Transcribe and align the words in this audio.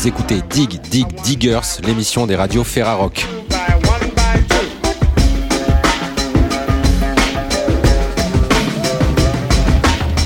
Vous 0.00 0.08
écoutez 0.08 0.40
Dig 0.48 0.80
Dig 0.90 1.06
Diggers, 1.24 1.60
l'émission 1.86 2.26
des 2.26 2.34
radios 2.34 2.64
Ferrarock. 2.64 3.26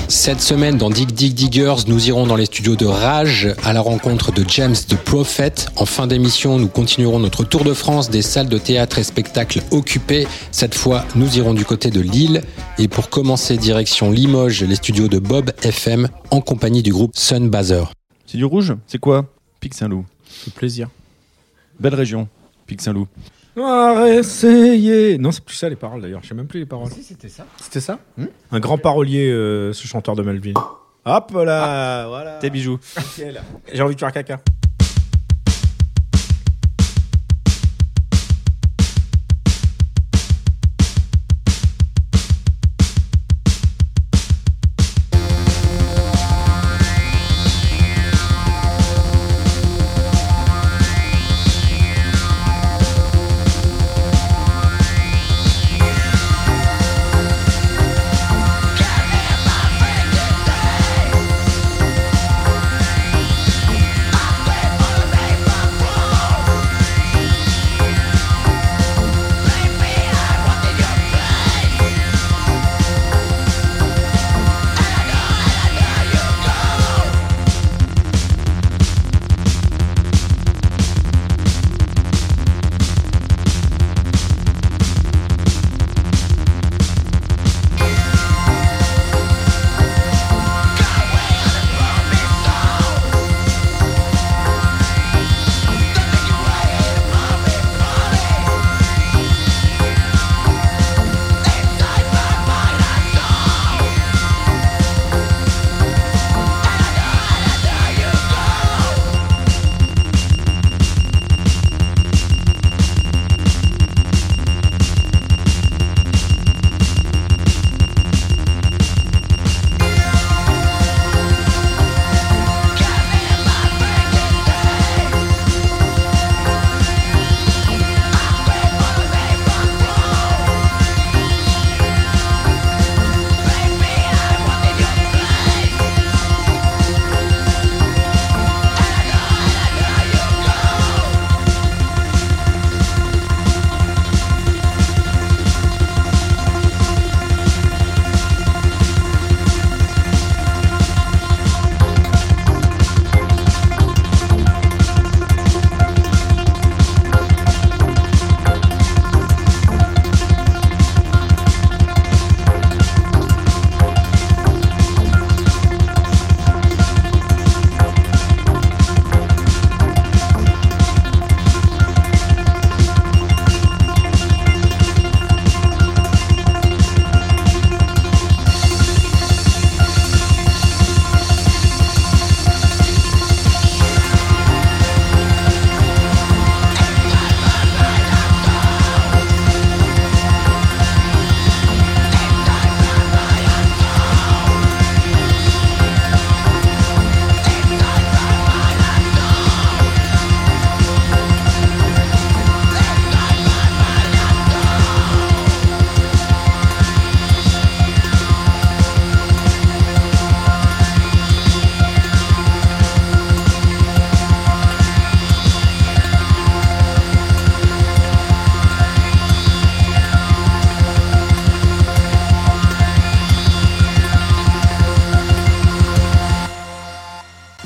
Cette 0.07 0.41
semaine, 0.41 0.79
dans 0.79 0.91
Dig 0.91 1.11
Dig 1.11 1.35
Diggers, 1.35 1.75
nous 1.89 2.09
irons 2.09 2.25
dans 2.25 2.37
les 2.37 2.45
studios 2.45 2.77
de 2.77 2.87
Rage 2.87 3.53
à 3.65 3.73
la 3.73 3.81
rencontre 3.81 4.31
de 4.31 4.45
James 4.47 4.77
the 4.77 4.95
Prophet. 4.95 5.55
En 5.75 5.87
fin 5.87 6.07
d'émission, 6.07 6.57
nous 6.57 6.69
continuerons 6.69 7.19
notre 7.19 7.43
tour 7.43 7.65
de 7.65 7.75
France 7.75 8.11
des 8.11 8.23
salles 8.23 8.49
de 8.49 8.59
théâtre 8.59 9.01
et 9.01 9.03
spectacles 9.03 9.61
occupées. 9.73 10.29
Cette 10.53 10.77
fois, 10.77 11.05
nous 11.17 11.37
irons 11.37 11.53
du 11.53 11.65
côté 11.65 11.91
de 11.91 12.01
Lille. 12.01 12.43
Et 12.79 12.87
pour 12.87 13.11
commencer, 13.11 13.57
direction 13.57 14.13
Limoges, 14.13 14.63
les 14.63 14.77
studios 14.77 15.09
de 15.09 15.19
Bob 15.19 15.51
FM 15.65 16.09
en 16.31 16.41
compagnie 16.41 16.85
du 16.85 16.93
groupe 16.93 17.17
Sunbazer. 17.17 17.91
C'est 18.25 18.39
du 18.39 18.45
rouge? 18.45 18.73
C'est 18.87 18.99
quoi? 18.99 19.34
Pic 19.65 19.73
Saint-Loup. 19.73 20.05
C'est 20.27 20.53
plaisir. 20.53 20.91
Belle 21.81 21.95
région, 21.95 22.29
Pic 22.67 22.83
Saint-Loup. 22.83 23.09
essayer. 23.57 25.17
Non, 25.17 25.33
c'est 25.33 25.43
plus 25.43 25.55
ça 25.55 25.71
les 25.71 25.75
paroles 25.75 26.03
d'ailleurs. 26.03 26.21
Je 26.23 26.29
sais 26.29 26.35
même 26.35 26.47
plus 26.47 26.61
les 26.61 26.67
paroles. 26.67 26.91
Si, 26.91 27.03
c'était 27.03 27.31
ça. 27.31 27.47
C'était 27.59 27.81
ça 27.81 27.99
Un 28.53 28.61
grand 28.61 28.77
parolier, 28.77 29.31
euh, 29.31 29.73
ce 29.73 29.87
chanteur 29.87 30.17
de 30.17 30.23
Melvin. 30.23 30.53
Hop 31.07 31.33
là, 31.33 32.07
voilà. 32.09 32.39
Tes 32.41 32.51
bijoux. 32.51 32.79
Nickel. 32.99 33.41
J'ai 33.73 33.81
envie 33.81 33.95
de 33.95 34.01
faire 34.01 34.13
caca. 34.13 34.39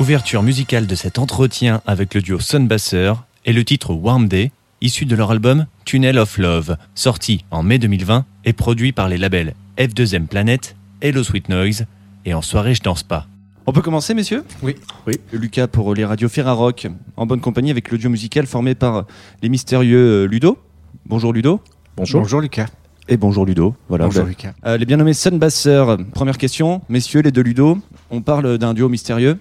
Ouverture 0.08 0.42
musicale 0.42 0.86
de 0.86 0.94
cet 0.94 1.18
entretien 1.18 1.82
avec 1.86 2.14
le 2.14 2.22
duo 2.22 2.40
Sunbasser 2.40 3.12
est 3.44 3.52
le 3.52 3.62
titre 3.62 3.92
Warm 3.92 4.26
Day, 4.26 4.52
issu 4.80 5.04
de 5.04 5.14
leur 5.14 5.30
album 5.30 5.66
Tunnel 5.84 6.18
of 6.18 6.38
Love, 6.38 6.78
sorti 6.94 7.44
en 7.50 7.62
mai 7.62 7.78
2020 7.78 8.24
et 8.46 8.54
produit 8.54 8.92
par 8.92 9.10
les 9.10 9.18
labels 9.18 9.52
F2M 9.76 10.26
Planet, 10.26 10.76
Hello 11.02 11.22
Sweet 11.22 11.50
Noise 11.50 11.84
et 12.24 12.32
En 12.32 12.40
soirée 12.40 12.74
je 12.74 12.82
danse 12.82 13.02
pas. 13.02 13.26
On 13.66 13.72
peut 13.72 13.82
commencer, 13.82 14.14
messieurs? 14.14 14.44
Oui. 14.62 14.76
Oui. 15.06 15.16
Lucas 15.30 15.66
pour 15.66 15.94
les 15.94 16.06
radios 16.06 16.30
Ferrarock, 16.30 16.86
en 17.18 17.26
bonne 17.26 17.42
compagnie 17.42 17.70
avec 17.70 17.90
le 17.90 17.98
duo 17.98 18.08
musical 18.08 18.46
formé 18.46 18.74
par 18.74 19.04
les 19.42 19.50
mystérieux 19.50 20.24
euh, 20.24 20.26
Ludo. 20.26 20.56
Bonjour 21.04 21.34
Ludo. 21.34 21.60
Bonjour. 21.98 22.22
Bonjour 22.22 22.40
Lucas. 22.40 22.68
Et 23.08 23.18
bonjour 23.18 23.44
Ludo. 23.44 23.76
Voilà. 23.90 24.06
Bonjour 24.06 24.22
Ben, 24.22 24.30
Lucas. 24.30 24.54
euh, 24.64 24.78
les 24.78 24.86
bien 24.86 24.96
nommés 24.96 25.12
Sunbasser. 25.12 25.84
Première 26.14 26.38
question, 26.38 26.80
messieurs 26.88 27.20
les 27.20 27.30
deux 27.30 27.42
Ludo, 27.42 27.76
on 28.10 28.22
parle 28.22 28.56
d'un 28.56 28.72
duo 28.72 28.88
mystérieux. 28.88 29.38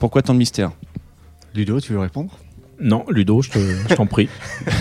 Pourquoi 0.00 0.22
tant 0.22 0.32
de 0.34 0.38
mystère 0.38 0.72
Ludo, 1.54 1.80
tu 1.80 1.92
veux 1.92 1.98
répondre? 2.00 2.36
Non, 2.80 3.04
Ludo, 3.10 3.42
je 3.42 3.50
te- 3.50 3.58
je 3.88 3.94
t'en 3.94 4.06
prie. 4.06 4.28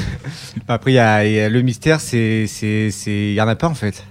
Après, 0.67 0.91
il 0.91 0.95
y 0.95 0.99
a, 0.99 1.25
il 1.25 1.33
y 1.33 1.39
a 1.39 1.49
le 1.49 1.61
mystère, 1.61 1.99
c'est, 1.99 2.47
c'est, 2.47 2.89
c'est, 2.91 3.11
il 3.31 3.33
y 3.33 3.41
en 3.41 3.47
a 3.47 3.55
pas 3.55 3.67
en 3.67 3.73
fait. 3.75 4.03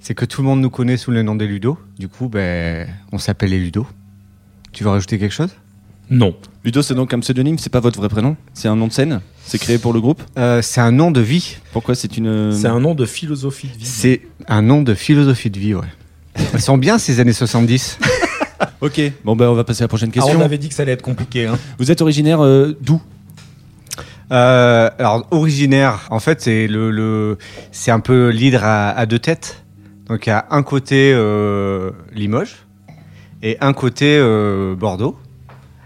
C'est 0.00 0.14
que 0.14 0.24
tout 0.24 0.42
le 0.42 0.48
monde 0.48 0.60
nous 0.60 0.68
connaît 0.70 0.96
sous 0.96 1.10
le 1.10 1.22
nom 1.22 1.34
des 1.34 1.46
Ludo. 1.46 1.78
Du 1.98 2.08
coup, 2.08 2.28
ben, 2.28 2.86
on 3.12 3.18
s'appelle 3.18 3.50
les 3.50 3.58
Ludo. 3.58 3.86
Tu 4.72 4.84
veux 4.84 4.90
rajouter 4.90 5.18
quelque 5.18 5.32
chose? 5.32 5.50
Non. 6.10 6.36
Ludo, 6.64 6.82
c'est 6.82 6.94
donc 6.94 7.14
un 7.14 7.20
pseudonyme, 7.20 7.56
c'est 7.58 7.70
pas 7.70 7.80
votre 7.80 7.98
vrai 8.00 8.08
prénom? 8.08 8.36
C'est 8.52 8.68
un 8.68 8.76
nom 8.76 8.88
de 8.88 8.92
scène? 8.92 9.20
C'est 9.44 9.58
créé 9.58 9.78
pour 9.78 9.92
le 9.94 10.00
groupe? 10.00 10.22
Euh, 10.36 10.60
C'est 10.60 10.80
un 10.80 10.92
nom 10.92 11.10
de 11.10 11.20
vie. 11.20 11.56
Pourquoi 11.72 11.94
c'est 11.94 12.16
une. 12.18 12.52
C'est 12.52 12.66
un 12.66 12.80
nom 12.80 12.94
de 12.94 13.06
philosophie 13.06 13.68
de 13.68 13.78
vie. 13.78 13.86
C'est 13.86 14.22
un 14.48 14.60
nom 14.62 14.82
de 14.82 14.94
philosophie 14.94 15.50
de 15.50 15.58
vie, 15.58 15.74
ouais. 15.74 15.86
Elles 16.52 16.60
sont 16.60 16.76
bien 16.78 16.98
ces 16.98 17.20
années 17.20 17.32
70. 17.32 17.98
Ok, 18.80 19.00
bon 19.24 19.36
bah 19.36 19.50
on 19.50 19.54
va 19.54 19.64
passer 19.64 19.82
à 19.82 19.84
la 19.84 19.88
prochaine 19.88 20.10
Ah, 20.12 20.14
question. 20.20 20.38
on 20.38 20.42
avait 20.42 20.58
dit 20.58 20.68
que 20.68 20.74
ça 20.74 20.82
allait 20.82 20.92
être 20.92 21.02
compliqué. 21.02 21.46
Hein. 21.46 21.58
Vous 21.78 21.90
êtes 21.90 22.00
originaire 22.02 22.42
euh, 22.44 22.76
d'où? 22.80 23.00
Euh, 24.30 24.90
alors 24.98 25.26
originaire, 25.30 26.06
en 26.10 26.18
fait, 26.20 26.40
c'est 26.40 26.66
le, 26.66 26.90
le 26.90 27.38
c'est 27.70 27.90
un 27.90 28.00
peu 28.00 28.28
l'hydre 28.30 28.64
à, 28.64 28.90
à 28.90 29.06
deux 29.06 29.18
têtes. 29.18 29.62
Donc 30.08 30.26
il 30.26 30.30
y 30.30 30.32
a 30.32 30.46
un 30.50 30.62
côté 30.62 31.12
euh, 31.14 31.90
Limoges 32.14 32.56
et 33.42 33.56
un 33.60 33.72
côté 33.72 34.16
euh, 34.18 34.74
Bordeaux, 34.74 35.18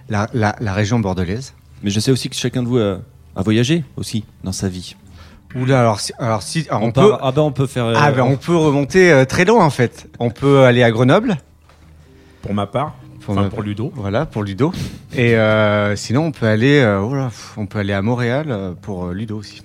la, 0.08 0.28
la, 0.32 0.54
la 0.60 0.72
région 0.72 1.00
bordelaise. 1.00 1.54
Mais 1.82 1.90
je 1.90 2.00
sais 2.00 2.10
aussi 2.10 2.28
que 2.28 2.36
chacun 2.36 2.62
de 2.62 2.68
vous 2.68 2.78
a, 2.78 2.98
a 3.34 3.42
voyagé 3.42 3.84
aussi 3.96 4.24
dans 4.44 4.52
sa 4.52 4.68
vie. 4.68 4.94
Oula, 5.54 5.80
alors 5.80 6.00
si, 6.00 6.12
alors 6.18 6.42
si 6.42 6.66
alors 6.68 6.82
on, 6.82 6.92
peut, 6.92 7.12
ah 7.20 7.32
bah 7.32 7.42
on 7.42 7.52
peut 7.52 7.66
faire. 7.66 7.86
euh, 7.86 7.94
ah 7.96 8.10
ben 8.12 8.22
on 8.22 8.36
peut 8.36 8.56
remonter 8.56 9.10
euh, 9.10 9.24
très 9.24 9.44
loin 9.44 9.64
en 9.64 9.70
fait. 9.70 10.08
On 10.18 10.30
peut 10.30 10.64
aller 10.64 10.82
à 10.82 10.90
Grenoble. 10.90 11.36
Pour 12.46 12.54
ma 12.54 12.66
part, 12.66 12.94
Pour 13.20 13.34
enfin 13.34 13.42
ma- 13.44 13.50
pour 13.50 13.62
Ludo. 13.62 13.92
Voilà 13.94 14.24
pour 14.26 14.42
Ludo. 14.44 14.72
Et 15.14 15.36
euh, 15.36 15.94
sinon 15.96 16.26
on 16.26 16.32
peut 16.32 16.46
aller, 16.46 16.78
euh, 16.78 17.00
oh 17.02 17.14
on 17.56 17.66
peut 17.66 17.78
aller 17.78 17.92
à 17.92 18.02
Montréal 18.02 18.46
euh, 18.48 18.72
pour 18.80 19.08
Ludo 19.08 19.36
aussi. 19.38 19.62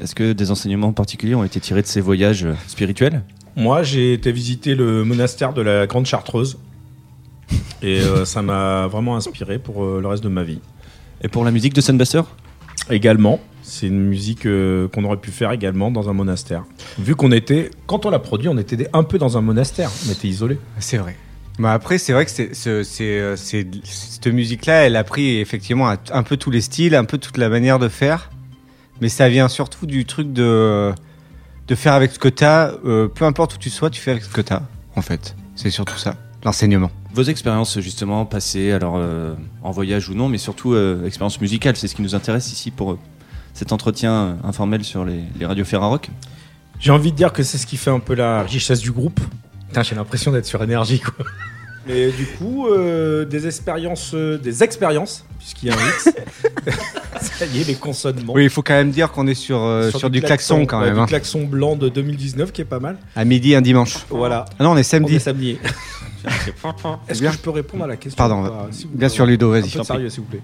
Est-ce 0.00 0.14
que 0.14 0.32
des 0.32 0.50
enseignements 0.50 0.92
particuliers 0.92 1.34
ont 1.34 1.44
été 1.44 1.58
tirés 1.60 1.82
de 1.82 1.86
ces 1.86 2.00
voyages 2.00 2.46
spirituels? 2.66 3.22
Moi, 3.56 3.82
j'ai 3.82 4.12
été 4.12 4.30
visiter 4.32 4.74
le 4.74 5.02
monastère 5.04 5.54
de 5.54 5.62
la 5.62 5.86
Grande 5.86 6.04
Chartreuse. 6.04 6.58
Et 7.80 8.00
euh, 8.00 8.24
ça 8.26 8.42
m'a 8.42 8.86
vraiment 8.88 9.16
inspiré 9.16 9.58
pour 9.58 9.82
euh, 9.84 10.00
le 10.02 10.08
reste 10.08 10.22
de 10.22 10.28
ma 10.28 10.42
vie. 10.42 10.60
Et 11.22 11.28
pour 11.28 11.44
la 11.44 11.50
musique 11.50 11.72
de 11.72 11.80
Sunbasser 11.80 12.20
Également, 12.90 13.40
c'est 13.62 13.86
une 13.86 14.06
musique 14.06 14.44
euh, 14.46 14.86
qu'on 14.88 15.02
aurait 15.04 15.16
pu 15.16 15.30
faire 15.30 15.50
également 15.50 15.90
dans 15.90 16.08
un 16.10 16.12
monastère. 16.12 16.64
Vu 16.98 17.14
qu'on 17.16 17.32
était, 17.32 17.70
quand 17.86 18.04
on 18.06 18.10
l'a 18.10 18.18
produit, 18.18 18.48
on 18.48 18.58
était 18.58 18.88
un 18.92 19.02
peu 19.02 19.16
dans 19.18 19.38
un 19.38 19.40
monastère. 19.40 19.90
On 20.06 20.12
était 20.12 20.28
isolés. 20.28 20.58
C'est 20.78 20.98
vrai. 20.98 21.16
Mais 21.58 21.68
après, 21.68 21.96
c'est 21.98 22.12
vrai 22.12 22.24
que 22.26 22.30
c'est, 22.30 22.54
c'est, 22.54 22.84
c'est, 22.84 23.18
euh, 23.18 23.36
c'est- 23.36 23.66
cette 23.84 24.26
musique-là, 24.26 24.84
elle 24.86 24.96
a 24.96 25.04
pris 25.04 25.38
effectivement 25.38 25.88
un, 25.88 25.96
un 26.12 26.22
peu 26.22 26.36
tous 26.36 26.50
les 26.50 26.60
styles, 26.60 26.94
un 26.94 27.04
peu 27.04 27.16
toute 27.18 27.38
la 27.38 27.48
manière 27.48 27.78
de 27.78 27.88
faire. 27.88 28.30
Mais 29.00 29.08
ça 29.08 29.28
vient 29.28 29.48
surtout 29.48 29.86
du 29.86 30.04
truc 30.04 30.32
de, 30.32 30.92
de 31.68 31.74
faire 31.74 31.92
avec 31.94 32.12
ce 32.12 32.18
que 32.18 32.28
tu 32.28 32.44
as. 32.44 32.72
peu 32.82 33.24
importe 33.24 33.54
où 33.54 33.58
tu 33.58 33.70
sois, 33.70 33.90
tu 33.90 34.00
fais 34.00 34.10
avec 34.12 34.24
ce 34.24 34.28
que 34.30 34.40
tu 34.40 34.52
as, 34.52 34.62
en 34.96 35.02
fait. 35.02 35.34
C'est 35.54 35.70
surtout 35.70 35.96
ça, 35.96 36.16
l'enseignement. 36.44 36.90
Vos 37.14 37.22
expériences 37.22 37.78
justement 37.80 38.26
passées, 38.26 38.72
alors 38.72 38.96
euh, 38.98 39.34
en 39.62 39.70
voyage 39.70 40.08
ou 40.10 40.14
non, 40.14 40.28
mais 40.28 40.36
surtout 40.38 40.74
euh, 40.74 41.06
expérience 41.06 41.40
musicale, 41.40 41.76
c'est 41.76 41.88
ce 41.88 41.94
qui 41.94 42.02
nous 42.02 42.14
intéresse 42.14 42.52
ici 42.52 42.70
pour 42.70 42.92
euh, 42.92 42.98
cet 43.54 43.72
entretien 43.72 44.12
euh, 44.12 44.34
informel 44.44 44.84
sur 44.84 45.04
les, 45.06 45.20
les 45.38 45.46
radios 45.46 45.64
Ferrarock? 45.64 46.10
J'ai 46.78 46.90
envie 46.92 47.12
de 47.12 47.16
dire 47.16 47.32
que 47.32 47.42
c'est 47.42 47.56
ce 47.56 47.66
qui 47.66 47.78
fait 47.78 47.90
un 47.90 48.00
peu 48.00 48.14
la 48.14 48.42
richesse 48.42 48.80
du 48.80 48.92
groupe. 48.92 49.20
Putain, 49.76 49.90
j'ai 49.90 49.94
l'impression 49.94 50.32
d'être 50.32 50.46
sur 50.46 50.62
énergie, 50.62 51.00
quoi. 51.00 51.26
Mais 51.86 52.10
du 52.10 52.24
coup, 52.24 52.66
euh, 52.66 53.26
des 53.26 53.46
expériences, 53.46 54.12
euh, 54.14 54.38
des 54.38 54.62
expériences, 54.62 55.26
puisqu'il 55.38 55.68
y 55.68 55.70
a 55.70 55.74
un 55.74 55.88
X. 55.88 56.08
Ça 57.20 57.44
y 57.44 57.60
est, 57.60 57.64
les 57.64 57.74
consonnements. 57.74 58.32
Oui, 58.32 58.44
il 58.44 58.48
faut 58.48 58.62
quand 58.62 58.72
même 58.72 58.90
dire 58.90 59.12
qu'on 59.12 59.26
est 59.26 59.34
sur, 59.34 59.62
euh, 59.62 59.90
sur, 59.90 60.08
du 60.08 60.22
klaxon, 60.22 60.64
quand 60.64 60.80
ouais, 60.80 60.86
même. 60.86 60.94
Du 60.94 61.00
hein. 61.00 61.06
klaxon 61.06 61.44
blanc 61.44 61.76
de 61.76 61.90
2019 61.90 62.52
qui 62.52 62.62
est 62.62 62.64
pas 62.64 62.80
mal. 62.80 62.96
À 63.14 63.26
midi, 63.26 63.54
un 63.54 63.60
dimanche. 63.60 63.98
Voilà. 64.08 64.46
Ah 64.58 64.64
non, 64.64 64.70
on 64.70 64.72
est 64.72 64.76
On 64.76 64.78
est 64.78 64.82
samedi. 64.82 65.20
samedi. 65.20 65.58
Est-ce 66.24 67.18
que 67.18 67.24
Bien. 67.24 67.32
je 67.32 67.36
peux 67.36 67.50
répondre 67.50 67.84
à 67.84 67.86
la 67.86 67.96
question 67.96 68.16
Pardon, 68.16 68.44
pas, 68.44 68.70
Bien 68.94 69.10
sûr, 69.10 69.26
Ludo, 69.26 69.50
vas-y. 69.50 69.68
sérieux, 69.68 70.08
s'il 70.08 70.22
vous 70.22 70.28
plaît. 70.30 70.42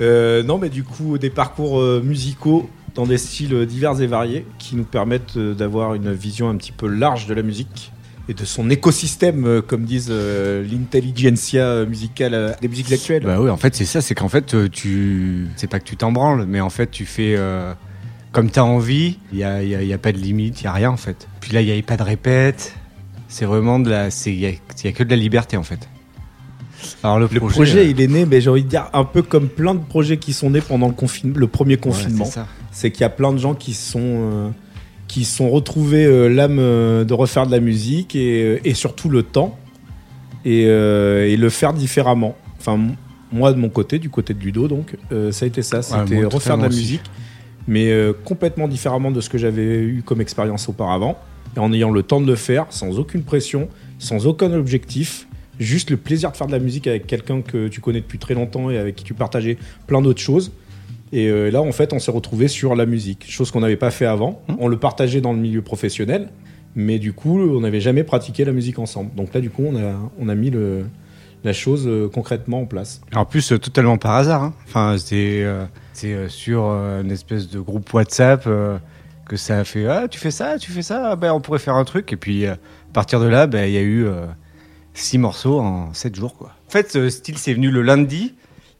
Euh, 0.00 0.44
non, 0.44 0.58
mais 0.58 0.68
du 0.68 0.84
coup, 0.84 1.18
des 1.18 1.30
parcours 1.30 1.80
euh, 1.80 2.00
musicaux 2.00 2.70
dans 2.94 3.06
des 3.06 3.18
styles 3.18 3.66
divers 3.66 4.00
et 4.00 4.06
variés 4.06 4.46
qui 4.60 4.76
nous 4.76 4.84
permettent 4.84 5.36
euh, 5.36 5.52
d'avoir 5.52 5.94
une 5.94 6.12
vision 6.12 6.48
un 6.48 6.56
petit 6.56 6.70
peu 6.70 6.86
large 6.86 7.26
de 7.26 7.34
la 7.34 7.42
musique 7.42 7.90
et 8.28 8.34
de 8.34 8.44
son 8.44 8.70
écosystème, 8.70 9.44
euh, 9.46 9.62
comme 9.62 9.84
disent 9.84 10.08
euh, 10.10 10.64
l'intelligentsia 10.70 11.62
euh, 11.64 11.86
musicale 11.86 12.34
euh, 12.34 12.52
des 12.60 12.68
musiques 12.68 12.92
actuelles. 12.92 13.24
Bah 13.24 13.40
oui, 13.40 13.50
en 13.50 13.56
fait, 13.56 13.74
c'est 13.74 13.84
ça, 13.84 14.00
c'est 14.00 14.14
qu'en 14.14 14.28
fait, 14.28 14.54
euh, 14.54 14.68
tu. 14.68 15.48
C'est 15.56 15.66
pas 15.68 15.80
que 15.80 15.84
tu 15.84 15.96
t'en 15.96 16.12
branles, 16.12 16.46
mais 16.46 16.60
en 16.60 16.70
fait, 16.70 16.90
tu 16.90 17.04
fais. 17.04 17.34
euh, 17.36 17.72
Comme 18.32 18.48
t'as 18.50 18.62
envie, 18.62 19.18
il 19.32 19.38
n'y 19.38 19.44
a, 19.44 19.62
y 19.62 19.74
a- 19.74 19.82
y 19.82 19.92
a 19.92 19.98
pas 19.98 20.12
de 20.12 20.18
limite, 20.18 20.60
il 20.60 20.64
n'y 20.64 20.68
a 20.68 20.72
rien 20.72 20.90
en 20.90 20.96
fait. 20.96 21.28
Puis 21.40 21.52
là, 21.52 21.60
il 21.60 21.70
n'y 21.70 21.78
a 21.78 21.82
pas 21.82 21.96
de 21.98 22.02
répète. 22.02 22.74
C'est 23.28 23.44
vraiment 23.44 23.78
de 23.78 23.90
la. 23.90 24.08
Il 24.26 24.36
n'y 24.38 24.46
a, 24.46 24.50
y 24.50 24.88
a 24.88 24.92
que 24.92 25.02
de 25.04 25.10
la 25.10 25.16
liberté 25.16 25.56
en 25.56 25.62
fait. 25.62 25.88
Alors 27.04 27.18
le, 27.18 27.28
le 27.32 27.38
projet, 27.40 27.54
projet, 27.56 27.90
il 27.90 28.00
est 28.00 28.08
né, 28.08 28.24
mais 28.26 28.40
j'ai 28.40 28.50
envie 28.50 28.64
de 28.64 28.68
dire, 28.68 28.88
un 28.92 29.04
peu 29.04 29.22
comme 29.22 29.48
plein 29.48 29.74
de 29.74 29.84
projets 29.84 30.16
qui 30.16 30.32
sont 30.32 30.50
nés 30.50 30.60
pendant 30.60 30.88
le, 30.88 30.94
confin- 30.94 31.32
le 31.34 31.46
premier 31.46 31.74
ouais, 31.74 31.80
confinement. 31.80 32.24
c'est 32.24 32.40
c'est 32.72 32.90
qu'il 32.90 33.02
y 33.02 33.04
a 33.04 33.10
plein 33.10 33.32
de 33.32 33.38
gens 33.38 33.54
qui 33.54 33.72
sont 33.74 34.52
qui 35.12 35.26
sont 35.26 35.50
retrouvés 35.50 36.06
euh, 36.06 36.28
l'âme 36.28 36.56
euh, 36.58 37.04
de 37.04 37.12
refaire 37.12 37.46
de 37.46 37.52
la 37.52 37.60
musique 37.60 38.16
et, 38.16 38.42
euh, 38.42 38.60
et 38.64 38.72
surtout 38.72 39.10
le 39.10 39.22
temps 39.22 39.58
et, 40.46 40.62
et 40.62 41.36
le 41.36 41.50
faire 41.50 41.74
différemment. 41.74 42.34
Enfin 42.58 42.80
moi 43.30 43.52
de 43.52 43.58
mon 43.58 43.68
côté, 43.68 43.98
du 43.98 44.08
côté 44.08 44.32
de 44.32 44.40
Ludo 44.40 44.68
donc, 44.68 44.96
euh, 45.12 45.30
ça 45.30 45.44
a 45.44 45.48
été 45.48 45.60
ça, 45.60 45.82
c'était 45.82 46.16
moi, 46.22 46.30
refaire 46.30 46.56
de 46.56 46.62
la 46.62 46.68
aussi. 46.68 46.78
musique, 46.78 47.02
mais 47.68 47.90
euh, 47.90 48.14
complètement 48.24 48.68
différemment 48.68 49.10
de 49.10 49.20
ce 49.20 49.28
que 49.28 49.36
j'avais 49.36 49.80
eu 49.82 50.02
comme 50.02 50.22
expérience 50.22 50.66
auparavant 50.70 51.18
et 51.56 51.60
en 51.60 51.70
ayant 51.74 51.90
le 51.90 52.02
temps 52.02 52.22
de 52.22 52.26
le 52.26 52.34
faire 52.34 52.64
sans 52.70 52.98
aucune 52.98 53.22
pression, 53.22 53.68
sans 53.98 54.26
aucun 54.26 54.50
objectif. 54.54 55.28
Juste 55.60 55.90
le 55.90 55.98
plaisir 55.98 56.32
de 56.32 56.36
faire 56.38 56.46
de 56.46 56.52
la 56.52 56.58
musique 56.58 56.86
avec 56.86 57.06
quelqu'un 57.06 57.42
que 57.42 57.68
tu 57.68 57.82
connais 57.82 58.00
depuis 58.00 58.18
très 58.18 58.34
longtemps 58.34 58.70
et 58.70 58.78
avec 58.78 58.96
qui 58.96 59.04
tu 59.04 59.12
partageais 59.12 59.58
plein 59.86 60.00
d'autres 60.00 60.22
choses. 60.22 60.52
Et 61.12 61.28
euh, 61.28 61.50
là, 61.50 61.60
en 61.60 61.72
fait, 61.72 61.92
on 61.92 61.98
s'est 61.98 62.10
retrouvé 62.10 62.48
sur 62.48 62.74
la 62.74 62.86
musique, 62.86 63.30
chose 63.30 63.50
qu'on 63.50 63.60
n'avait 63.60 63.76
pas 63.76 63.90
fait 63.90 64.06
avant. 64.06 64.40
On 64.58 64.68
le 64.68 64.78
partageait 64.78 65.20
dans 65.20 65.32
le 65.34 65.38
milieu 65.38 65.60
professionnel, 65.60 66.30
mais 66.74 66.98
du 66.98 67.12
coup, 67.12 67.38
on 67.38 67.60
n'avait 67.60 67.80
jamais 67.82 68.02
pratiqué 68.02 68.44
la 68.46 68.52
musique 68.52 68.78
ensemble. 68.78 69.14
Donc 69.14 69.34
là, 69.34 69.40
du 69.40 69.50
coup, 69.50 69.62
on 69.66 69.76
a, 69.76 69.94
on 70.18 70.28
a 70.30 70.34
mis 70.34 70.48
le, 70.48 70.86
la 71.44 71.52
chose 71.52 71.86
euh, 71.86 72.08
concrètement 72.08 72.62
en 72.62 72.64
place. 72.64 73.02
En 73.14 73.26
plus, 73.26 73.52
euh, 73.52 73.58
totalement 73.58 73.98
par 73.98 74.12
hasard. 74.14 74.42
hein. 74.42 74.54
Enfin, 74.66 74.96
c'est 74.98 75.42
euh, 75.44 76.28
sur 76.28 76.64
une 76.64 77.10
espèce 77.10 77.50
de 77.50 77.60
groupe 77.60 77.92
WhatsApp 77.92 78.48
que 79.28 79.36
ça 79.36 79.58
a 79.58 79.64
fait. 79.64 79.86
Ah, 79.86 80.08
tu 80.08 80.18
fais 80.18 80.30
ça, 80.30 80.58
tu 80.58 80.72
fais 80.72 80.80
ça. 80.82 81.10
Ah, 81.10 81.16
Ben, 81.16 81.32
on 81.32 81.40
pourrait 81.42 81.58
faire 81.58 81.76
un 81.76 81.84
truc. 81.84 82.10
Et 82.14 82.16
puis, 82.16 82.46
à 82.46 82.56
partir 82.94 83.20
de 83.20 83.26
là, 83.26 83.46
ben, 83.46 83.66
il 83.66 83.72
y 83.74 83.76
a 83.78 83.82
eu 83.82 84.06
six 84.94 85.18
morceaux 85.18 85.60
en 85.60 85.92
sept 85.92 86.14
jours, 86.16 86.36
quoi. 86.38 86.52
En 86.68 86.70
fait, 86.70 86.90
ce 86.90 87.10
style, 87.10 87.36
c'est 87.36 87.52
venu 87.52 87.70
le 87.70 87.82
lundi. 87.82 88.34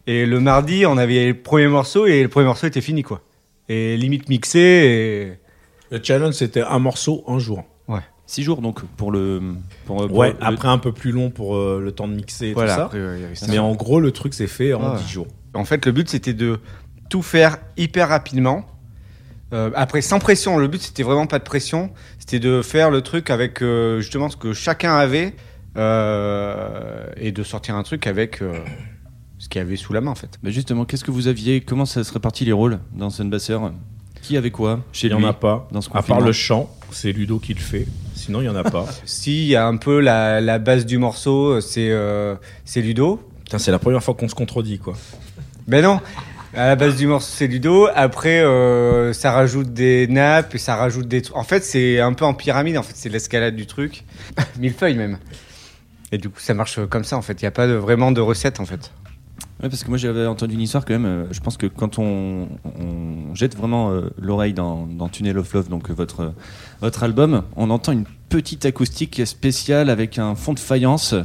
Et 0.06 0.26
le 0.26 0.40
mardi, 0.40 0.84
on 0.86 0.96
avait 0.98 1.28
le 1.28 1.34
premier 1.42 1.68
morceau 1.68 2.06
et 2.06 2.22
le 2.22 2.28
premier 2.28 2.46
morceau 2.46 2.66
était 2.66 2.80
fini, 2.80 3.02
quoi. 3.02 3.20
Et 3.68 3.96
limite 3.96 4.28
mixé. 4.28 4.58
Et... 4.58 5.32
Le 5.94 6.02
challenge, 6.02 6.34
c'était 6.34 6.62
un 6.62 6.78
morceau, 6.78 7.24
un 7.26 7.38
jour. 7.38 7.64
Six 8.24 8.44
jours 8.44 8.62
donc 8.62 8.82
pour 8.96 9.10
le. 9.12 9.42
Pour, 9.84 10.06
pour 10.06 10.16
Ouais, 10.16 10.30
le- 10.30 10.36
après 10.40 10.68
un 10.68 10.78
peu 10.78 10.92
plus 10.92 11.10
long 11.12 11.28
pour 11.28 11.54
euh, 11.56 11.80
le 11.84 11.92
temps 11.92 12.08
de 12.08 12.14
mixer 12.14 12.46
et 12.46 12.52
Voilà. 12.54 12.72
tout 12.74 12.78
ça. 12.78 12.84
après, 12.86 12.98
ouais. 12.98 13.18
Mais 13.48 13.58
en 13.58 13.74
gros, 13.74 14.00
le 14.00 14.10
truc 14.10 14.32
s'est 14.32 14.46
fait 14.46 14.72
en 14.72 14.92
Ouais. 14.92 14.98
10 14.98 15.08
jours. 15.12 15.26
En 15.52 15.66
fait, 15.66 15.84
le 15.84 15.92
but, 15.92 16.08
c'était 16.08 16.32
de 16.32 16.58
tout 17.10 17.20
faire 17.20 17.58
hyper 17.76 18.08
rapidement. 18.08 18.64
Euh, 19.52 19.70
après, 19.74 20.00
sans 20.00 20.18
pression. 20.18 20.56
Le 20.56 20.66
but, 20.68 20.80
c'était 20.80 21.02
vraiment 21.02 21.26
pas 21.26 21.40
de 21.40 21.44
pression. 21.44 21.90
C'était 22.18 22.38
de 22.38 22.62
faire 22.62 22.90
le 22.90 23.02
truc 23.02 23.28
avec 23.28 23.60
euh, 23.60 24.00
justement 24.00 24.30
ce 24.30 24.36
que 24.38 24.54
chacun 24.54 24.94
avait 24.94 25.34
euh, 25.76 27.04
et 27.16 27.32
de 27.32 27.42
sortir 27.42 27.74
un 27.76 27.82
truc 27.82 28.06
avec 28.06 28.40
euh, 28.40 28.54
qu'il 29.52 29.60
y 29.60 29.62
avait 29.62 29.76
sous 29.76 29.92
la 29.92 30.00
main, 30.00 30.10
en 30.10 30.14
fait. 30.14 30.38
Bah 30.42 30.50
justement, 30.50 30.84
qu'est-ce 30.84 31.04
que 31.04 31.10
vous 31.10 31.28
aviez 31.28 31.60
Comment 31.60 31.84
ça 31.84 32.02
se 32.02 32.12
répartit 32.12 32.44
les 32.44 32.52
rôles 32.52 32.80
dans 32.94 33.10
Sunbasser? 33.10 33.58
Qui 34.22 34.36
avait 34.36 34.50
quoi 34.50 34.80
chez 34.92 35.08
Il 35.08 35.16
n'y 35.16 35.24
en 35.24 35.28
a 35.28 35.34
pas. 35.34 35.68
dans 35.72 35.82
ce 35.82 35.90
À 35.92 36.02
part 36.02 36.20
le 36.20 36.32
chant, 36.32 36.74
c'est 36.90 37.12
Ludo 37.12 37.38
qui 37.38 37.52
le 37.52 37.60
fait. 37.60 37.86
Sinon, 38.14 38.40
il 38.40 38.44
n'y 38.44 38.48
en 38.48 38.56
a 38.56 38.64
pas. 38.64 38.86
Si, 39.04 39.42
il 39.42 39.48
y 39.48 39.56
a 39.56 39.66
un 39.66 39.76
peu 39.76 40.00
la, 40.00 40.40
la 40.40 40.58
base 40.58 40.86
du 40.86 40.96
morceau, 40.96 41.60
c'est 41.60 41.90
euh, 41.90 42.34
c'est 42.64 42.80
Ludo. 42.80 43.20
Putain, 43.44 43.58
c'est 43.58 43.70
la 43.72 43.78
première 43.78 44.02
fois 44.02 44.14
qu'on 44.14 44.28
se 44.28 44.34
contredit, 44.34 44.78
quoi. 44.78 44.94
Ben 45.68 45.82
non 45.82 46.00
à 46.54 46.66
la 46.66 46.76
base 46.76 46.96
du 46.96 47.06
morceau, 47.06 47.30
c'est 47.34 47.46
Ludo. 47.46 47.88
Après, 47.94 48.42
euh, 48.42 49.14
ça 49.14 49.32
rajoute 49.32 49.72
des 49.72 50.06
nappes 50.06 50.54
et 50.54 50.58
ça 50.58 50.76
rajoute 50.76 51.08
des 51.08 51.22
trucs. 51.22 51.34
En 51.34 51.44
fait, 51.44 51.64
c'est 51.64 51.98
un 51.98 52.12
peu 52.12 52.26
en 52.26 52.34
pyramide. 52.34 52.76
En 52.76 52.82
fait, 52.82 52.92
c'est 52.94 53.08
l'escalade 53.08 53.56
du 53.56 53.66
truc. 53.66 54.04
Millefeuille 54.58 54.96
même. 54.96 55.16
Et 56.10 56.18
du 56.18 56.28
coup, 56.28 56.40
ça 56.40 56.52
marche 56.52 56.78
comme 56.90 57.04
ça. 57.04 57.16
En 57.16 57.22
fait, 57.22 57.40
il 57.40 57.44
n'y 57.44 57.48
a 57.48 57.52
pas 57.52 57.66
de, 57.66 57.72
vraiment 57.72 58.12
de 58.12 58.20
recette. 58.20 58.60
En 58.60 58.66
fait. 58.66 58.92
Ouais, 59.62 59.68
parce 59.68 59.84
que 59.84 59.88
moi 59.90 59.96
j'avais 59.98 60.26
entendu 60.26 60.54
une 60.54 60.60
histoire 60.60 60.84
quand 60.84 60.94
même. 60.94 61.06
euh, 61.06 61.24
je 61.30 61.38
pense 61.40 61.56
que 61.56 61.66
quand 61.66 61.98
on, 61.98 62.48
on 62.64 63.34
jette 63.34 63.56
vraiment 63.56 63.90
euh, 63.92 64.10
l'oreille 64.20 64.54
dans, 64.54 64.86
dans 64.86 65.08
Tunnel 65.08 65.38
of 65.38 65.52
Love, 65.54 65.68
donc 65.68 65.88
euh, 65.88 65.92
votre, 65.94 66.32
votre 66.80 67.04
album, 67.04 67.44
on 67.56 67.70
entend 67.70 67.92
une 67.92 68.04
petite 68.28 68.66
acoustique 68.66 69.22
spéciale 69.24 69.88
avec 69.88 70.18
un 70.18 70.34
fond 70.34 70.52
de 70.52 70.58
faïence. 70.58 71.14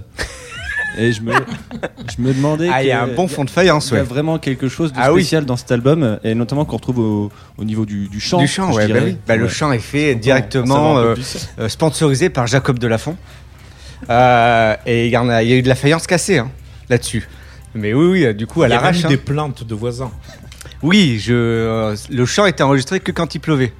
Et 0.99 1.11
je 1.11 1.21
me, 1.21 1.31
je 2.15 2.21
me 2.21 2.33
demandais. 2.33 2.69
Ah, 2.73 2.81
il 2.83 2.87
y 2.87 2.91
a 2.91 3.01
un 3.03 3.07
bon 3.07 3.27
fond 3.27 3.43
de 3.43 3.49
faïence, 3.51 3.89
Il 3.89 3.95
y 3.95 3.97
a 3.97 3.99
ouais. 4.01 4.07
vraiment 4.07 4.39
quelque 4.39 4.67
chose 4.67 4.91
de 4.93 4.97
Ah 4.99 5.11
oui. 5.13 5.21
spécial 5.21 5.45
dans 5.45 5.57
cet 5.57 5.71
album, 5.71 6.17
et 6.23 6.33
notamment 6.33 6.65
qu'on 6.65 6.77
retrouve 6.77 6.99
au, 6.99 7.31
au 7.57 7.63
niveau 7.65 7.85
du, 7.85 8.07
du 8.07 8.19
chant. 8.19 8.39
Du 8.39 8.47
chant, 8.47 8.73
ouais. 8.73 8.87
bah 8.87 8.99
oui. 9.03 9.17
Bah, 9.27 9.35
Le 9.35 9.47
chant 9.47 9.71
est 9.71 9.79
fait 9.79 10.15
directement, 10.15 11.03
sponsorisé 11.67 12.29
par 12.29 12.47
Jacob 12.47 12.79
Delafont. 12.79 13.15
Et 14.09 15.05
il 15.07 15.11
y 15.11 15.17
en 15.17 15.29
a, 15.29 15.43
il 15.43 15.49
y 15.49 15.53
a 15.53 15.57
eu 15.57 15.61
de 15.61 15.67
la 15.69 15.75
faïence 15.75 16.07
cassée 16.07 16.37
hein, 16.39 16.49
là-dessus. 16.89 17.27
Mais 17.77 17.93
oui, 17.93 18.05
oui, 18.25 18.35
du 18.35 18.47
coup, 18.47 18.63
à 18.63 18.67
Il 18.67 18.71
y 18.71 18.73
a 18.73 18.75
même 18.77 18.83
l'arrache. 18.83 19.01
eu 19.03 19.05
hein. 19.05 19.09
des 19.09 19.17
plaintes 19.17 19.63
de 19.63 19.75
voisins. 19.75 20.11
Oui, 20.83 21.17
je, 21.19 21.33
euh, 21.33 21.95
le 22.09 22.25
chant 22.25 22.45
était 22.45 22.63
enregistré 22.63 22.99
que 22.99 23.11
quand 23.11 23.33
il 23.35 23.39
pleuvait. 23.39 23.73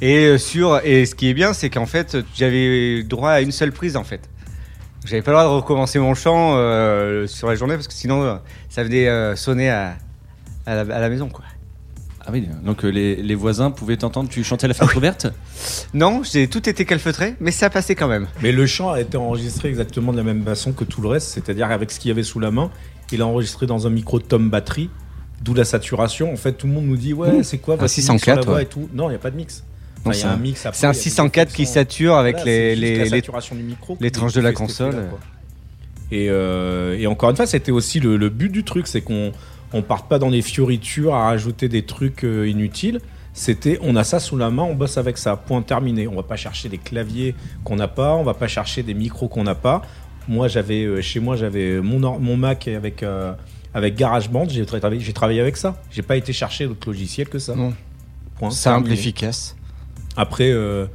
Et 0.00 0.26
euh, 0.26 0.38
sur 0.38 0.80
et 0.84 1.06
ce 1.06 1.14
qui 1.14 1.28
est 1.28 1.34
bien, 1.34 1.52
c'est 1.52 1.70
qu'en 1.70 1.86
fait, 1.86 2.16
j'avais 2.34 3.02
droit 3.02 3.30
à 3.30 3.40
une 3.40 3.52
seule 3.52 3.72
prise 3.72 3.96
en 3.96 4.04
fait. 4.04 4.28
J'avais 5.04 5.22
pas 5.22 5.30
le 5.30 5.36
droit 5.38 5.44
de 5.48 5.54
recommencer 5.56 5.98
mon 5.98 6.14
chant 6.14 6.54
euh, 6.56 7.26
sur 7.26 7.48
la 7.48 7.54
journée 7.54 7.74
parce 7.74 7.88
que 7.88 7.94
sinon 7.94 8.22
euh, 8.22 8.36
ça 8.68 8.82
venait 8.84 9.08
euh, 9.08 9.36
sonner 9.36 9.70
à, 9.70 9.96
à, 10.66 10.74
la, 10.84 10.94
à 10.96 11.00
la 11.00 11.08
maison 11.08 11.28
quoi. 11.28 11.44
Ah 12.20 12.30
oui, 12.32 12.46
donc 12.62 12.82
les, 12.82 13.16
les 13.16 13.34
voisins 13.34 13.70
pouvaient 13.70 13.96
t'entendre, 13.96 14.28
tu 14.28 14.44
chantais 14.44 14.66
à 14.66 14.68
la 14.68 14.74
fenêtre 14.74 14.96
ouverte? 14.98 15.28
Non, 15.94 16.22
j'ai 16.22 16.46
tout 16.46 16.68
été 16.68 16.84
calfeutré, 16.84 17.34
mais 17.40 17.52
ça 17.52 17.70
passait 17.70 17.94
quand 17.94 18.08
même. 18.08 18.26
Mais 18.42 18.52
le 18.52 18.66
chant 18.66 18.90
a 18.90 19.00
été 19.00 19.16
enregistré 19.16 19.68
exactement 19.70 20.12
de 20.12 20.18
la 20.18 20.24
même 20.24 20.44
façon 20.44 20.72
que 20.72 20.84
tout 20.84 21.00
le 21.00 21.08
reste, 21.08 21.28
c'est-à-dire 21.28 21.70
avec 21.70 21.90
ce 21.90 21.98
qu'il 21.98 22.10
y 22.10 22.12
avait 22.12 22.22
sous 22.24 22.38
la 22.38 22.50
main. 22.50 22.70
Il 23.12 23.22
a 23.22 23.26
enregistré 23.26 23.66
dans 23.66 23.86
un 23.86 23.90
micro 23.90 24.18
Tom 24.20 24.50
batterie, 24.50 24.90
d'où 25.42 25.54
la 25.54 25.64
saturation. 25.64 26.32
En 26.32 26.36
fait, 26.36 26.52
tout 26.52 26.66
le 26.66 26.72
monde 26.72 26.86
nous 26.86 26.96
dit 26.96 27.12
ouais, 27.14 27.42
c'est 27.42 27.58
quoi 27.58 27.74
Un 27.74 27.78
votre 27.78 27.84
mix 27.84 27.94
604, 27.94 28.22
sur 28.22 28.34
la 28.36 28.40
voix 28.42 28.54
ouais. 28.56 28.62
et 28.62 28.66
tout. 28.66 28.88
Non, 28.92 29.06
il 29.08 29.10
n'y 29.10 29.16
a 29.16 29.20
pas 29.20 29.30
de 29.30 29.36
mix. 29.36 29.64
Enfin, 30.04 30.12
c'est 30.12 30.24
un 30.26 30.36
mix. 30.36 30.64
après, 30.66 30.78
un 30.86 30.92
il 30.92 30.94
y 30.94 30.98
a 30.98 30.98
des 30.98 30.98
604 31.00 31.52
qui 31.52 31.66
sature 31.66 32.14
avec 32.16 32.36
Voilà, 32.36 32.50
les, 32.50 32.76
les, 32.76 32.96
la 32.98 33.04
les- 33.04 33.10
saturation 33.10 33.56
du 33.56 33.62
micro 33.62 33.96
les 34.00 34.10
qui 34.10 34.18
tranches 34.18 34.32
de 34.34 34.40
la 34.40 34.52
console. 34.52 34.94
Et, 36.10 36.28
euh, 36.30 36.96
et 36.98 37.06
encore 37.06 37.30
une 37.30 37.36
fois, 37.36 37.46
c'était 37.46 37.72
aussi 37.72 38.00
le, 38.00 38.16
le 38.16 38.28
but 38.30 38.50
du 38.50 38.64
truc, 38.64 38.86
c'est 38.86 39.00
qu'on 39.02 39.32
on 39.74 39.82
parte 39.82 40.08
pas 40.08 40.18
dans 40.18 40.30
des 40.30 40.40
fioritures 40.40 41.14
à 41.14 41.24
rajouter 41.24 41.68
des 41.68 41.82
trucs 41.82 42.24
euh, 42.24 42.48
inutiles. 42.48 43.00
C'était, 43.34 43.78
on 43.82 43.94
a 43.94 44.04
ça 44.04 44.18
sous 44.18 44.36
la 44.36 44.50
main, 44.50 44.62
on 44.62 44.74
bosse 44.74 44.96
avec 44.98 45.18
ça. 45.18 45.36
Point 45.36 45.62
terminé. 45.62 46.08
On 46.08 46.14
va 46.16 46.22
pas 46.22 46.36
chercher 46.36 46.68
des 46.68 46.78
claviers 46.78 47.34
qu'on 47.64 47.76
n'a 47.76 47.86
pas, 47.88 48.14
on 48.14 48.22
va 48.24 48.34
pas 48.34 48.48
chercher 48.48 48.82
des 48.82 48.94
micros 48.94 49.28
qu'on 49.28 49.44
n'a 49.44 49.54
pas. 49.54 49.82
Moi, 50.28 50.46
j'avais 50.48 50.84
euh, 50.84 51.00
chez 51.00 51.20
moi, 51.20 51.36
j'avais 51.36 51.80
mon, 51.80 52.02
or- 52.02 52.20
mon 52.20 52.36
Mac 52.36 52.68
avec 52.68 53.02
euh, 53.02 53.32
avec 53.74 53.94
GarageBand. 53.96 54.48
J'ai 54.48 54.64
travaillé, 54.66 55.00
j'ai 55.00 55.12
travaillé 55.12 55.40
avec 55.40 55.56
ça. 55.56 55.80
J'ai 55.90 56.02
pas 56.02 56.16
été 56.16 56.32
chercher 56.32 56.66
d'autres 56.66 56.86
logiciels 56.88 57.28
que 57.28 57.38
ça. 57.38 57.54
Non. 57.54 57.72
Point. 58.38 58.50
Simple, 58.50 58.92
efficace. 58.92 59.56
Après, 60.16 60.50
euh, 60.50 60.86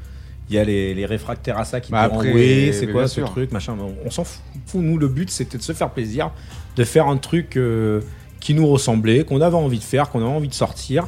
il 0.49 0.55
y 0.55 0.59
a 0.59 0.63
les, 0.63 0.93
les 0.93 1.05
réfractaires 1.05 1.57
à 1.57 1.65
ça 1.65 1.79
qui 1.81 1.91
Bah 1.91 2.01
après, 2.01 2.31
oui, 2.31 2.71
c'est 2.73 2.87
quoi 2.87 3.07
ce 3.07 3.15
sûr. 3.15 3.29
truc, 3.31 3.51
machin. 3.51 3.75
On, 3.79 3.95
on 4.05 4.11
s'en 4.11 4.23
fout. 4.23 4.41
Nous, 4.75 4.97
le 4.97 5.07
but, 5.07 5.29
c'était 5.29 5.57
de 5.57 5.63
se 5.63 5.73
faire 5.73 5.89
plaisir, 5.89 6.31
de 6.75 6.83
faire 6.83 7.07
un 7.07 7.17
truc 7.17 7.57
euh, 7.57 8.01
qui 8.39 8.53
nous 8.53 8.67
ressemblait, 8.67 9.23
qu'on 9.23 9.41
avait 9.41 9.55
envie 9.55 9.79
de 9.79 9.83
faire, 9.83 10.09
qu'on 10.09 10.19
avait 10.19 10.27
envie 10.29 10.47
de 10.49 10.53
sortir. 10.53 11.07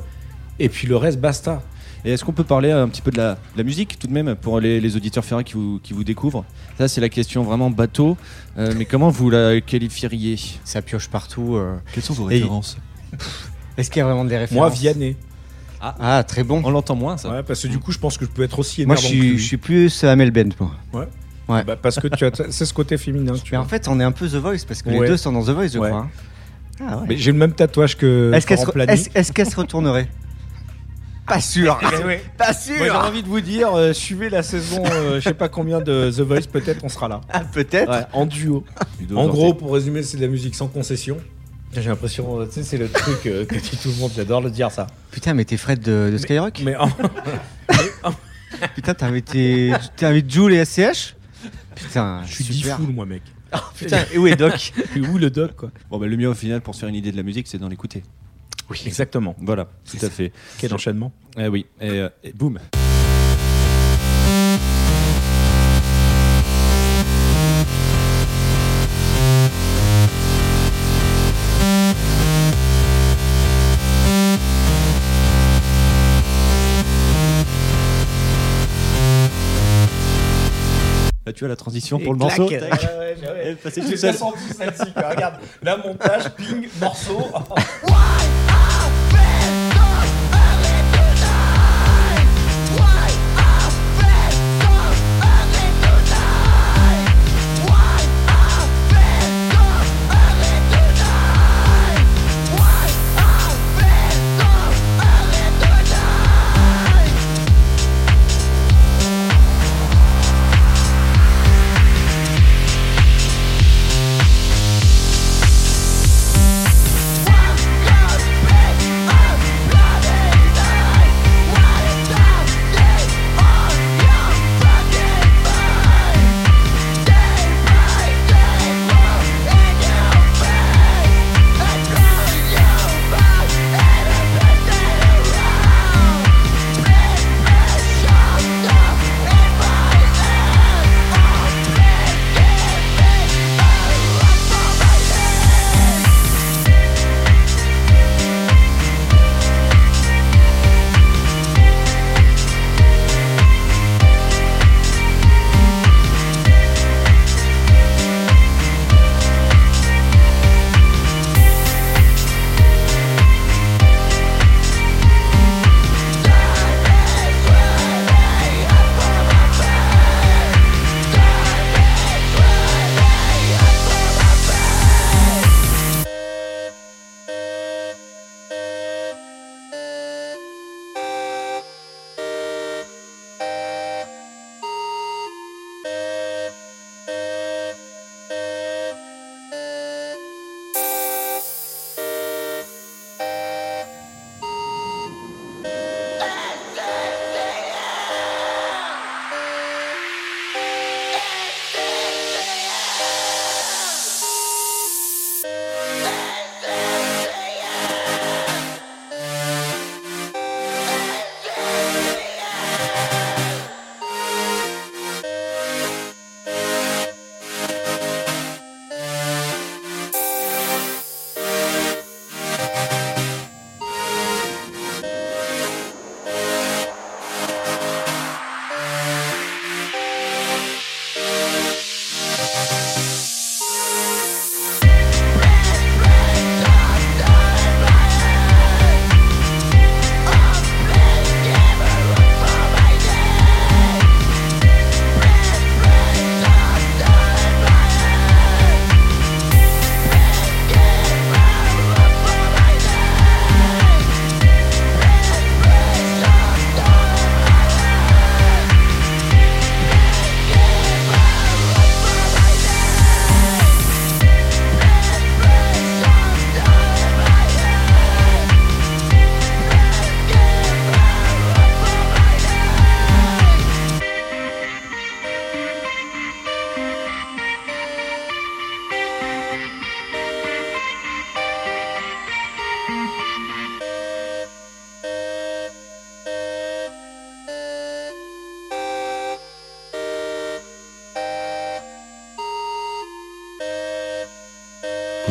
Et 0.60 0.70
puis 0.70 0.88
le 0.88 0.96
reste, 0.96 1.20
basta. 1.20 1.62
Et 2.06 2.12
est-ce 2.12 2.24
qu'on 2.24 2.34
peut 2.34 2.44
parler 2.44 2.70
un 2.72 2.88
petit 2.88 3.02
peu 3.02 3.10
de 3.12 3.18
la, 3.18 3.34
de 3.34 3.40
la 3.58 3.64
musique 3.64 3.98
tout 3.98 4.06
de 4.08 4.14
même 4.14 4.36
pour 4.36 4.60
les, 4.60 4.80
les 4.80 4.96
auditeurs 4.96 5.26
ferrés 5.26 5.44
qui 5.44 5.54
vous, 5.54 5.80
qui 5.82 5.94
vous 5.94 6.04
découvrent? 6.04 6.46
Ça, 6.78 6.88
c'est 6.88 7.02
la 7.02 7.10
question 7.10 7.44
vraiment 7.44 7.72
bateau. 7.72 8.16
Euh, 8.58 8.74
mais 8.78 8.86
comment 8.86 9.10
vous 9.10 9.30
la 9.32 9.60
qualifieriez? 9.60 10.38
Ça 10.64 10.82
pioche 10.84 11.10
partout. 11.10 11.56
euh. 11.56 11.76
Quelles 11.94 12.04
sont 12.04 12.14
vos 12.14 12.30
Et- 12.30 12.36
références? 12.36 12.78
Est-ce 13.78 13.90
qu'il 13.90 14.00
y 14.00 14.04
a 14.04 14.06
vraiment 14.06 14.24
des 14.24 14.38
références? 14.38 14.56
Moi, 14.60 14.70
Vianney. 14.70 15.16
Ah, 15.82 16.24
très 16.24 16.44
bon. 16.44 16.62
On 16.64 16.70
l'entend 16.72 16.96
moins, 16.96 17.18
ça. 17.18 17.30
Ouais, 17.30 17.44
parce 17.44 17.62
que 17.62 17.68
du 17.68 17.78
coup, 17.80 17.92
je 17.92 18.00
pense 18.00 18.18
que 18.18 18.26
je 18.26 18.30
peux 18.32 18.44
être 18.44 18.58
aussi 18.60 18.86
Moi, 18.86 18.96
énervant 18.96 19.08
je 19.10 19.14
que 19.14 19.20
suis, 19.22 19.30
lui. 19.32 19.38
je 19.38 19.44
suis 19.44 19.58
plus 19.58 20.04
Amel 20.04 20.32
Bent, 20.32 20.50
moi. 20.60 20.72
ouais. 21.50 21.64
Bah, 21.64 21.76
parce 21.76 22.00
que 22.00 22.08
tu 22.08 22.26
as, 22.26 22.32
c'est 22.50 22.66
ce 22.66 22.74
côté 22.74 22.98
féminin. 22.98 23.34
Tu 23.34 23.52
Mais 23.52 23.58
en 23.58 23.62
vois. 23.62 23.70
fait, 23.70 23.88
on 23.88 24.00
est 24.00 24.04
un 24.04 24.12
peu 24.12 24.28
The 24.28 24.36
Voice 24.36 24.66
parce 24.68 24.82
que 24.82 24.90
Ouais. 24.90 25.02
les 25.02 25.08
deux 25.08 25.18
sont 25.18 25.32
dans 25.32 25.44
The 25.44 25.50
Voice, 25.50 25.68
je 25.74 25.78
Ouais. 25.80 25.90
crois. 25.90 26.02
hein. 26.02 26.10
Ah 26.82 26.98
ouais. 26.98 27.06
Mais 27.10 27.18
j'ai 27.18 27.32
le 27.32 27.38
même 27.38 27.52
tatouage 27.54 27.98
que 27.98 28.32
Est-ce 28.34 28.48
qu'elle 28.48 28.58
se, 28.58 28.66
Florent 28.66 28.88
est-ce- 28.92 29.10
est-ce 29.14 29.32
qu'elle 29.32 29.50
se 29.50 29.56
retournerait? 29.56 30.08
Pas 31.28 31.42
sûr. 31.42 31.80
Pas 32.38 32.54
sûr. 32.54 32.76
Moi, 32.78 32.86
j'ai 32.86 32.92
envie 32.92 33.24
de 33.24 33.28
vous 33.28 33.42
dire, 33.42 33.74
euh, 33.74 33.94
suivez 33.94 34.30
la 34.30 34.44
saison, 34.44 34.84
euh, 34.86 35.16
je 35.20 35.24
sais 35.24 35.34
pas 35.34 35.50
combien 35.50 35.82
de 35.82 36.12
The 36.12 36.20
Voice, 36.22 36.42
peut-être 36.52 36.84
on 36.84 36.90
sera 36.90 37.08
là. 37.08 37.22
Ah, 37.34 37.42
peut-être. 37.42 37.90
Ouais, 37.92 38.06
en 38.14 38.26
duo. 38.26 38.64
Ludo 39.00 39.18
En 39.18 39.28
gros, 39.28 39.54
pour 39.54 39.74
résumer, 39.74 40.04
c'est 40.04 40.18
de 40.18 40.22
la 40.22 40.28
musique 40.28 40.54
sans 40.56 40.68
concession. 40.68 41.18
J'ai 41.74 41.90
l'impression, 41.90 42.40
euh, 42.40 42.46
tu 42.46 42.54
sais, 42.54 42.64
c'est 42.64 42.78
le 42.78 42.88
truc 42.88 43.26
euh, 43.26 43.44
que 43.46 43.56
dit 43.56 43.78
tout 43.82 43.90
le 43.90 43.96
monde, 43.96 44.12
j'adore 44.16 44.40
le 44.42 44.50
dire 44.50 44.72
ça. 44.72 44.88
Putain, 45.12 45.34
mais 45.34 45.44
t'es 45.46 45.58
Fred 45.58 45.80
de, 45.82 46.10
de 46.12 46.18
Skyrock 46.18 46.62
Mais 46.64 46.76
en- 46.78 46.90
Putain, 48.76 48.94
t'as 48.94 49.08
invité, 49.08 49.74
t'as 49.98 50.10
invité 50.10 50.30
Jules 50.30 50.54
et 50.54 50.64
SCH 50.64 51.16
Putain, 51.76 52.22
je 52.26 52.34
suis 52.34 52.44
super. 52.46 52.78
diffoul, 52.78 52.94
moi, 52.94 53.06
mec. 53.06 53.22
Putain, 53.78 54.00
et 54.14 54.18
où 54.18 54.28
est 54.28 54.36
Doc 54.36 54.72
Où 55.14 55.18
le 55.18 55.30
doc, 55.30 55.56
quoi? 55.56 55.72
Bon, 55.90 55.98
bah, 55.98 56.08
le 56.08 56.16
mieux 56.16 56.30
au 56.30 56.34
final 56.34 56.62
pour 56.62 56.74
se 56.76 56.80
faire 56.82 56.90
une 56.90 56.96
idée 56.96 57.12
de 57.12 57.18
la 57.18 57.24
musique, 57.24 57.48
c'est 57.48 57.58
d'en 57.58 57.68
l'écouter. 57.68 58.04
Oui, 58.70 58.82
exactement. 58.86 59.36
Voilà, 59.40 59.68
tout 59.90 60.04
à 60.06 60.10
fait. 60.10 60.32
Quel 60.58 60.74
enchaînement 60.74 61.12
Eh 61.38 61.48
oui, 61.48 61.66
et, 61.80 61.90
euh, 61.90 62.10
et 62.24 62.32
boum. 62.34 62.60
Tu 81.36 81.46
as 81.46 81.48
la 81.48 81.56
transition 81.56 82.00
pour 82.00 82.14
le 82.14 82.20
morceau. 82.20 82.48
Ouais, 82.48 82.60
ouais, 82.60 82.68
ouais. 83.22 83.72
J'ai 83.76 83.96
bien 83.96 84.14
senti 84.14 84.54
celle-ci, 84.58 84.94
quoi. 84.94 85.10
Regarde, 85.10 85.36
là, 85.62 85.78
montage, 85.78 86.30
ping, 86.36 86.68
morceau. 86.80 87.20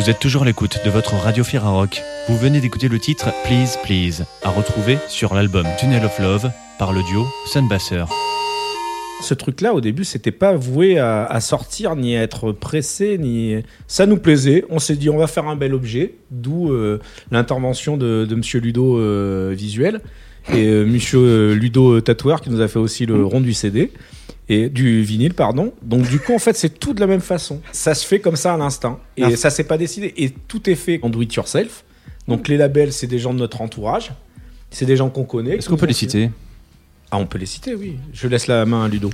Vous 0.04 0.10
êtes 0.10 0.20
toujours 0.20 0.42
à 0.42 0.44
l'écoute 0.44 0.80
de 0.84 0.90
votre 0.90 1.14
radio 1.14 1.42
Rock. 1.62 2.02
Vous 2.28 2.36
venez 2.36 2.60
d'écouter 2.60 2.88
le 2.88 2.98
titre 2.98 3.32
Please 3.46 3.78
Please, 3.84 4.26
à 4.42 4.50
retrouver 4.50 4.98
sur 5.08 5.32
l'album 5.32 5.66
Tunnel 5.80 6.04
of 6.04 6.18
Love 6.18 6.50
par 6.78 6.92
le 6.92 7.02
duo 7.04 7.24
Sunbasser. 7.46 8.04
Ce 9.22 9.32
truc-là, 9.32 9.72
au 9.72 9.80
début, 9.80 10.04
c'était 10.04 10.30
pas 10.30 10.56
voué 10.56 10.98
à, 10.98 11.24
à 11.24 11.40
sortir, 11.40 11.96
ni 11.96 12.18
à 12.18 12.22
être 12.22 12.52
pressé, 12.52 13.16
ni. 13.16 13.62
Ça 13.86 14.04
nous 14.04 14.18
plaisait. 14.18 14.66
On 14.68 14.78
s'est 14.78 14.96
dit, 14.96 15.08
on 15.08 15.16
va 15.16 15.26
faire 15.26 15.48
un 15.48 15.56
bel 15.56 15.72
objet, 15.72 16.16
d'où 16.30 16.70
euh, 16.70 17.00
l'intervention 17.30 17.96
de, 17.96 18.26
de 18.28 18.34
Monsieur 18.34 18.60
Ludo 18.60 18.98
euh, 18.98 19.54
visuel 19.56 20.02
et 20.52 20.66
euh, 20.66 20.84
Monsieur 20.84 21.20
euh, 21.20 21.54
Ludo 21.54 22.00
tatoueur 22.00 22.40
qui 22.40 22.50
nous 22.50 22.60
a 22.60 22.68
fait 22.68 22.78
aussi 22.78 23.06
le 23.06 23.24
rond 23.24 23.40
du 23.40 23.54
CD 23.54 23.90
et 24.48 24.68
du 24.68 25.02
vinyle, 25.02 25.34
pardon. 25.34 25.72
Donc 25.82 26.08
du 26.08 26.18
coup, 26.20 26.34
en 26.34 26.38
fait, 26.38 26.54
c'est 26.56 26.68
tout 26.78 26.92
de 26.94 27.00
la 27.00 27.06
même 27.06 27.20
façon. 27.20 27.60
Ça 27.72 27.94
se 27.94 28.06
fait 28.06 28.20
comme 28.20 28.36
ça 28.36 28.54
à 28.54 28.56
l'instinct 28.56 28.98
et 29.16 29.24
Ah. 29.24 29.36
ça 29.36 29.50
s'est 29.50 29.64
pas 29.64 29.78
décidé. 29.78 30.12
Et 30.16 30.30
tout 30.30 30.68
est 30.68 30.74
fait 30.74 30.98
en 31.02 31.08
do 31.10 31.22
it 31.22 31.32
yourself. 31.34 31.84
Donc 32.28 32.48
les 32.48 32.56
labels, 32.56 32.92
c'est 32.92 33.06
des 33.06 33.18
gens 33.18 33.32
de 33.34 33.38
notre 33.38 33.60
entourage. 33.60 34.12
C'est 34.70 34.86
des 34.86 34.96
gens 34.96 35.08
qu'on 35.10 35.24
connaît. 35.24 35.56
Est-ce 35.56 35.68
qu'on 35.68 35.76
peut 35.76 35.86
les 35.86 35.92
citer 35.92 36.30
Ah, 37.10 37.18
on 37.18 37.26
peut 37.26 37.38
les 37.38 37.46
citer, 37.46 37.74
oui. 37.74 37.96
Je 38.12 38.26
laisse 38.28 38.46
la 38.46 38.64
main 38.66 38.84
à 38.84 38.88
Ludo. 38.88 39.10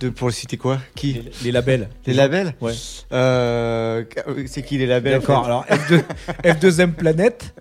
De, 0.00 0.10
pour 0.10 0.30
citer 0.32 0.58
quoi? 0.58 0.78
Qui? 0.94 1.14
Les, 1.14 1.22
les 1.44 1.52
labels. 1.52 1.88
Les 2.06 2.12
labels? 2.12 2.54
Ouais. 2.60 2.74
euh, 3.12 4.04
C'est 4.46 4.62
qui 4.62 4.76
les 4.76 4.86
labels 4.86 5.18
D'accord. 5.20 5.46
Alors 5.46 5.64
F2, 5.66 6.02
F2M 6.44 6.92
Planète. 6.92 7.54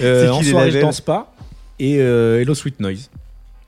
euh, 0.00 0.24
C'est 0.26 0.30
qui 0.30 0.30
en 0.32 0.40
les 0.40 0.50
soirée, 0.50 0.70
je 0.70 0.78
danse 0.78 1.00
pas. 1.02 1.34
Et 1.78 1.98
euh, 1.98 2.40
Hello 2.40 2.54
Sweet 2.54 2.80
Noise. 2.80 3.10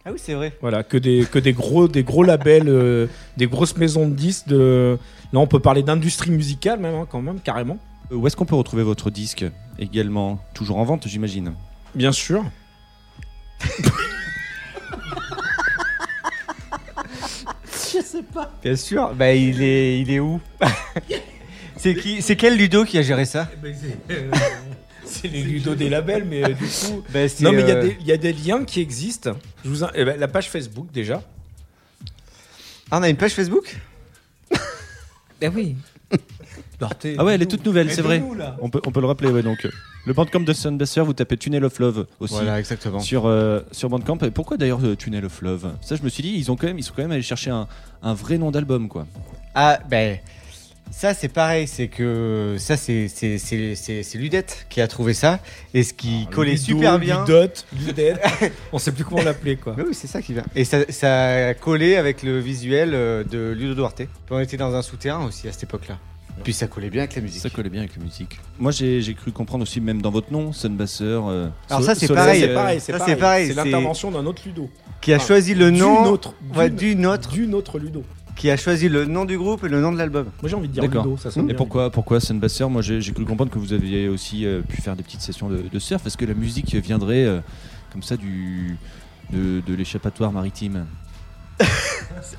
Ah 0.08 0.10
oui, 0.10 0.18
c'est 0.22 0.32
vrai. 0.32 0.56
Voilà, 0.62 0.82
que 0.84 0.96
des, 0.96 1.26
que 1.30 1.38
des 1.38 1.52
gros, 1.52 1.86
des 1.86 2.02
gros 2.02 2.22
labels, 2.22 2.70
euh, 2.70 3.08
des 3.36 3.46
grosses 3.46 3.76
maisons 3.76 4.08
de 4.08 4.14
disques. 4.14 4.48
De... 4.48 4.98
Là, 5.34 5.40
on 5.40 5.46
peut 5.46 5.60
parler 5.60 5.82
d'industrie 5.82 6.30
musicale 6.30 6.80
même, 6.80 6.94
hein, 6.94 7.06
quand 7.10 7.20
même, 7.20 7.40
carrément. 7.40 7.76
Euh, 8.10 8.14
Où 8.16 8.26
est-ce 8.26 8.34
qu'on 8.34 8.46
peut 8.46 8.54
retrouver 8.54 8.82
votre 8.82 9.10
disque 9.10 9.44
également? 9.78 10.38
Toujours 10.54 10.78
en 10.78 10.84
vente, 10.84 11.06
j'imagine. 11.06 11.52
Bien 11.94 12.12
sûr. 12.12 12.42
Bien 18.62 18.76
sûr. 18.76 19.14
Bah, 19.14 19.34
il 19.34 19.60
est, 19.62 20.00
il 20.00 20.10
est 20.10 20.20
où? 20.20 20.40
C'est 21.76 21.94
qui 21.94 22.22
C'est 22.22 22.36
quel 22.36 22.56
Ludo 22.56 22.86
qui 22.86 22.96
a 22.96 23.02
géré 23.02 23.26
ça? 23.26 23.50
C'est 25.22 25.28
les 25.28 25.42
Ludo 25.42 25.74
des 25.74 25.88
labels, 25.88 26.24
mais 26.24 26.44
euh, 26.44 26.48
du 26.48 26.64
coup. 26.64 27.02
C'est, 27.12 27.40
Non, 27.42 27.52
mais 27.52 27.62
il 27.62 27.68
y, 27.68 27.72
a 27.72 27.76
euh, 27.76 27.82
des- 27.82 27.96
il 28.00 28.06
y 28.06 28.12
a 28.12 28.16
des 28.16 28.32
liens 28.32 28.64
qui 28.64 28.80
existent. 28.80 29.32
Je 29.64 29.68
vous 29.70 29.84
in- 29.84 29.90
eh 29.94 30.04
ben, 30.04 30.18
la 30.20 30.28
page 30.28 30.48
Facebook, 30.50 30.88
déjà. 30.92 31.22
Ah, 32.90 32.98
on 32.98 33.02
a 33.02 33.08
une 33.08 33.16
page 33.16 33.32
Facebook? 33.32 33.76
Eh 35.40 35.46
oui. 35.48 35.76
Ah 36.80 37.24
ouais, 37.24 37.34
elle 37.34 37.42
est 37.42 37.46
toute 37.46 37.64
nouvelle, 37.64 37.92
c'est 37.92 38.02
vrai. 38.02 38.22
On 38.60 38.70
peut, 38.70 38.80
on 38.86 38.90
peut 38.92 39.00
le 39.00 39.06
rappeler, 39.06 39.30
ouais, 39.30 39.42
donc. 39.42 39.64
euh, 39.64 39.70
Le 40.06 40.12
Bandcamp 40.12 40.40
de 40.40 40.52
Sunbasser, 40.52 41.00
vous 41.02 41.12
tapez 41.12 41.36
Tunnel 41.36 41.64
of 41.64 41.78
Love 41.78 42.06
aussi. 42.20 42.34
Voilà, 42.34 42.58
exactement. 42.58 42.98
Sur, 43.00 43.26
euh, 43.26 43.60
sur 43.72 43.88
Bandcamp. 43.88 44.18
Et 44.22 44.30
pourquoi 44.30 44.56
d'ailleurs 44.56 44.80
euh, 44.84 44.96
Tunnel 44.96 45.24
of 45.24 45.40
Love? 45.42 45.72
Ça, 45.80 45.96
je 45.96 46.02
me 46.02 46.08
suis 46.08 46.22
dit, 46.22 46.34
ils, 46.36 46.50
ont 46.50 46.56
quand 46.56 46.66
même, 46.68 46.78
ils 46.78 46.82
sont 46.84 46.92
quand 46.94 47.02
même 47.02 47.10
allés 47.12 47.22
chercher 47.22 47.50
un, 47.50 47.66
un 48.02 48.14
vrai 48.14 48.38
nom 48.38 48.50
d'album, 48.50 48.88
quoi. 48.88 49.06
Ah, 49.54 49.78
ben. 49.88 50.18
Ça, 50.90 51.14
c'est 51.14 51.28
pareil. 51.28 51.66
C'est 51.68 51.88
que. 51.88 52.56
Ça, 52.58 52.76
c'est 52.76 53.08
c'est- 53.08 53.38
c'est- 53.38 53.74
c'est- 53.74 54.02
c'est 54.02 54.18
Ludette 54.18 54.66
qui 54.68 54.80
a 54.80 54.88
trouvé 54.88 55.14
ça. 55.14 55.38
Et 55.74 55.82
ce 55.82 55.92
qui 55.92 56.26
collait 56.32 56.52
Ludo, 56.52 56.64
super 56.64 56.98
bien. 56.98 57.20
Ludot, 57.24 57.52
Ludette. 57.86 58.20
on 58.72 58.78
sait 58.78 58.92
plus 58.92 59.04
comment 59.04 59.22
l'appeler, 59.22 59.56
quoi. 59.56 59.74
Mais 59.76 59.84
oui, 59.84 59.94
c'est 59.94 60.06
ça 60.08 60.20
qui 60.22 60.32
vient. 60.32 60.44
Et 60.56 60.64
ça, 60.64 60.78
ça 60.88 61.48
a 61.48 61.54
collé 61.54 61.96
avec 61.96 62.22
le 62.22 62.38
visuel 62.40 62.90
euh, 62.94 63.22
de 63.24 63.52
Ludo 63.52 63.74
Duarte. 63.74 63.96
Puis 63.98 64.06
on 64.30 64.40
était 64.40 64.56
dans 64.56 64.74
un 64.74 64.82
souterrain 64.82 65.24
aussi 65.24 65.46
à 65.48 65.52
cette 65.52 65.64
époque-là. 65.64 65.98
Puis 66.44 66.52
ça 66.52 66.68
collait 66.68 66.88
bien 66.90 67.02
avec 67.02 67.16
la 67.16 67.22
musique. 67.22 67.40
Ça 67.42 67.50
collait 67.50 67.68
bien 67.68 67.80
avec 67.80 67.96
la 67.96 68.02
musique. 68.04 68.38
Moi, 68.60 68.70
j'ai 68.70 69.00
j'ai 69.02 69.14
cru 69.14 69.32
comprendre 69.32 69.62
aussi, 69.64 69.80
même 69.80 70.00
dans 70.00 70.10
votre 70.10 70.32
nom, 70.32 70.52
Sunbasser. 70.52 71.02
euh, 71.04 71.48
Alors 71.68 71.80
So- 71.82 71.86
ça, 71.88 71.94
c'est 71.96 72.06
pareil, 72.08 72.40
c'est 72.40 72.54
pareil, 72.54 72.80
c'est 72.80 72.92
ça, 72.92 72.98
pareil. 72.98 73.14
c'est 73.14 73.20
pareil, 73.20 73.46
C'est 73.48 73.54
c'est- 73.54 73.64
l'intervention 73.64 74.10
d'un 74.12 74.24
autre 74.24 74.42
Ludo. 74.46 74.70
Qui 75.00 75.12
a 75.12 75.16
Enfin, 75.16 75.26
choisi 75.26 75.54
le 75.54 75.70
nom. 75.70 76.02
D'une 76.02 76.12
autre, 76.12 76.34
Ouais, 76.56 76.70
d'une- 76.70 76.76
d'une 76.94 77.06
autre. 77.06 77.28
d'une 77.30 77.54
autre 77.54 77.78
Ludo. 77.80 78.04
Qui 78.38 78.50
a 78.50 78.56
choisi 78.56 78.88
le 78.88 79.04
nom 79.04 79.24
du 79.24 79.36
groupe 79.36 79.64
et 79.64 79.68
le 79.68 79.80
nom 79.80 79.92
de 79.92 79.98
l'album. 79.98 80.26
Moi 80.40 80.48
j'ai 80.48 80.54
envie 80.54 80.68
de 80.68 80.72
dire 80.72 80.82
D'accord. 80.84 81.04
Ludo, 81.04 81.16
ça 81.18 81.30
sonne 81.30 81.42
Et 81.44 81.46
bien. 81.48 81.56
pourquoi, 81.56 81.90
pourquoi 81.90 82.20
Sunbasser 82.20 82.64
Moi, 82.66 82.80
j'ai 82.82 83.00
j'ai 83.00 83.12
cru 83.12 83.24
comprendre 83.24 83.50
que 83.50 83.58
vous 83.58 83.72
aviez 83.72 84.08
aussi 84.08 84.46
euh, 84.46 84.62
pu 84.62 84.80
faire 84.80 84.94
des 84.96 85.02
petites 85.02 85.20
sessions 85.22 85.48
de, 85.48 85.62
de 85.70 85.78
surf. 85.78 86.06
Est-ce 86.06 86.16
que 86.16 86.24
la 86.24 86.34
musique 86.34 86.74
viendrait 86.76 87.24
euh, 87.24 87.40
comme 87.92 88.02
ça 88.04 88.16
du, 88.16 88.76
de, 89.32 89.60
de 89.66 89.74
l'échappatoire 89.74 90.30
maritime 90.32 90.86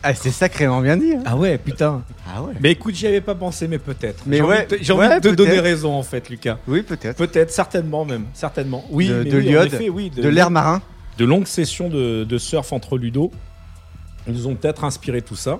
Ah, 0.03 0.13
c'est 0.13 0.31
sacrément 0.31 0.81
bien 0.81 0.95
dit. 0.97 1.13
hein. 1.13 1.23
Ah 1.25 1.35
ouais, 1.38 1.57
putain. 1.57 2.01
Ah 2.27 2.41
ouais. 2.43 2.53
Mais 2.62 2.71
écoute, 2.71 2.95
j'y 2.95 3.05
avais 3.07 3.21
pas 3.21 3.35
pensé, 3.35 3.67
mais 3.67 3.77
peut-être. 3.79 4.23
Mais 4.25 4.38
J'ai 4.38 4.43
ouais, 4.43 4.57
envie 4.59 4.67
de 4.67 4.75
te- 4.77 4.83
j'ai 4.83 4.93
ouais, 4.93 5.05
envie 5.07 5.15
de 5.21 5.29
te 5.29 5.35
donner 5.35 5.59
raison 5.59 5.93
en 5.93 6.03
fait, 6.03 6.29
Lucas. 6.29 6.57
Oui, 6.67 6.81
peut-être. 6.81 7.17
Peut-être, 7.17 7.51
certainement 7.51 8.05
même, 8.05 8.23
certainement. 8.33 8.85
Oui, 8.89 9.09
de 9.09 9.15
mais 9.23 9.29
de 9.29 9.38
oui, 9.38 9.43
en 9.47 9.49
l'iode, 9.49 9.73
effet, 9.73 9.89
oui, 9.89 10.09
de 10.09 10.27
l'air 10.29 10.49
marin. 10.49 10.81
de 11.17 11.25
longues 11.25 11.45
sessions 11.47 11.89
de, 11.89 12.23
de 12.23 12.38
surf 12.38 12.71
entre 12.71 12.97
Ludo 12.97 13.31
nous 14.27 14.47
ont 14.47 14.55
peut-être 14.55 14.83
inspiré 14.85 15.21
tout 15.21 15.35
ça. 15.35 15.59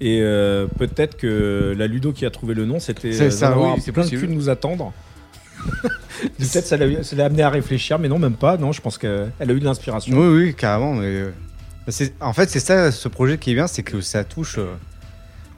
Et 0.00 0.20
euh, 0.22 0.66
peut-être 0.78 1.16
que 1.16 1.74
la 1.76 1.86
Ludo 1.88 2.12
qui 2.12 2.24
a 2.24 2.30
trouvé 2.30 2.54
le 2.54 2.64
nom, 2.64 2.78
c'était 2.78 3.12
C'est 3.12 3.24
euh, 3.26 3.30
ça, 3.30 3.58
oui, 3.58 3.80
c'est 3.84 3.90
plein 3.92 4.02
possible. 4.04 4.20
de 4.22 4.26
cul 4.26 4.32
de 4.32 4.36
nous 4.36 4.48
attendre. 4.48 4.92
peut-être 6.38 6.66
ça 6.66 6.76
l'a 6.76 7.02
ça 7.02 7.16
l'a 7.16 7.24
amené 7.26 7.42
à 7.42 7.50
réfléchir, 7.50 7.98
mais 7.98 8.08
non, 8.08 8.18
même 8.18 8.34
pas. 8.36 8.56
Non, 8.56 8.72
je 8.72 8.80
pense 8.80 8.96
qu'elle 8.98 9.30
a 9.40 9.44
eu 9.52 9.58
de 9.60 9.64
l'inspiration. 9.64 10.16
Oui, 10.16 10.26
oui, 10.44 10.54
carrément. 10.54 10.94
Mais 10.94 11.06
euh, 11.06 11.30
en 12.20 12.32
fait, 12.32 12.48
c'est 12.48 12.60
ça, 12.60 12.92
ce 12.92 13.08
projet 13.08 13.38
qui 13.38 13.50
est 13.50 13.54
bien, 13.54 13.66
c'est 13.66 13.82
que 13.82 14.00
ça 14.00 14.22
touche 14.24 14.58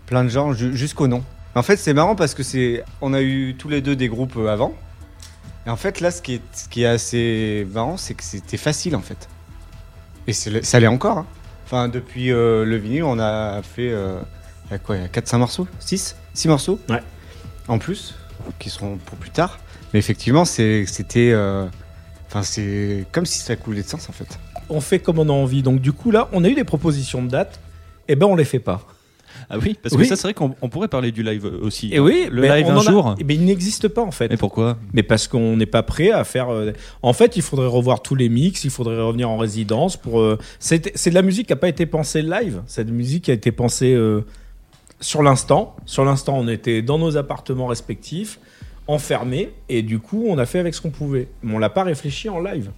plein 0.07 0.25
de 0.25 0.31
gens 0.31 0.53
ju- 0.53 0.75
jusqu'au 0.77 1.07
nom. 1.07 1.23
En 1.55 1.63
fait, 1.63 1.77
c'est 1.77 1.93
marrant 1.95 2.15
parce 2.17 2.33
que 2.35 2.43
c'est, 2.43 2.83
on 3.01 3.13
a 3.13 3.21
eu 3.23 3.55
tous 3.59 3.69
les 3.69 3.81
deux 3.83 3.97
des 3.97 4.09
groupes 4.09 4.39
avant. 4.49 4.75
Et 5.67 5.71
en 5.71 5.77
fait, 5.77 6.01
là, 6.01 6.11
ce 6.11 6.23
qui 6.23 6.35
est, 6.35 6.41
ce 6.53 6.69
qui 6.69 6.83
est 6.85 6.87
assez 6.87 7.67
marrant, 7.75 7.97
c'est 7.99 8.15
que 8.15 8.23
c'était 8.25 8.57
facile 8.57 8.97
en 8.97 9.01
fait. 9.03 9.29
Et 10.27 10.33
ça 10.33 10.81
l'est 10.81 10.87
encore. 10.87 11.19
hein. 11.19 11.27
Enfin, 11.73 11.89
depuis 11.89 12.33
euh, 12.33 12.65
le 12.65 12.77
vinyle, 12.79 13.05
on 13.05 13.21
a 13.21 13.63
fait 13.63 13.93
euh, 13.93 14.19
il 14.67 14.73
y 14.73 14.75
a 14.75 14.79
quoi, 14.81 14.97
il 14.97 15.03
y 15.03 15.05
a 15.05 15.09
4-5 15.09 15.39
morceaux? 15.39 15.69
6 15.79 16.17
6 16.35 16.49
morceaux? 16.49 16.81
Ouais. 16.89 17.01
En 17.69 17.79
plus, 17.79 18.17
qui 18.59 18.71
seront 18.71 18.97
pour 18.97 19.17
plus 19.19 19.31
tard. 19.31 19.61
Mais 19.93 20.01
effectivement, 20.01 20.45
c'est- 20.45 20.85
c'était. 20.87 21.31
euh, 21.33 21.67
Enfin, 22.27 22.43
c'est 22.45 23.07
comme 23.11 23.27
si 23.27 23.39
ça 23.41 23.57
coulait 23.57 23.83
de 23.83 23.89
sens 23.89 24.09
en 24.09 24.13
fait. 24.13 24.39
On 24.69 24.81
fait 24.81 25.01
comme 25.01 25.19
on 25.19 25.29
a 25.29 25.33
envie. 25.33 25.63
Donc 25.65 25.81
du 25.81 25.93
coup 25.93 26.11
là, 26.13 26.29
on 26.33 26.45
a 26.45 26.49
eu 26.49 26.55
des 26.55 26.63
propositions 26.63 27.23
de 27.25 27.29
date. 27.29 27.59
Et 28.07 28.15
ben 28.17 28.27
on 28.27 28.37
les 28.37 28.45
fait 28.45 28.61
pas. 28.61 28.83
Ah 29.53 29.59
oui, 29.61 29.77
parce 29.83 29.95
Oui. 29.97 30.03
que 30.03 30.09
ça, 30.09 30.15
c'est 30.17 30.23
vrai 30.29 30.35
qu'on 30.35 30.55
on 30.63 30.69
pourrait 30.69 30.87
parler 30.89 31.11
du 31.11 31.23
live 31.25 31.45
aussi. 31.61 31.91
Et 31.93 31.99
oui, 31.99 32.29
le 32.31 32.43
mais 32.43 32.57
live 32.63 32.71
un 32.71 32.77
a- 32.77 32.81
jour. 32.81 33.15
Eh 33.19 33.25
ben, 33.25 33.35
il 33.35 33.45
n'existe 33.45 33.89
pas 33.89 34.03
en 34.03 34.13
fait. 34.13 34.29
Mais 34.31 34.37
pourquoi? 34.37 34.79
Mais 34.93 35.03
parce 35.03 35.27
qu'on 35.27 35.57
n'est 35.57 35.67
pas 35.67 35.83
prêt 35.83 36.11
à 36.13 36.23
faire. 36.25 36.51
euh, 36.51 36.73
En 37.03 37.13
fait, 37.13 37.37
il 37.37 37.43
faudrait 37.43 37.67
revoir 37.67 38.01
tous 38.01 38.15
les 38.15 38.29
mix, 38.29 38.63
il 38.65 38.71
faudrait 38.71 39.01
revenir 39.03 39.29
en 39.29 39.37
résidence 39.39 39.97
pour. 39.97 40.21
euh, 40.21 40.39
C'est 40.61 40.79
de 41.11 41.15
la 41.15 41.23
musique 41.23 41.49
qui 41.49 41.53
n'a 41.53 41.57
pas 41.57 41.69
été 41.69 41.85
pensée 41.87 42.23
live. 42.23 42.63
La 42.77 42.85
musique 42.85 43.25
qui 43.25 43.31
a 43.33 43.35
été 43.35 43.51
pensée 43.51 43.93
euh, 43.93 44.25
sur 45.01 45.23
l'instant. 45.23 45.75
Sur 45.85 46.05
l'instant, 46.05 46.37
on 46.39 46.47
était 46.47 46.81
dans 46.83 46.99
nos 46.99 47.17
appartements 47.17 47.67
respectifs, 47.67 48.39
enfermés, 48.87 49.51
et 49.69 49.83
du 49.83 49.99
coup, 49.99 50.27
on 50.29 50.39
a 50.39 50.47
fait 50.47 50.59
avec 50.61 50.75
ce 50.75 50.81
qu'on 50.81 50.91
pouvait. 50.91 51.29
Mais 51.43 51.55
on 51.55 51.59
l'a 51.59 51.71
pas 51.71 51.83
réfléchi 51.85 52.29
en 52.29 52.39
live. 52.41 52.71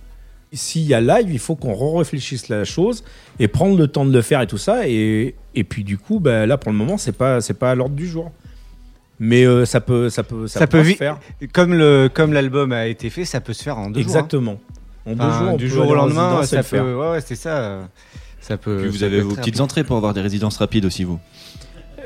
S'il 0.53 0.83
y 0.83 0.93
a 0.95 1.01
live, 1.01 1.29
il 1.33 1.39
faut 1.39 1.57
qu'on 1.57 1.97
réfléchisse 1.97 2.49
la 2.49 2.65
chose 2.65 3.05
et 3.39 3.49
prendre 3.49 3.77
le 3.79 3.89
temps 3.89 4.05
de 4.05 4.13
le 4.13 4.21
faire 4.23 4.41
et 4.43 4.47
tout 4.47 4.59
ça. 4.59 4.87
Et, 4.87 5.35
et 5.55 5.65
puis 5.65 5.83
du 5.85 5.97
coup, 5.99 6.21
bah, 6.21 6.45
là 6.47 6.59
pour 6.59 6.71
le 6.73 6.77
moment, 6.79 6.99
c'est 6.99 7.13
pas 7.13 7.41
c'est 7.41 7.55
pas 7.55 7.71
à 7.71 7.75
l'ordre 7.75 7.95
du 7.95 8.07
jour. 8.07 8.31
Mais 9.19 9.45
euh, 9.47 9.65
ça 9.65 9.81
peut 9.81 10.11
ça 10.11 10.23
peut 10.25 10.47
ça, 10.49 10.61
Ça 10.61 10.67
peut 10.67 10.85
se 10.85 10.95
faire. 10.95 11.19
Comme 11.53 11.75
le 11.75 12.11
comme 12.13 12.33
l'album 12.33 12.73
a 12.73 12.87
été 12.87 13.09
fait, 13.09 13.25
ça 13.25 13.41
peut 13.41 13.53
se 13.53 13.63
faire 13.63 13.79
en 13.79 13.89
deux 13.91 14.01
Exactement. 14.01 14.59
En 15.07 15.11
jours. 15.11 15.17
deux 15.17 15.23
hein. 15.23 15.29
Enfin, 15.29 15.39
jours, 15.45 15.55
on 15.55 15.57
du 15.57 15.65
peut 15.65 15.71
jour 15.71 15.87
au 15.87 15.91
en 15.93 15.95
lendemain, 15.95 16.43
ça 16.45 16.63
faire. 16.63 16.83
peut. 16.85 16.95
Ouais, 16.95 17.11
ouais, 17.13 17.21
c'est 17.25 17.35
ça. 17.37 17.89
Ça 18.41 18.57
peut. 18.57 18.79
Puis 18.83 18.89
vous 18.91 18.99
ça 18.99 19.07
avez 19.07 19.19
peut 19.19 19.23
vos 19.23 19.31
petites 19.31 19.45
rapide. 19.45 19.61
entrées 19.61 19.85
pour 19.85 19.97
avoir 19.97 20.13
des 20.13 20.21
résidences 20.21 20.57
rapides 20.57 20.85
aussi, 20.85 21.05
vous. 21.05 21.19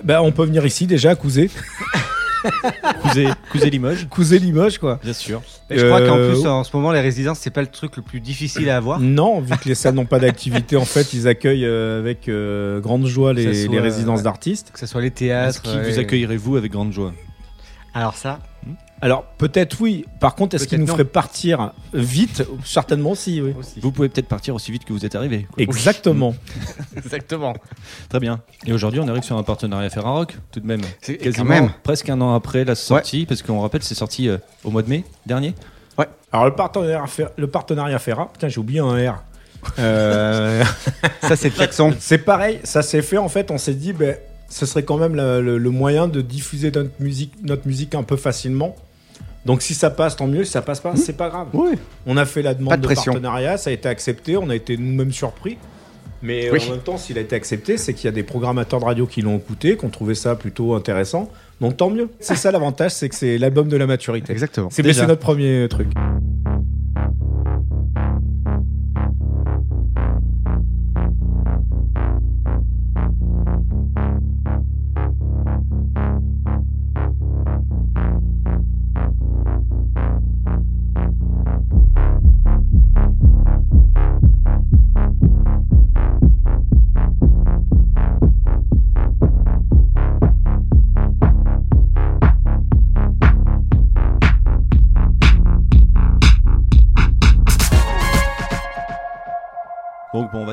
Bah, 0.04 0.22
on 0.22 0.30
peut 0.30 0.44
venir 0.44 0.64
ici 0.66 0.86
déjà 0.86 1.10
à 1.10 1.14
Couzé. 1.14 1.50
Cousez 3.50 3.70
Limoges, 3.70 4.06
Couzé 4.08 4.38
Limoges, 4.38 4.78
quoi. 4.78 4.98
bien 5.02 5.12
sûr. 5.12 5.42
Et 5.70 5.78
je 5.78 5.86
crois 5.86 6.00
qu'en 6.06 6.16
Euh, 6.18 6.32
plus, 6.32 6.46
en 6.46 6.64
ce 6.64 6.76
moment, 6.76 6.92
les 6.92 7.00
résidences, 7.00 7.38
c'est 7.40 7.50
pas 7.50 7.60
le 7.62 7.66
truc 7.68 7.96
le 7.96 8.02
plus 8.02 8.20
difficile 8.20 8.70
à 8.70 8.76
avoir. 8.76 9.00
Non, 9.00 9.40
vu 9.40 9.56
que 9.56 9.68
les 9.68 9.74
salles 9.74 9.94
n'ont 9.94 10.04
pas 10.06 10.18
d'activité, 10.18 10.76
en 10.76 10.84
fait, 10.84 11.12
ils 11.14 11.26
accueillent 11.28 11.64
euh, 11.66 11.98
avec 12.00 12.28
euh, 12.28 12.80
grande 12.80 13.06
joie 13.06 13.32
les, 13.32 13.54
soit, 13.64 13.72
les 13.72 13.80
résidences 13.80 14.22
d'artistes. 14.22 14.70
Que 14.72 14.78
ce 14.78 14.86
soit 14.86 15.00
les 15.00 15.10
théâtres. 15.10 15.62
qui 15.62 15.70
vous 15.78 15.98
euh, 15.98 16.00
accueillerez-vous 16.00 16.56
avec 16.56 16.72
grande 16.72 16.92
joie? 16.92 17.12
Alors 17.94 18.16
ça. 18.16 18.40
Alors, 19.02 19.24
peut-être 19.38 19.78
oui. 19.80 20.06
Par 20.20 20.34
contre, 20.34 20.56
est-ce 20.56 20.64
Peut-être 20.66 20.80
nous 20.80 20.86
non. 20.86 20.92
feraient 20.94 21.04
partir 21.04 21.72
vite 21.92 22.42
Certainement 22.64 23.10
aussi, 23.10 23.40
oui. 23.42 23.52
Vous 23.82 23.92
pouvez 23.92 24.08
peut-être 24.08 24.26
partir 24.28 24.54
aussi 24.54 24.72
vite 24.72 24.84
que 24.86 24.92
vous 24.92 25.04
êtes 25.04 25.14
arrivé. 25.14 25.46
Exactement. 25.58 26.34
Exactement. 26.96 27.54
Très 28.08 28.20
bien. 28.20 28.40
Et 28.66 28.72
aujourd'hui, 28.72 29.00
on 29.00 29.08
arrive 29.08 29.22
sur 29.22 29.36
un 29.36 29.42
partenariat 29.42 29.90
Ferrarock, 29.90 30.36
tout 30.50 30.60
de 30.60 30.66
même. 30.66 30.80
C'est 31.02 31.18
Quasiment 31.18 31.44
quand 31.44 31.50
même. 31.50 31.70
presque 31.82 32.08
un 32.08 32.20
an 32.22 32.34
après 32.34 32.64
la 32.64 32.74
sortie, 32.74 33.26
parce 33.26 33.42
qu'on 33.42 33.60
rappelle, 33.60 33.82
c'est 33.82 33.94
sorti 33.94 34.28
euh, 34.28 34.38
au 34.64 34.70
mois 34.70 34.82
de 34.82 34.88
mai 34.88 35.04
dernier. 35.26 35.54
Alors, 36.32 36.46
le 36.46 36.54
partenariat, 36.54 37.06
Fer- 37.06 37.30
le 37.36 37.46
partenariat 37.46 37.98
Ferra, 37.98 38.30
putain, 38.32 38.48
j'ai 38.48 38.58
oublié 38.60 38.80
un 38.80 39.12
R. 39.12 39.22
Euh, 39.78 40.62
Ça, 41.22 41.36
c'est 41.36 41.50
klaxon. 41.50 41.94
C'est 41.98 42.18
pareil, 42.18 42.60
ça 42.64 42.82
s'est 42.82 43.00
fait 43.02 43.16
en 43.18 43.28
fait, 43.28 43.50
on 43.50 43.58
s'est 43.58 43.74
dit, 43.74 43.92
ben, 43.92 44.16
ce 44.48 44.66
serait 44.66 44.82
quand 44.84 44.96
même 44.98 45.14
le, 45.14 45.40
le- 45.40 45.58
le 45.58 45.70
moyen 45.70 46.08
de 46.08 46.20
diffuser 46.20 46.70
notre 46.70 46.90
musique, 47.00 47.32
notre 47.42 47.66
musique 47.66 47.94
un 47.94 48.02
peu 48.02 48.16
facilement. 48.16 48.74
Donc 49.46 49.62
si 49.62 49.74
ça 49.74 49.90
passe, 49.90 50.16
tant 50.16 50.26
mieux. 50.26 50.44
Si 50.44 50.50
ça 50.50 50.60
passe 50.62 50.80
pas, 50.80 50.94
c'est 50.96 51.16
pas 51.16 51.28
grave. 51.28 51.48
Oui. 51.52 51.70
On 52.06 52.16
a 52.16 52.24
fait 52.26 52.42
la 52.42 52.52
Pas 52.54 52.58
demande 52.58 52.80
de 52.80 52.88
partenariat, 52.94 53.56
ça 53.56 53.70
a 53.70 53.72
été 53.72 53.88
accepté, 53.88 54.36
on 54.36 54.50
a 54.50 54.54
été 54.54 54.76
nous-mêmes 54.76 55.12
surpris. 55.12 55.56
Mais 56.22 56.48
euh, 56.48 56.52
Oui. 56.54 56.64
en 56.66 56.72
même 56.72 56.80
temps, 56.80 56.96
s'il 56.96 57.16
a 57.18 57.20
été 57.20 57.36
accepté, 57.36 57.76
c'est 57.76 57.94
qu'il 57.94 58.06
y 58.06 58.08
a 58.08 58.12
des 58.12 58.22
programmateurs 58.22 58.80
de 58.80 58.84
radio 58.84 59.06
qui 59.06 59.22
l'ont 59.22 59.36
écouté, 59.36 59.76
qui 59.76 59.84
ont 59.84 59.90
trouvé 59.90 60.14
ça 60.14 60.34
plutôt 60.34 60.74
intéressant. 60.74 61.30
Donc 61.60 61.76
tant 61.76 61.90
mieux. 61.90 62.08
C'est 62.20 62.34
ça 62.36 62.50
l'avantage, 62.50 62.90
c'est 62.92 63.08
que 63.08 63.14
c'est 63.14 63.38
l'album 63.38 63.68
de 63.68 63.76
la 63.76 63.86
maturité. 63.86 64.32
Exactement. 64.32 64.68
C'est 64.70 64.82
notre 64.82 65.20
premier 65.20 65.66
truc. 65.70 65.88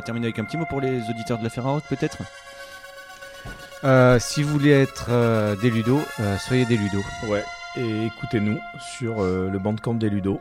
Terminer 0.03 0.27
avec 0.27 0.39
un 0.39 0.45
petit 0.45 0.57
mot 0.57 0.65
pour 0.65 0.81
les 0.81 1.01
auditeurs 1.09 1.37
de 1.39 1.43
la 1.43 1.49
Ferrarock 1.49 1.83
peut-être 1.89 2.17
Euh, 3.83 4.17
si 4.19 4.43
vous 4.43 4.49
voulez 4.51 4.71
être 4.71 5.07
euh, 5.09 5.55
des 5.57 5.69
Ludo, 5.69 5.99
euh, 6.21 6.37
soyez 6.37 6.65
des 6.65 6.77
Ludo. 6.77 6.99
Ouais. 7.27 7.43
Et 7.75 8.05
écoutez-nous 8.05 8.57
sur 8.79 9.21
euh, 9.21 9.49
le 9.51 9.59
bandcamp 9.59 9.95
des 9.95 10.09
Ludo 10.09 10.39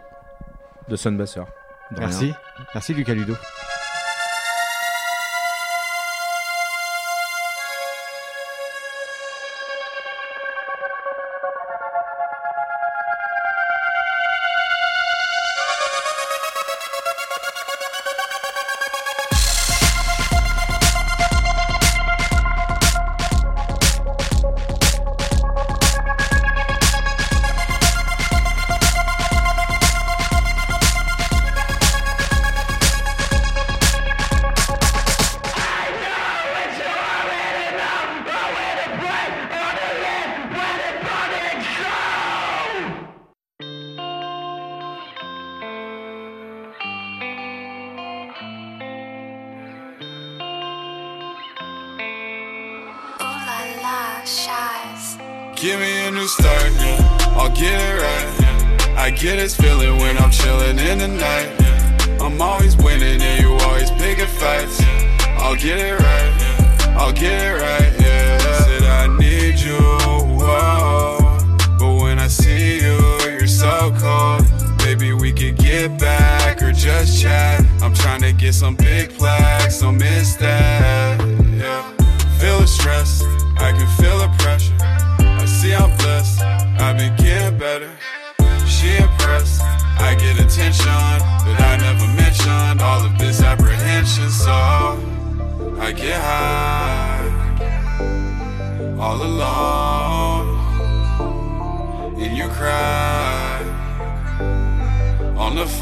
de 0.88 0.94
Sunbasser. 0.96 1.40
De 1.90 1.96
rien. 1.96 2.06
Merci. 2.06 2.32
Merci 2.74 2.94
Lucas 2.94 3.14
Ludo. 3.14 3.34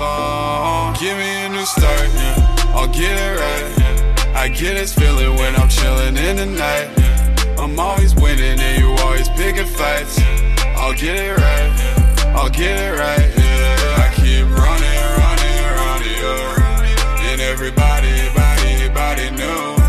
Phone. 0.01 0.95
Give 0.95 1.17
me 1.19 1.31
a 1.45 1.49
new 1.51 1.67
start, 1.67 2.09
yeah. 2.15 2.75
I'll 2.77 2.89
get 2.89 3.17
it 3.27 3.35
right. 3.45 3.69
yeah. 3.79 4.43
I 4.43 4.49
get 4.49 4.75
this 4.81 4.95
feeling 4.95 5.37
when 5.37 5.53
I'm 5.61 5.69
chilling 5.69 6.17
in 6.17 6.37
the 6.37 6.47
night. 6.47 6.89
yeah. 6.97 7.63
I'm 7.63 7.79
always 7.79 8.15
winning 8.15 8.59
and 8.59 8.77
you 8.81 8.89
always 9.05 9.29
picking 9.41 9.71
fights. 9.79 10.17
I'll 10.81 10.95
get 10.95 11.17
it 11.27 11.37
right. 11.45 11.71
I'll 12.39 12.49
get 12.49 12.75
it 12.87 12.95
right. 13.05 13.29
Yeah. 13.37 14.05
I 14.05 14.07
keep 14.17 14.47
running, 14.65 15.03
running, 15.21 15.61
running, 15.81 16.19
yeah. 16.25 17.31
and 17.31 17.41
everybody, 17.53 18.15
body, 18.35 18.89
body 19.01 19.29
knew. 19.37 19.80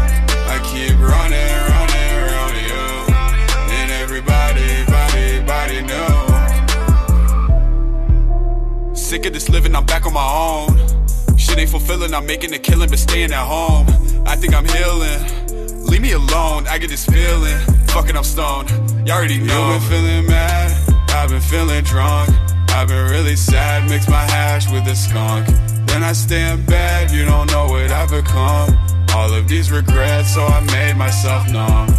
Sick 9.11 9.25
of 9.25 9.33
this 9.33 9.49
living, 9.49 9.75
I'm 9.75 9.85
back 9.85 10.05
on 10.05 10.13
my 10.13 10.23
own. 10.23 11.37
Shit 11.37 11.57
ain't 11.57 11.69
fulfilling, 11.69 12.13
I'm 12.13 12.25
making 12.25 12.53
a 12.53 12.57
killing, 12.57 12.89
but 12.89 12.97
staying 12.97 13.33
at 13.33 13.45
home. 13.45 13.85
I 14.25 14.37
think 14.37 14.53
I'm 14.53 14.63
healing. 14.63 15.83
Leave 15.83 16.01
me 16.01 16.13
alone, 16.13 16.65
I 16.65 16.77
get 16.77 16.89
this 16.89 17.05
feeling. 17.05 17.59
Fucking, 17.87 18.15
I'm 18.15 18.23
stoned. 18.23 18.69
You 19.05 19.11
already 19.11 19.37
know. 19.37 19.73
You've 19.73 19.81
been 19.81 19.89
feeling 19.89 20.27
mad, 20.27 20.71
I've 21.09 21.29
been 21.29 21.41
feeling 21.41 21.83
drunk. 21.83 22.29
I've 22.69 22.87
been 22.87 23.11
really 23.11 23.35
sad, 23.35 23.89
mix 23.89 24.07
my 24.07 24.23
hash 24.23 24.71
with 24.71 24.87
a 24.87 24.95
skunk. 24.95 25.45
Then 25.87 26.03
I 26.03 26.13
stay 26.13 26.49
in 26.49 26.65
bed, 26.65 27.11
you 27.11 27.25
don't 27.25 27.51
know 27.51 27.67
what 27.67 27.91
I've 27.91 28.11
become. 28.11 28.77
All 29.13 29.33
of 29.33 29.45
these 29.49 29.73
regrets, 29.73 30.35
so 30.35 30.45
I 30.45 30.61
made 30.71 30.95
myself 30.95 31.51
numb. 31.51 31.89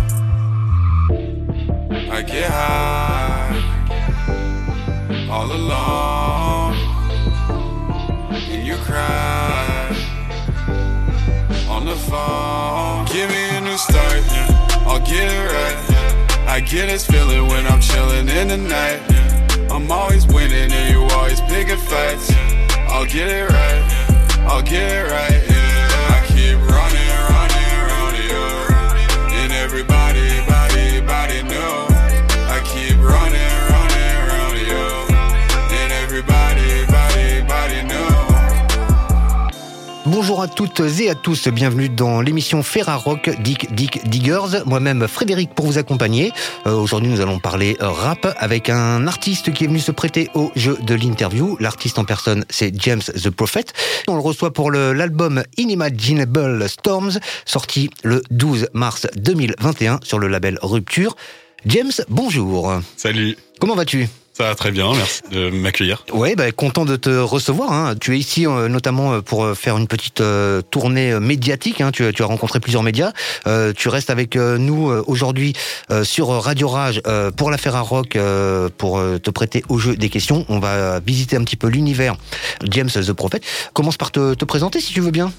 I 2.10 2.22
get 2.22 2.48
high, 2.50 3.52
all 5.30 5.52
alone 5.52 6.21
cry 8.92 9.88
on 11.68 11.86
the 11.86 11.96
phone. 12.10 13.06
Give 13.06 13.28
me 13.30 13.44
a 13.56 13.60
new 13.60 13.78
start, 13.78 14.22
yeah. 14.36 14.88
I'll 14.88 15.04
get 15.12 15.28
it 15.38 15.46
right. 15.56 15.78
yeah. 15.90 16.54
I 16.54 16.60
get 16.60 16.86
this 16.88 17.06
feeling 17.06 17.46
when 17.48 17.66
I'm 17.66 17.80
chilling 17.80 18.28
in 18.28 18.48
the 18.48 18.58
night. 18.58 19.00
yeah. 19.10 19.74
I'm 19.74 19.90
always 19.90 20.26
winning 20.26 20.70
and 20.70 20.86
you 20.92 21.00
always 21.16 21.40
picking 21.52 21.82
fights. 21.90 22.28
I'll 22.92 23.06
get 23.06 23.28
it 23.28 23.48
right. 23.48 23.82
I'll 24.50 24.62
get 24.62 24.86
it 24.98 25.10
right. 25.10 25.51
Bonjour 40.12 40.42
à 40.42 40.46
toutes 40.46 40.80
et 41.00 41.08
à 41.08 41.14
tous, 41.14 41.48
bienvenue 41.48 41.88
dans 41.88 42.20
l'émission 42.20 42.62
Ferrarock 42.62 43.30
Dick 43.40 43.74
Dick 43.74 44.06
Diggers. 44.10 44.62
Moi-même 44.66 45.08
Frédéric 45.08 45.54
pour 45.54 45.64
vous 45.64 45.78
accompagner. 45.78 46.32
Euh, 46.66 46.74
Aujourd'hui 46.74 47.08
nous 47.08 47.22
allons 47.22 47.38
parler 47.38 47.78
euh, 47.80 47.88
rap 47.88 48.36
avec 48.38 48.68
un 48.68 49.06
artiste 49.06 49.54
qui 49.54 49.64
est 49.64 49.68
venu 49.68 49.80
se 49.80 49.90
prêter 49.90 50.28
au 50.34 50.52
jeu 50.54 50.76
de 50.82 50.94
l'interview. 50.94 51.56
L'artiste 51.60 51.98
en 51.98 52.04
personne 52.04 52.44
c'est 52.50 52.78
James 52.78 53.00
the 53.00 53.30
Prophet. 53.30 53.64
On 54.06 54.14
le 54.14 54.20
reçoit 54.20 54.52
pour 54.52 54.70
l'album 54.70 55.44
Inimaginable 55.56 56.68
Storms, 56.68 57.18
sorti 57.46 57.88
le 58.02 58.22
12 58.30 58.68
mars 58.74 59.06
2021 59.16 60.00
sur 60.02 60.18
le 60.18 60.28
label 60.28 60.58
Rupture. 60.60 61.16
James, 61.64 61.92
bonjour. 62.10 62.70
Salut, 62.98 63.38
Comment 63.58 63.76
vas-tu? 63.76 64.08
Ça 64.34 64.44
va 64.44 64.54
très 64.54 64.70
bien, 64.70 64.90
merci 64.94 65.20
de 65.30 65.50
m'accueillir. 65.50 66.06
Ouais, 66.12 66.34
bah, 66.34 66.50
content 66.52 66.86
de 66.86 66.96
te 66.96 67.10
recevoir. 67.10 67.70
Hein. 67.70 67.94
Tu 68.00 68.14
es 68.14 68.18
ici 68.18 68.46
euh, 68.46 68.66
notamment 68.68 69.12
euh, 69.12 69.20
pour 69.20 69.44
euh, 69.44 69.54
faire 69.54 69.76
une 69.76 69.86
petite 69.86 70.22
euh, 70.22 70.62
tournée 70.62 71.20
médiatique. 71.20 71.82
Hein. 71.82 71.90
Tu, 71.92 72.10
tu 72.14 72.22
as 72.22 72.26
rencontré 72.26 72.58
plusieurs 72.58 72.82
médias. 72.82 73.12
Euh, 73.46 73.74
tu 73.76 73.90
restes 73.90 74.08
avec 74.08 74.36
nous 74.36 74.86
aujourd'hui 75.06 75.52
sur 76.02 76.28
Radio 76.28 76.68
Rage 76.68 77.02
pour 77.36 77.50
la 77.50 77.58
Ferra 77.58 77.80
Rock 77.80 78.16
pour 78.78 79.02
te 79.22 79.30
prêter 79.30 79.64
au 79.68 79.78
jeu 79.78 79.96
des 79.96 80.08
questions. 80.08 80.46
On 80.48 80.58
va 80.58 81.00
visiter 81.00 81.36
un 81.36 81.44
petit 81.44 81.56
peu 81.56 81.68
l'univers 81.68 82.16
James 82.70 82.88
the 82.88 83.12
Prophet. 83.12 83.40
Commence 83.74 83.96
par 83.96 84.10
te, 84.10 84.34
te 84.34 84.44
présenter 84.44 84.80
si 84.80 84.92
tu 84.94 85.00
veux 85.00 85.10
bien. 85.10 85.32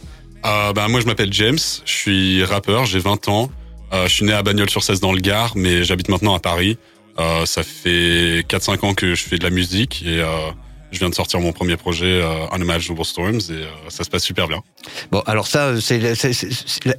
Euh, 0.46 0.74
bah, 0.74 0.88
moi, 0.88 1.00
je 1.00 1.06
m'appelle 1.06 1.34
James, 1.34 1.58
je 1.86 1.92
suis 1.92 2.44
rappeur, 2.44 2.86
j'ai 2.86 3.00
20 3.00 3.28
ans. 3.30 3.50
Je 3.92 4.10
suis 4.10 4.26
né 4.26 4.34
à 4.34 4.42
Bagnols-sur-Cèze 4.42 5.00
dans 5.00 5.14
le 5.14 5.20
Gard, 5.22 5.54
mais 5.56 5.84
j'habite 5.84 6.10
maintenant 6.10 6.34
à 6.34 6.40
Paris. 6.40 6.78
Euh, 7.20 7.46
ça 7.46 7.64
fait 7.64 8.46
4-5 8.48 8.86
ans 8.86 8.94
que 8.94 9.14
je 9.16 9.24
fais 9.24 9.38
de 9.38 9.44
la 9.44 9.50
musique 9.50 10.04
et 10.06 10.20
euh, 10.20 10.28
je 10.94 11.00
viens 11.00 11.10
de 11.10 11.16
sortir 11.16 11.40
mon 11.40 11.52
premier 11.52 11.76
projet, 11.76 12.22
euh, 12.22 12.46
Unimaginable 12.56 13.04
Storms, 13.04 13.40
et 13.50 13.64
euh, 13.64 13.68
ça 13.90 14.04
se 14.04 14.10
passe 14.10 14.24
super 14.24 14.48
bien. 14.48 14.62
Bon, 15.12 15.22
alors 15.26 15.48
ça, 15.48 15.68
euh, 15.68 15.80
c'est 15.82 16.00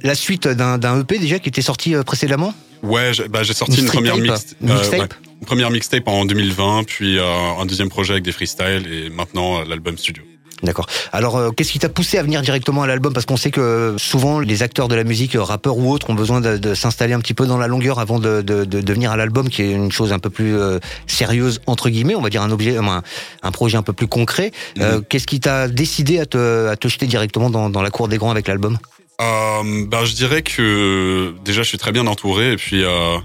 la 0.03 0.15
suite 0.15 0.47
d'un 0.47 0.77
d'un 0.77 1.01
EP 1.01 1.17
déjà 1.17 1.39
qui 1.39 1.49
était 1.49 1.61
sorti 1.61 1.95
euh, 1.95 2.03
précédemment. 2.03 2.53
Ouais, 2.83 3.13
j'ai 3.13 3.27
bah, 3.27 3.43
j'ai 3.43 3.53
sorti 3.53 3.79
Une 3.79 3.85
une, 3.85 3.91
première 3.91 4.17
une 4.17 4.23
mixtape 4.23 5.13
une 5.41 5.45
première 5.47 5.71
mixtape 5.71 6.07
en 6.07 6.25
2020, 6.25 6.83
puis 6.85 7.17
euh, 7.17 7.23
un 7.59 7.65
deuxième 7.65 7.89
projet 7.89 8.13
avec 8.13 8.23
des 8.23 8.31
freestyles 8.31 8.85
et 8.91 9.09
maintenant 9.09 9.63
l'album 9.63 9.97
studio. 9.97 10.23
D'accord. 10.63 10.87
Alors, 11.11 11.35
euh, 11.35 11.51
qu'est-ce 11.51 11.71
qui 11.71 11.79
t'a 11.79 11.89
poussé 11.89 12.17
à 12.17 12.23
venir 12.23 12.41
directement 12.41 12.83
à 12.83 12.87
l'album? 12.87 13.13
Parce 13.13 13.25
qu'on 13.25 13.37
sait 13.37 13.51
que 13.51 13.95
souvent, 13.97 14.39
les 14.39 14.63
acteurs 14.63 14.87
de 14.87 14.95
la 14.95 15.03
musique, 15.03 15.35
euh, 15.35 15.43
rappeurs 15.43 15.77
ou 15.77 15.91
autres, 15.91 16.09
ont 16.09 16.13
besoin 16.13 16.39
de, 16.39 16.57
de 16.57 16.73
s'installer 16.73 17.13
un 17.13 17.19
petit 17.19 17.33
peu 17.33 17.45
dans 17.45 17.57
la 17.57 17.67
longueur 17.67 17.99
avant 17.99 18.19
de, 18.19 18.41
de, 18.41 18.93
venir 18.93 19.11
à 19.11 19.17
l'album, 19.17 19.49
qui 19.49 19.63
est 19.63 19.71
une 19.71 19.91
chose 19.91 20.13
un 20.13 20.19
peu 20.19 20.29
plus 20.29 20.57
euh, 20.57 20.79
sérieuse, 21.07 21.59
entre 21.67 21.89
guillemets, 21.89 22.15
on 22.15 22.21
va 22.21 22.29
dire 22.29 22.41
un 22.41 22.51
objet, 22.51 22.77
un, 22.77 23.03
un 23.43 23.51
projet 23.51 23.77
un 23.77 23.83
peu 23.83 23.93
plus 23.93 24.07
concret. 24.07 24.51
Euh, 24.79 25.01
Qu'est-ce 25.07 25.27
qui 25.27 25.39
t'a 25.39 25.67
décidé 25.67 26.19
à 26.19 26.25
te, 26.25 26.67
à 26.67 26.77
te 26.77 26.87
jeter 26.87 27.05
directement 27.05 27.49
dans, 27.49 27.69
dans 27.69 27.81
la 27.81 27.89
cour 27.89 28.07
des 28.07 28.17
grands 28.17 28.31
avec 28.31 28.47
l'album? 28.47 28.77
Euh, 29.21 29.85
bah, 29.87 30.03
je 30.03 30.13
dirais 30.13 30.41
que 30.41 31.33
déjà 31.45 31.63
je 31.63 31.69
suis 31.69 31.77
très 31.77 31.91
bien 31.91 32.05
entouré 32.05 32.51
et 32.51 32.57
puis 32.57 32.83
euh, 32.83 33.17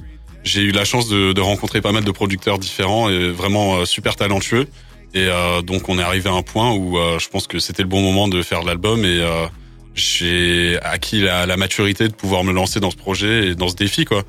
j'ai 0.45 0.61
eu 0.61 0.71
la 0.71 0.85
chance 0.85 1.09
de, 1.09 1.41
rencontrer 1.41 1.81
pas 1.81 1.93
mal 1.93 2.05
de 2.05 2.11
producteurs 2.13 2.59
différents 2.59 3.11
et 3.11 3.31
vraiment 3.31 3.77
euh, 3.77 3.85
super 3.85 4.15
talentueux. 4.17 4.69
Et 5.13 5.27
euh, 5.27 5.63
donc 5.63 5.89
on 5.89 5.99
est 5.99 6.03
arrivé 6.03 6.31
à 6.31 6.35
un 6.35 6.43
point 6.43 6.73
où 6.73 6.97
euh, 6.97 7.19
je 7.19 7.29
pense 7.29 7.47
que 7.47 7.59
c'était 7.59 7.83
le 7.83 7.89
bon 7.89 8.01
moment 8.01 8.29
de 8.29 8.43
faire 8.43 8.63
l'album 8.63 9.05
et 9.05 9.19
euh, 9.21 9.47
j'ai 9.95 10.79
acquis 10.83 11.21
la, 11.21 11.47
la 11.47 11.57
maturité 11.57 12.07
de 12.07 12.15
pouvoir 12.15 12.45
me 12.45 12.53
lancer 12.53 12.79
dans 12.79 12.93
ce 12.93 12.97
projet 12.97 13.49
et 13.49 13.55
dans 13.57 13.69
ce 13.69 13.75
défi 13.75 14.05
quoi. 14.05 14.23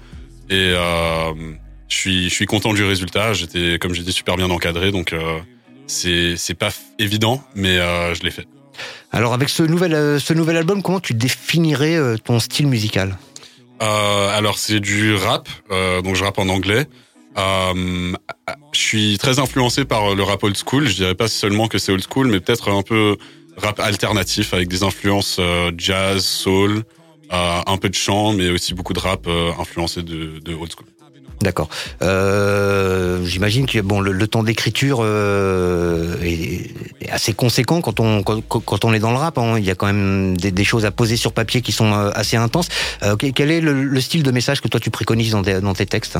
Et 0.49 0.73
je 0.73 1.95
suis 1.95 2.29
je 2.29 2.33
suis 2.33 2.45
content 2.45 2.73
du 2.73 2.83
résultat. 2.83 3.33
J'étais 3.33 3.77
comme 3.79 3.93
j'ai 3.93 4.03
dit 4.03 4.11
super 4.11 4.35
bien 4.35 4.49
encadré 4.49 4.91
donc 4.91 5.15
c'est 5.87 6.35
c'est 6.35 6.55
pas 6.55 6.71
évident 6.99 7.41
mais 7.55 7.77
je 7.77 8.23
l'ai 8.23 8.31
fait. 8.31 8.47
Alors, 9.11 9.33
avec 9.33 9.49
ce 9.49 9.63
nouvel, 9.63 10.19
ce 10.19 10.33
nouvel 10.33 10.57
album, 10.57 10.81
comment 10.81 10.99
tu 10.99 11.13
définirais 11.13 11.97
ton 12.23 12.39
style 12.39 12.67
musical? 12.67 13.17
Alors 13.79 14.57
c'est 14.57 14.79
du 14.79 15.15
rap, 15.15 15.47
donc 16.03 16.15
je 16.15 16.23
rappe 16.23 16.39
en 16.39 16.49
anglais. 16.49 16.87
Euh, 17.37 18.13
je 18.73 18.79
suis 18.79 19.17
très 19.17 19.39
influencé 19.39 19.85
par 19.85 20.15
le 20.15 20.23
rap 20.23 20.43
old 20.43 20.57
school. 20.57 20.87
Je 20.87 20.95
dirais 20.95 21.15
pas 21.15 21.27
seulement 21.27 21.67
que 21.67 21.77
c'est 21.77 21.91
old 21.91 22.03
school, 22.09 22.27
mais 22.27 22.39
peut-être 22.39 22.69
un 22.69 22.81
peu 22.81 23.17
rap 23.57 23.79
alternatif 23.79 24.53
avec 24.53 24.67
des 24.67 24.83
influences 24.83 25.37
euh, 25.39 25.71
jazz, 25.77 26.23
soul, 26.23 26.83
euh, 27.33 27.61
un 27.65 27.77
peu 27.77 27.89
de 27.89 27.95
chant, 27.95 28.33
mais 28.33 28.49
aussi 28.49 28.73
beaucoup 28.73 28.93
de 28.93 28.99
rap 28.99 29.27
euh, 29.27 29.51
influencé 29.59 30.01
de, 30.03 30.53
old 30.53 30.71
school. 30.71 30.87
D'accord. 31.41 31.69
Euh, 32.03 33.25
J'imagine 33.25 33.65
que 33.65 33.79
bon, 33.79 33.99
le, 33.99 34.27
temps 34.27 34.43
d'écriture 34.43 34.99
euh, 35.01 36.15
est, 36.21 36.69
assez 37.11 37.33
conséquent 37.33 37.81
quand 37.81 37.99
on 37.99 38.21
quand, 38.21 38.85
on 38.85 38.93
est 38.93 38.99
dans 38.99 39.09
le 39.09 39.17
rap. 39.17 39.39
hein. 39.39 39.57
Il 39.57 39.65
y 39.65 39.71
a 39.71 39.75
quand 39.75 39.87
même 39.87 40.37
des, 40.37 40.63
choses 40.63 40.85
à 40.85 40.91
poser 40.91 41.17
sur 41.17 41.33
papier 41.33 41.61
qui 41.61 41.71
sont 41.71 41.93
euh, 41.93 42.11
assez 42.13 42.37
intenses. 42.37 42.67
Euh, 43.01 43.15
quel 43.15 43.49
est 43.49 43.61
le, 43.61 43.83
le 43.83 44.01
style 44.01 44.21
de 44.21 44.29
message 44.31 44.61
que 44.61 44.67
toi 44.67 44.79
tu 44.79 44.91
préconises 44.91 45.31
dans 45.31 45.73
tes 45.73 45.85
textes? 45.87 46.19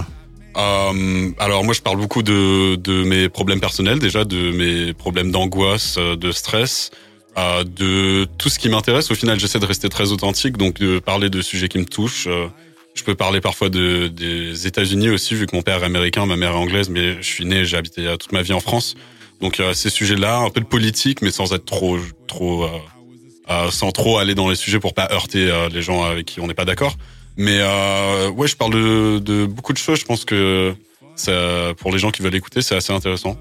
Euh, 0.58 1.32
alors 1.40 1.64
moi 1.64 1.74
je 1.74 1.82
parle 1.82 1.98
beaucoup 1.98 2.24
de, 2.24 2.76
de 2.76 3.04
mes 3.04 3.30
problèmes 3.30 3.62
personnels 3.62 4.00
déjà, 4.00 4.26
de 4.26 4.52
mes 4.52 4.94
problèmes 4.94 5.32
d'angoisse, 5.32 5.96
euh, 5.98 6.16
de 6.16 6.32
stress, 6.32 6.92
euh, 7.38 7.64
de 7.64 8.28
tout 8.38 8.50
ce 8.50 8.60
qui 8.60 8.68
m'intéresse. 8.68 9.12
Au 9.12 9.16
final 9.16 9.40
j'essaie 9.40 9.60
de 9.60 9.66
rester 9.66 9.88
très 9.88 10.12
authentique, 10.12 10.58
donc 10.58 10.80
de 10.80 11.00
parler 11.00 11.30
de 11.30 11.42
sujets 11.42 11.70
qui 11.70 11.78
me 11.78 11.86
touchent. 11.86 12.28
Euh, 12.28 12.48
je 12.94 13.04
peux 13.04 13.16
parler 13.16 13.40
parfois 13.40 13.70
de, 13.70 14.08
des 14.08 14.68
États-Unis 14.68 15.10
aussi, 15.10 15.34
vu 15.36 15.48
que 15.48 15.56
mon 15.56 15.62
père 15.62 15.82
est 15.82 15.86
américain, 15.86 16.26
ma 16.26 16.36
mère 16.36 16.52
est 16.52 16.58
anglaise, 16.58 16.90
mais 16.90 17.16
je 17.22 17.28
suis 17.28 17.46
né, 17.46 17.64
j'ai 17.64 17.78
habité 17.78 18.06
euh, 18.06 18.18
toute 18.18 18.34
ma 18.34 18.42
vie 18.42 18.52
en 18.52 18.60
France. 18.60 18.96
Donc 19.40 19.62
euh, 19.62 19.74
ces 19.74 19.90
sujets-là, 19.90 20.40
un 20.40 20.50
peu 20.50 20.60
de 20.60 20.66
politique, 20.66 21.22
mais 21.22 21.32
sans 21.32 21.54
être 21.54 21.66
trop, 21.66 21.98
trop, 22.28 22.70
sans 23.70 23.92
trop 23.92 24.18
aller 24.18 24.36
dans 24.36 24.50
les 24.50 24.56
sujets 24.56 24.80
pour 24.80 24.94
pas 24.94 25.08
heurter 25.12 25.50
les 25.72 25.82
gens 25.82 26.04
avec 26.04 26.26
qui 26.26 26.40
on 26.40 26.48
n'est 26.48 26.54
pas 26.54 26.66
d'accord. 26.66 26.96
Mais 27.38 27.60
euh, 27.60 28.30
ouais, 28.30 28.48
je 28.48 28.56
parle 28.56 28.74
de, 28.74 29.20
de 29.20 29.46
beaucoup 29.46 29.74
de 29.74 29.78
choses. 29.78 30.00
Je 30.00 30.06
pense 30.06 30.26
que 30.26 30.76
ça, 31.16 31.74
pour 31.78 31.92
les 31.92 32.00
gens 32.00 32.12
qui 32.12 32.22
veulent 32.22 32.36
écouter, 32.36 32.62
c'est 32.62 32.76
assez 32.76 32.94
intéressant. 32.94 33.38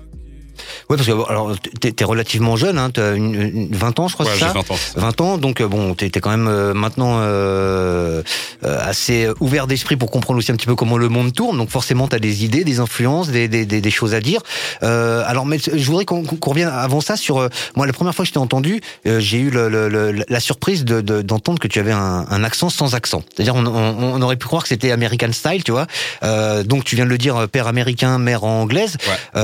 Ouais, 0.89 0.97
parce 0.97 1.07
que 1.09 1.29
alors 1.31 1.53
t'es 1.81 1.95
es 1.99 2.05
relativement 2.05 2.57
jeune, 2.57 2.79
hein, 2.79 2.91
t'as 2.93 3.15
une, 3.15 3.35
une 3.35 3.75
20 3.75 3.99
ans, 4.01 4.09
je 4.09 4.15
crois, 4.15 4.27
Ouais, 4.27 4.33
j'ai 4.35 4.41
ça 4.41 4.53
20 4.53 4.71
ans. 4.71 4.77
20 4.97 5.21
ans, 5.21 5.39
donc 5.39 5.61
euh, 5.61 5.69
bon, 5.69 5.95
t'es 5.95 6.07
es 6.07 6.11
quand 6.21 6.31
même 6.31 6.49
euh, 6.49 6.75
maintenant 6.75 7.19
euh, 7.21 8.23
euh, 8.65 8.79
assez 8.83 9.29
ouvert 9.41 9.67
d'esprit 9.67 9.97
pour 9.97 10.11
comprendre 10.11 10.39
aussi 10.39 10.53
un 10.53 10.57
petit 10.57 10.67
peu 10.67 10.75
comment 10.75 10.99
le 10.99 11.09
monde 11.09 11.33
tourne. 11.33 11.57
Donc 11.57 11.71
forcément, 11.71 12.09
t'as 12.09 12.19
des 12.19 12.45
idées, 12.45 12.65
des 12.65 12.81
influences, 12.81 13.29
des, 13.29 13.49
des, 13.49 13.65
des, 13.67 13.81
des 13.81 13.91
choses 13.91 14.15
à 14.15 14.21
dire. 14.21 14.41
Euh, 14.83 15.23
alors, 15.27 15.47
mais 15.47 15.59
je 15.59 15.85
voudrais 15.87 16.05
qu'on 16.05 16.23
qu'on 16.25 16.51
revienne 16.51 16.69
avant 16.69 17.01
ça 17.01 17.17
sur 17.17 17.39
euh, 17.39 17.49
moi. 17.77 17.87
La 17.87 17.93
première 17.93 18.15
fois 18.15 18.25
que 18.25 18.29
je 18.29 18.33
t'ai 18.33 18.39
entendu, 18.39 18.81
euh, 19.07 19.21
j'ai 19.21 19.39
eu 19.39 19.51
le, 19.51 19.69
le- 19.69 19.89
le- 19.89 20.25
la 20.29 20.41
surprise 20.41 20.85
de- 20.85 21.01
de- 21.01 21.23
d'entendre 21.23 21.59
que 21.59 21.69
tu 21.69 21.79
avais 21.79 21.93
un, 21.93 22.27
un 22.29 22.45
accent 22.45 22.69
sans 22.71 22.95
accent. 22.95 23.23
C'est-à-dire, 23.35 23.55
on, 23.55 23.67
on, 23.67 24.15
on 24.15 24.23
aurait 24.23 24.37
pu 24.37 24.47
croire 24.47 24.63
que 24.63 24.69
c'était 24.69 24.91
American 24.91 25.33
style, 25.33 25.65
tu 25.65 25.73
vois. 25.73 25.87
Euh, 26.23 26.63
donc, 26.63 26.85
tu 26.85 26.97
viens 26.97 27.05
de 27.05 27.11
le 27.11 27.19
dire, 27.19 27.49
père 27.49 27.67
américain, 27.67 28.19
mère 28.19 28.45
anglaise. 28.45 28.97
Ouais. 29.07 29.41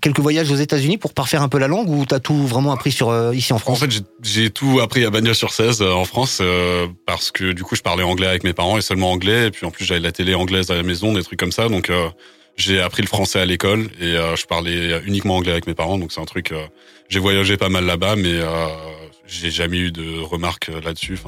Quelques 0.00 0.20
voyages 0.20 0.50
aux 0.50 0.56
États-Unis 0.56 0.98
pour 0.98 1.12
parfaire 1.14 1.42
un 1.42 1.48
peu 1.48 1.58
la 1.58 1.68
langue 1.68 1.88
ou 1.88 2.04
t'as 2.06 2.20
tout 2.20 2.46
vraiment 2.46 2.72
appris 2.72 2.92
sur 2.92 3.08
euh, 3.10 3.34
ici 3.34 3.52
en 3.52 3.56
En 3.56 3.58
France 3.58 3.80
fait, 3.80 3.90
j'ai- 4.22 4.50
tout 4.50 4.80
appris 4.80 5.04
à 5.04 5.10
Bagnols-sur-Cèze 5.10 5.82
euh, 5.82 5.92
en 5.92 6.04
France 6.04 6.38
euh, 6.40 6.86
parce 7.06 7.30
que 7.30 7.52
du 7.52 7.62
coup, 7.64 7.74
je 7.76 7.82
parlais 7.82 8.02
anglais 8.04 8.26
avec 8.26 8.44
mes 8.44 8.52
parents 8.52 8.78
et 8.78 8.82
seulement 8.82 9.10
anglais. 9.10 9.48
Et 9.48 9.50
puis 9.50 9.66
en 9.66 9.70
plus, 9.70 9.84
j'avais 9.84 10.00
la 10.00 10.12
télé 10.12 10.34
anglaise 10.34 10.70
à 10.70 10.74
la 10.74 10.82
maison, 10.82 11.12
des 11.14 11.22
trucs 11.22 11.38
comme 11.38 11.52
ça. 11.52 11.68
Donc 11.68 11.90
euh, 11.90 12.08
j'ai 12.56 12.80
appris 12.80 13.02
le 13.02 13.08
français 13.08 13.40
à 13.40 13.44
l'école 13.44 13.88
et 14.00 14.16
euh, 14.16 14.36
je 14.36 14.46
parlais 14.46 15.00
uniquement 15.06 15.36
anglais 15.36 15.52
avec 15.52 15.66
mes 15.66 15.74
parents. 15.74 15.98
Donc 15.98 16.12
c'est 16.12 16.20
un 16.20 16.24
truc. 16.26 16.52
euh, 16.52 16.66
j'ai 17.08 17.18
voyagé 17.20 17.56
pas 17.56 17.68
mal 17.68 17.84
là-bas, 17.84 18.16
mais 18.16 18.40
j'ai 19.26 19.50
jamais 19.52 19.78
eu 19.78 19.92
de 19.92 20.20
remarques 20.20 20.70
là-dessus. 20.84 21.18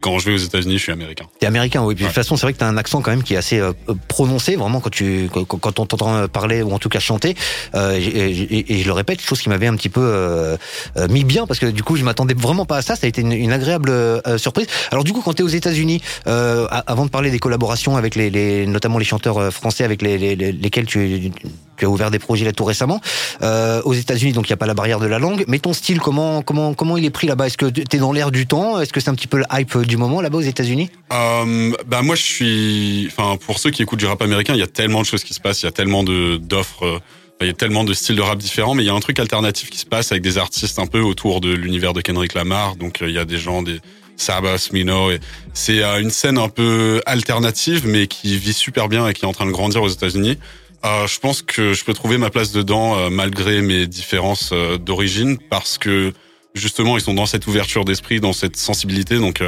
Quand 0.00 0.18
je 0.18 0.26
vais 0.26 0.34
aux 0.34 0.38
États-Unis, 0.44 0.78
je 0.78 0.82
suis 0.82 0.92
américain. 0.92 1.24
T'es 1.40 1.46
américain, 1.46 1.82
oui. 1.82 1.94
Puis 1.94 2.04
de 2.04 2.08
toute 2.08 2.14
façon, 2.14 2.36
c'est 2.36 2.42
vrai 2.46 2.52
que 2.52 2.58
t'as 2.58 2.68
un 2.68 2.76
accent 2.76 3.00
quand 3.02 3.10
même 3.10 3.22
qui 3.22 3.34
est 3.34 3.36
assez 3.38 3.58
euh, 3.58 3.72
prononcé, 4.08 4.54
vraiment 4.56 4.80
quand 4.80 4.90
tu 4.90 5.28
quand, 5.32 5.44
quand 5.44 5.78
on 5.80 5.86
t'entend 5.86 6.14
euh, 6.14 6.26
parler 6.28 6.62
ou 6.62 6.72
en 6.72 6.78
tout 6.78 6.88
cas 6.88 7.00
chanter. 7.00 7.34
Euh, 7.74 7.96
et, 7.98 8.00
et- 8.06 8.72
et 8.74 8.78
je 8.82 8.86
le 8.86 8.92
répète, 8.92 9.20
chose 9.20 9.40
qui 9.40 9.48
m'avait 9.48 9.66
un 9.66 9.74
petit 9.76 9.88
peu 9.88 10.00
euh, 10.02 10.56
euh, 10.96 11.08
mis 11.08 11.24
bien 11.24 11.46
parce 11.46 11.58
que 11.58 11.66
du 11.66 11.82
coup, 11.82 11.96
je 11.96 12.04
m'attendais 12.04 12.34
vraiment 12.34 12.66
pas 12.66 12.76
à 12.78 12.82
ça. 12.82 12.94
Ça 12.96 13.06
a 13.06 13.08
été 13.08 13.20
une, 13.22 13.32
une 13.32 13.52
agréable 13.52 13.90
euh, 13.90 14.38
surprise. 14.38 14.66
Alors 14.92 15.04
du 15.04 15.12
coup, 15.12 15.22
quand 15.22 15.32
t'es 15.34 15.42
aux 15.42 15.48
États-Unis, 15.48 16.00
euh, 16.28 16.66
avant 16.86 17.04
de 17.04 17.10
parler 17.10 17.30
des 17.30 17.38
collaborations 17.38 17.96
avec 17.96 18.14
les, 18.14 18.30
les 18.30 18.66
notamment 18.66 18.98
les 18.98 19.04
chanteurs 19.04 19.38
euh, 19.38 19.50
français 19.50 19.84
avec 19.84 20.02
les, 20.02 20.18
les- 20.18 20.36
les- 20.36 20.52
lesquels 20.52 20.86
tu, 20.86 21.32
tu 21.76 21.84
as 21.84 21.88
ouvert 21.88 22.10
des 22.10 22.18
projets 22.18 22.44
là 22.44 22.52
tout 22.52 22.64
récemment, 22.64 23.00
euh, 23.42 23.82
aux 23.84 23.94
États-Unis, 23.94 24.32
donc 24.32 24.48
il 24.48 24.50
y 24.50 24.52
a 24.52 24.56
pas 24.56 24.66
la 24.66 24.74
barrière 24.74 25.00
de 25.00 25.06
la 25.06 25.18
langue. 25.18 25.44
Mais 25.48 25.58
ton 25.58 25.72
style, 25.72 26.00
comment 26.00 26.42
comment 26.42 26.74
comment 26.74 26.96
il 26.96 27.04
est 27.04 27.10
pris 27.10 27.26
là-bas? 27.26 27.46
Est-ce 27.46 27.58
que 27.58 27.66
t'es 27.66 27.98
dans 27.98 28.12
l'air 28.12 28.30
du 28.30 28.46
temps? 28.46 28.80
Est-ce 28.80 28.92
que 28.92 29.00
c'est 29.00 29.10
un 29.10 29.14
petit 29.14 29.26
peu 29.26 29.38
le 29.38 29.44
hype 29.52 29.78
du 29.78 29.96
moment 29.96 30.20
là-bas 30.20 30.38
aux 30.38 30.42
États-Unis? 30.42 30.90
Euh, 31.12 31.72
bah 31.86 32.02
moi 32.02 32.16
je 32.16 32.22
suis, 32.22 33.08
enfin 33.10 33.36
pour 33.44 33.58
ceux 33.58 33.70
qui 33.70 33.82
écoutent 33.82 33.98
du 33.98 34.06
rap 34.06 34.22
américain, 34.22 34.54
il 34.54 34.60
y 34.60 34.62
a 34.62 34.66
tellement 34.66 35.00
de 35.00 35.06
choses 35.06 35.24
qui 35.24 35.34
se 35.34 35.40
passent, 35.40 35.62
il 35.62 35.66
y 35.66 35.68
a 35.68 35.72
tellement 35.72 36.02
de 36.02 36.36
d'offres, 36.36 36.84
euh, 36.84 36.98
il 37.40 37.46
y 37.46 37.50
a 37.50 37.54
tellement 37.54 37.84
de 37.84 37.92
styles 37.92 38.16
de 38.16 38.22
rap 38.22 38.38
différents, 38.38 38.74
mais 38.74 38.82
il 38.82 38.86
y 38.86 38.90
a 38.90 38.94
un 38.94 39.00
truc 39.00 39.18
alternatif 39.18 39.70
qui 39.70 39.78
se 39.78 39.86
passe 39.86 40.10
avec 40.10 40.22
des 40.22 40.38
artistes 40.38 40.78
un 40.78 40.86
peu 40.86 41.00
autour 41.00 41.40
de 41.40 41.52
l'univers 41.52 41.92
de 41.92 42.00
Kendrick 42.00 42.34
Lamar. 42.34 42.76
Donc 42.76 43.02
euh, 43.02 43.08
il 43.08 43.14
y 43.14 43.18
a 43.18 43.24
des 43.24 43.38
gens, 43.38 43.62
des 43.62 43.80
Sabas, 44.16 44.58
Smino, 44.58 45.10
et 45.10 45.20
c'est 45.52 45.82
euh, 45.82 46.00
une 46.00 46.10
scène 46.10 46.38
un 46.38 46.48
peu 46.48 47.02
alternative, 47.04 47.86
mais 47.86 48.06
qui 48.06 48.38
vit 48.38 48.54
super 48.54 48.88
bien 48.88 49.06
et 49.06 49.12
qui 49.12 49.24
est 49.24 49.28
en 49.28 49.32
train 49.32 49.46
de 49.46 49.50
grandir 49.50 49.82
aux 49.82 49.88
États-Unis. 49.88 50.38
Euh, 50.86 51.06
je 51.08 51.18
pense 51.18 51.42
que 51.42 51.72
je 51.72 51.84
peux 51.84 51.94
trouver 51.94 52.16
ma 52.16 52.30
place 52.30 52.52
dedans 52.52 52.96
euh, 52.96 53.10
malgré 53.10 53.60
mes 53.60 53.86
différences 53.88 54.50
euh, 54.52 54.78
d'origine 54.78 55.36
parce 55.50 55.78
que 55.78 56.12
justement 56.54 56.96
ils 56.96 57.00
sont 57.00 57.14
dans 57.14 57.26
cette 57.26 57.46
ouverture 57.48 57.84
d'esprit, 57.84 58.20
dans 58.20 58.32
cette 58.32 58.56
sensibilité. 58.56 59.18
Donc 59.18 59.42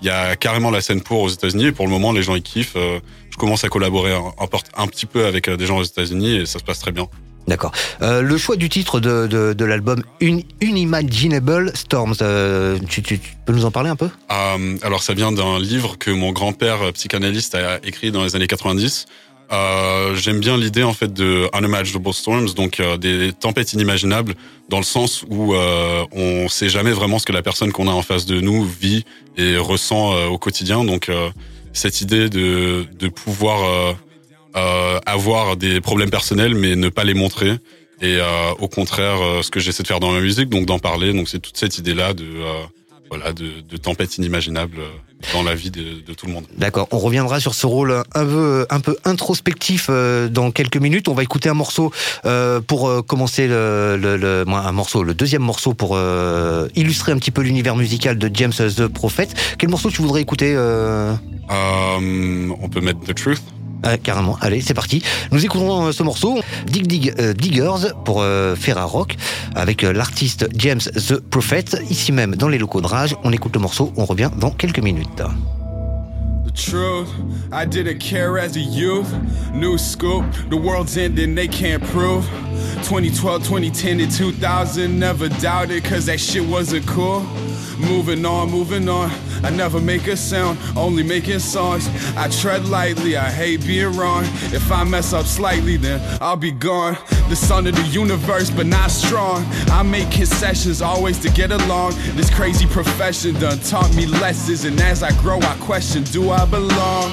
il 0.00 0.06
y 0.06 0.10
a 0.10 0.34
carrément 0.36 0.70
la 0.70 0.80
scène 0.80 1.02
pour 1.02 1.20
aux 1.20 1.28
États-Unis 1.28 1.66
et 1.66 1.72
pour 1.72 1.84
le 1.84 1.90
moment 1.90 2.12
les 2.12 2.22
gens 2.22 2.34
ils 2.34 2.42
kiffent. 2.42 2.76
Je 2.76 3.36
commence 3.36 3.64
à 3.64 3.68
collaborer 3.68 4.12
un, 4.12 4.32
un, 4.76 4.86
petit 4.86 5.06
peu 5.06 5.26
avec 5.26 5.48
des 5.50 5.66
gens 5.66 5.78
aux 5.78 5.84
États-Unis 5.84 6.36
et 6.38 6.46
ça 6.46 6.58
se 6.58 6.64
passe 6.64 6.80
très 6.80 6.90
bien. 6.92 7.06
D'accord. 7.48 7.72
Euh, 8.02 8.20
le 8.20 8.36
choix 8.36 8.56
du 8.56 8.68
titre 8.68 9.00
de, 9.00 9.26
de, 9.26 9.54
de 9.54 9.64
l'album 9.64 10.02
Un- 10.22 10.40
Unimaginable 10.60 11.72
Storms, 11.74 12.14
euh, 12.20 12.78
tu, 12.90 13.02
tu, 13.02 13.18
tu 13.18 13.30
peux 13.46 13.54
nous 13.54 13.64
en 13.64 13.70
parler 13.70 13.88
un 13.88 13.96
peu? 13.96 14.10
Euh, 14.30 14.76
alors 14.82 15.02
ça 15.02 15.14
vient 15.14 15.32
d'un 15.32 15.58
livre 15.58 15.96
que 15.96 16.10
mon 16.10 16.32
grand-père 16.32 16.92
psychanalyste 16.92 17.54
a 17.54 17.78
écrit 17.84 18.12
dans 18.12 18.22
les 18.22 18.36
années 18.36 18.46
90. 18.46 19.06
Euh, 19.50 20.14
J'aime 20.14 20.40
bien 20.40 20.56
l'idée 20.56 20.82
en 20.82 20.92
fait 20.92 21.12
de 21.12 21.48
unimaginable 21.56 22.12
storms, 22.12 22.50
donc 22.54 22.80
euh, 22.80 22.96
des 22.96 23.32
tempêtes 23.32 23.72
inimaginables, 23.72 24.34
dans 24.68 24.78
le 24.78 24.84
sens 24.84 25.24
où 25.28 25.54
euh, 25.54 26.04
on 26.12 26.48
sait 26.48 26.68
jamais 26.68 26.92
vraiment 26.92 27.18
ce 27.18 27.24
que 27.24 27.32
la 27.32 27.42
personne 27.42 27.72
qu'on 27.72 27.88
a 27.88 27.92
en 27.92 28.02
face 28.02 28.26
de 28.26 28.40
nous 28.40 28.64
vit 28.64 29.04
et 29.36 29.56
ressent 29.56 30.12
euh, 30.14 30.26
au 30.26 30.38
quotidien. 30.38 30.84
Donc 30.84 31.08
euh, 31.08 31.30
cette 31.72 32.00
idée 32.00 32.28
de 32.28 32.86
de 32.98 33.08
pouvoir 33.08 33.96
euh, 34.56 34.98
avoir 35.06 35.56
des 35.56 35.80
problèmes 35.80 36.10
personnels 36.10 36.54
mais 36.54 36.74
ne 36.76 36.88
pas 36.88 37.04
les 37.04 37.14
montrer 37.14 37.52
et 38.00 38.18
au 38.60 38.68
contraire 38.68 39.18
ce 39.42 39.50
que 39.50 39.60
j'essaie 39.60 39.82
de 39.82 39.88
faire 39.88 40.00
dans 40.00 40.12
ma 40.12 40.20
musique, 40.20 40.48
donc 40.48 40.66
d'en 40.66 40.78
parler. 40.78 41.12
Donc 41.12 41.28
c'est 41.28 41.40
toute 41.40 41.56
cette 41.56 41.78
idée 41.78 41.94
là 41.94 42.12
de 42.14 42.26
voilà 43.10 43.32
de, 43.32 43.60
de 43.68 43.76
tempête 43.76 44.16
inimaginable 44.18 44.78
euh, 44.78 44.88
dans 45.32 45.42
la 45.42 45.54
vie 45.54 45.70
de, 45.70 46.00
de 46.06 46.14
tout 46.14 46.26
le 46.26 46.32
monde. 46.32 46.44
D'accord, 46.56 46.88
on 46.92 46.98
reviendra 46.98 47.40
sur 47.40 47.54
ce 47.54 47.66
rôle 47.66 47.92
un 48.14 48.24
peu, 48.24 48.66
un 48.70 48.80
peu 48.80 48.96
introspectif 49.04 49.86
euh, 49.90 50.28
dans 50.28 50.50
quelques 50.50 50.76
minutes. 50.76 51.08
On 51.08 51.14
va 51.14 51.22
écouter 51.22 51.48
un 51.48 51.54
morceau 51.54 51.92
euh, 52.24 52.60
pour 52.60 52.88
euh, 52.88 53.02
commencer 53.02 53.46
le, 53.48 53.96
le, 54.00 54.16
le- 54.16 54.44
moi, 54.46 54.60
un 54.60 54.72
morceau, 54.72 55.02
le 55.02 55.14
deuxième 55.14 55.42
morceau 55.42 55.74
pour 55.74 55.98
illustrer 56.76 57.12
un 57.12 57.18
petit 57.18 57.30
peu 57.30 57.42
l'univers 57.42 57.76
musical 57.76 58.16
de 58.18 58.30
James 58.32 58.52
the 58.52 58.86
Prophet. 58.86 59.28
Quel 59.58 59.70
morceau 59.70 59.90
tu 59.90 60.02
voudrais 60.02 60.20
écouter 60.22 60.54
Euh, 60.56 61.14
on 61.50 62.68
peut 62.68 62.80
mettre 62.80 63.00
The 63.00 63.14
Truth. 63.14 63.42
Ah, 63.82 63.98
Carrément, 63.98 64.36
allez, 64.40 64.60
c'est 64.60 64.74
parti. 64.74 65.02
Nous 65.30 65.44
écoutons 65.44 65.86
euh, 65.86 65.92
ce 65.92 66.02
morceau, 66.02 66.40
Dig 66.66 66.86
Dig 66.86 67.14
euh, 67.18 67.32
Diggers 67.32 67.92
pour 68.04 68.22
euh, 68.22 68.54
Rock, 68.76 69.16
avec 69.54 69.84
euh, 69.84 69.92
l'artiste 69.92 70.48
James 70.56 70.80
the 70.80 71.18
Prophet, 71.18 71.64
ici 71.90 72.12
même 72.12 72.36
dans 72.36 72.48
les 72.48 72.58
locaux 72.58 72.80
de 72.80 72.86
Rage. 72.86 73.16
On 73.24 73.32
écoute 73.32 73.54
le 73.54 73.60
morceau, 73.60 73.92
on 73.96 74.04
revient 74.04 74.30
dans 74.38 74.50
quelques 74.50 74.80
minutes. 74.80 75.22
Truth, 76.58 77.08
I 77.52 77.64
didn't 77.64 78.00
care 78.00 78.36
as 78.36 78.56
a 78.56 78.60
youth. 78.60 79.10
New 79.52 79.78
scoop, 79.78 80.24
the 80.50 80.56
world's 80.56 80.96
ending, 80.98 81.36
they 81.36 81.46
can't 81.46 81.82
prove. 81.82 82.26
2012, 82.82 83.44
2010, 83.44 84.00
and 84.00 84.10
2000, 84.10 84.98
never 84.98 85.28
doubted, 85.28 85.84
cause 85.84 86.06
that 86.06 86.18
shit 86.18 86.46
wasn't 86.46 86.84
cool. 86.86 87.20
Moving 87.78 88.26
on, 88.26 88.50
moving 88.50 88.88
on. 88.88 89.10
I 89.44 89.50
never 89.50 89.80
make 89.80 90.08
a 90.08 90.16
sound, 90.16 90.58
only 90.76 91.04
making 91.04 91.38
songs. 91.38 91.88
I 92.16 92.28
tread 92.28 92.66
lightly, 92.66 93.16
I 93.16 93.30
hate 93.30 93.64
being 93.64 93.96
wrong. 93.96 94.24
If 94.52 94.72
I 94.72 94.82
mess 94.82 95.12
up 95.12 95.26
slightly, 95.26 95.76
then 95.76 96.00
I'll 96.20 96.36
be 96.36 96.50
gone. 96.50 96.98
The 97.28 97.36
son 97.36 97.68
of 97.68 97.76
the 97.76 97.82
universe, 97.82 98.50
but 98.50 98.66
not 98.66 98.90
strong. 98.90 99.44
I 99.70 99.82
make 99.84 100.10
concessions 100.10 100.82
always 100.82 101.20
to 101.20 101.30
get 101.30 101.52
along. 101.52 101.92
This 102.16 102.30
crazy 102.34 102.66
profession 102.66 103.34
done 103.34 103.60
taught 103.60 103.94
me 103.94 104.06
lessons, 104.06 104.64
and 104.64 104.80
as 104.80 105.04
I 105.04 105.12
grow, 105.20 105.38
I 105.38 105.56
question, 105.60 106.02
do 106.04 106.30
I 106.30 106.44
belong? 106.50 107.12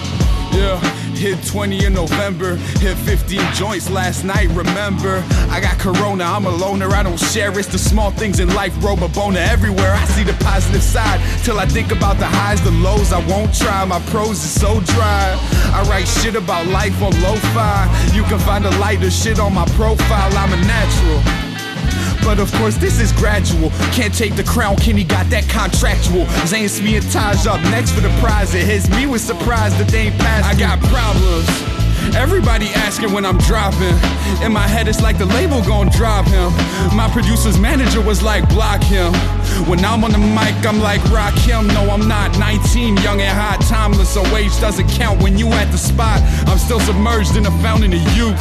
Yeah, 0.51 0.79
hit 1.15 1.43
20 1.45 1.85
in 1.85 1.93
November, 1.93 2.55
hit 2.79 2.95
15 2.97 3.41
joints 3.53 3.89
last 3.89 4.23
night, 4.23 4.47
remember. 4.51 5.21
I 5.49 5.59
got 5.59 5.77
corona, 5.79 6.23
I'm 6.23 6.45
a 6.45 6.49
loner, 6.49 6.89
I 6.91 7.03
don't 7.03 7.19
share. 7.19 7.57
It's 7.59 7.67
the 7.67 7.77
small 7.77 8.11
things 8.11 8.39
in 8.39 8.53
life, 8.55 8.73
robe 8.81 9.03
a 9.03 9.09
boner 9.09 9.39
everywhere. 9.39 9.91
I 9.91 10.05
see 10.05 10.23
the 10.23 10.37
positive 10.45 10.81
side 10.81 11.19
till 11.43 11.59
I 11.59 11.65
think 11.65 11.91
about 11.91 12.17
the 12.17 12.25
highs, 12.25 12.61
the 12.63 12.71
lows. 12.71 13.11
I 13.11 13.25
won't 13.27 13.53
try, 13.53 13.83
my 13.83 13.99
prose 14.11 14.43
is 14.43 14.61
so 14.61 14.79
dry. 14.81 15.37
I 15.73 15.85
write 15.89 16.07
shit 16.07 16.35
about 16.35 16.67
life 16.67 17.01
on 17.01 17.11
lo 17.21 17.35
fi. 17.53 18.11
You 18.15 18.23
can 18.23 18.39
find 18.39 18.63
the 18.63 18.71
lighter 18.79 19.11
shit 19.11 19.39
on 19.39 19.53
my 19.53 19.65
profile, 19.75 20.31
I'm 20.37 20.53
a 20.53 20.61
natural. 20.65 21.54
But 22.23 22.39
of 22.39 22.51
course, 22.53 22.75
this 22.77 22.99
is 22.99 23.11
gradual. 23.11 23.69
Can't 23.93 24.13
take 24.13 24.35
the 24.35 24.43
crown, 24.43 24.75
Kenny 24.77 25.03
got 25.03 25.29
that 25.29 25.47
contractual. 25.49 26.25
Zayn 26.49 26.69
Smee 26.69 26.97
and 26.97 27.11
Taj 27.11 27.45
up 27.47 27.61
next 27.71 27.91
for 27.91 28.01
the 28.01 28.13
prize. 28.19 28.53
It 28.55 28.65
hits 28.65 28.89
me 28.89 29.05
with 29.05 29.21
surprise 29.21 29.77
that 29.77 29.87
they 29.87 30.07
ain't 30.07 30.17
passed. 30.17 30.47
I 30.47 30.59
got 30.59 30.79
problems. 30.89 31.75
Everybody 32.13 32.67
asking 32.69 33.11
when 33.11 33.25
I'm 33.25 33.37
dropping. 33.39 33.95
In 34.43 34.51
my 34.53 34.67
head, 34.67 34.87
it's 34.87 35.01
like 35.01 35.17
the 35.17 35.25
label 35.25 35.61
gon' 35.63 35.89
drop 35.89 36.25
him. 36.27 36.51
My 36.95 37.09
producer's 37.11 37.57
manager 37.57 38.01
was 38.01 38.21
like, 38.21 38.47
block 38.49 38.81
him. 38.83 39.11
When 39.67 39.83
I'm 39.83 40.03
on 40.03 40.11
the 40.11 40.19
mic, 40.19 40.53
I'm 40.65 40.79
like, 40.79 41.03
rock 41.05 41.33
him. 41.33 41.67
No, 41.67 41.89
I'm 41.89 42.07
not 42.07 42.37
19, 42.37 42.97
young 42.97 43.21
and 43.21 43.37
hot, 43.37 43.61
timeless. 43.61 44.13
So 44.13 44.23
age 44.35 44.57
doesn't 44.61 44.87
count 44.89 45.21
when 45.21 45.37
you 45.37 45.47
at 45.53 45.71
the 45.71 45.77
spot. 45.77 46.21
I'm 46.47 46.57
still 46.57 46.79
submerged 46.79 47.35
in 47.35 47.43
the 47.43 47.51
fountain 47.63 47.91
of 47.93 48.01
youth. 48.15 48.39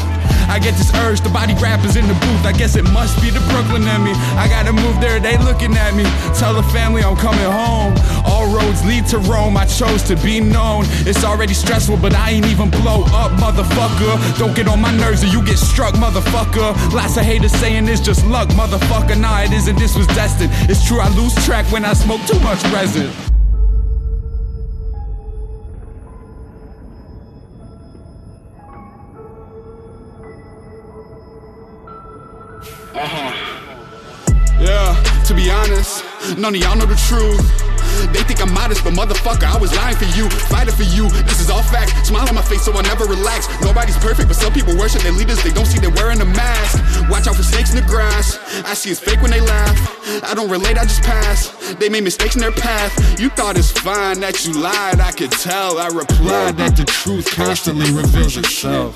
I 0.49 0.59
get 0.59 0.75
this 0.75 0.93
urge, 1.07 1.21
the 1.21 1.31
body 1.31 1.55
rappers 1.55 1.97
in 1.97 2.07
the 2.07 2.15
booth. 2.15 2.45
I 2.45 2.53
guess 2.53 2.77
it 2.77 2.85
must 2.93 3.21
be 3.23 3.31
the 3.31 3.41
Brooklyn 3.51 3.83
in 3.87 4.05
me. 4.05 4.13
I 4.37 4.49
gotta 4.49 4.73
move 4.73 5.01
there, 5.01 5.21
they 5.21 5.37
looking 5.39 5.77
at 5.77 5.95
me. 5.95 6.05
Tell 6.39 6.55
the 6.55 6.63
family 6.75 7.03
I'm 7.03 7.17
coming 7.17 7.45
home. 7.45 7.95
All 8.25 8.47
roads 8.55 8.85
lead 8.85 9.07
to 9.09 9.19
Rome, 9.19 9.57
I 9.57 9.67
chose 9.67 10.03
to 10.05 10.17
be 10.17 10.41
known. 10.41 10.85
It's 11.07 11.25
already 11.25 11.55
stressful, 11.55 11.99
but 11.99 12.15
I 12.15 12.31
ain't 12.31 12.47
even 12.47 12.71
blow 12.71 13.05
up, 13.13 13.33
motherfucker. 13.39 14.39
Don't 14.39 14.55
get 14.55 14.69
on 14.69 14.81
my 14.81 14.95
nerves 14.97 15.23
or 15.25 15.29
you 15.29 15.45
get 15.45 15.59
struck, 15.59 15.95
motherfucker. 15.95 16.75
Lots 16.93 17.17
of 17.17 17.25
haters 17.25 17.53
saying 17.53 17.89
it's 17.89 18.01
just 18.01 18.25
luck, 18.27 18.49
motherfucker. 18.51 19.19
Nah, 19.21 19.43
it 19.43 19.53
isn't, 19.53 19.79
this 19.79 19.97
was 19.97 20.07
destined. 20.09 20.51
It's 20.71 20.87
true, 20.87 21.01
I 21.01 21.09
lose 21.17 21.35
track 21.45 21.71
when 21.73 21.85
I 21.85 21.95
smoke 21.95 22.21
too 22.27 22.39
much 22.41 22.63
resin. 22.73 23.11
None 36.45 36.55
of 36.55 36.61
y'all 36.61 36.77
know 36.77 36.85
the 36.85 37.01
truth. 37.09 37.41
They 38.13 38.21
think 38.23 38.43
I'm 38.43 38.53
modest, 38.53 38.85
but 38.85 38.93
motherfucker, 38.93 39.49
I 39.49 39.57
was 39.57 39.75
lying 39.77 39.97
for 39.97 40.05
you, 40.13 40.29
fighting 40.53 40.75
for 40.75 40.83
you. 40.83 41.09
This 41.25 41.41
is 41.41 41.49
all 41.49 41.63
facts. 41.63 42.09
Smile 42.09 42.29
on 42.29 42.35
my 42.35 42.43
face 42.43 42.63
so 42.63 42.73
I 42.75 42.83
never 42.83 43.07
relax. 43.07 43.49
Nobody's 43.63 43.97
perfect, 43.97 44.29
but 44.29 44.37
some 44.37 44.53
people 44.53 44.77
worship 44.77 45.01
their 45.01 45.13
leaders. 45.13 45.43
They 45.43 45.53
don't 45.53 45.65
see 45.65 45.79
they're 45.79 45.97
wearing 45.97 46.21
a 46.21 46.27
mask. 46.27 47.09
Watch 47.09 47.27
out 47.29 47.37
for 47.37 47.43
snakes 47.43 47.73
in 47.73 47.81
the 47.81 47.89
grass. 47.89 48.39
I 48.67 48.75
see 48.75 48.91
it's 48.91 49.01
fake 49.01 49.23
when 49.23 49.31
they 49.31 49.41
laugh. 49.41 50.23
I 50.23 50.35
don't 50.35 50.51
relate, 50.51 50.77
I 50.77 50.85
just 50.85 51.03
pass. 51.03 51.49
They 51.81 51.89
made 51.89 52.05
mistakes 52.05 52.35
in 52.35 52.43
their 52.43 52.53
path. 52.53 52.93
You 53.19 53.31
thought 53.31 53.57
it's 53.57 53.71
fine 53.71 54.21
that 54.21 54.45
you 54.45 54.53
lied, 54.53 55.01
I 55.01 55.13
could 55.13 55.33
tell. 55.33 55.79
I 55.79 55.87
replied 55.87 56.59
that 56.59 56.77
the 56.77 56.85
truth 56.85 57.31
constantly 57.31 57.91
reveals 57.91 58.37
itself. 58.37 58.95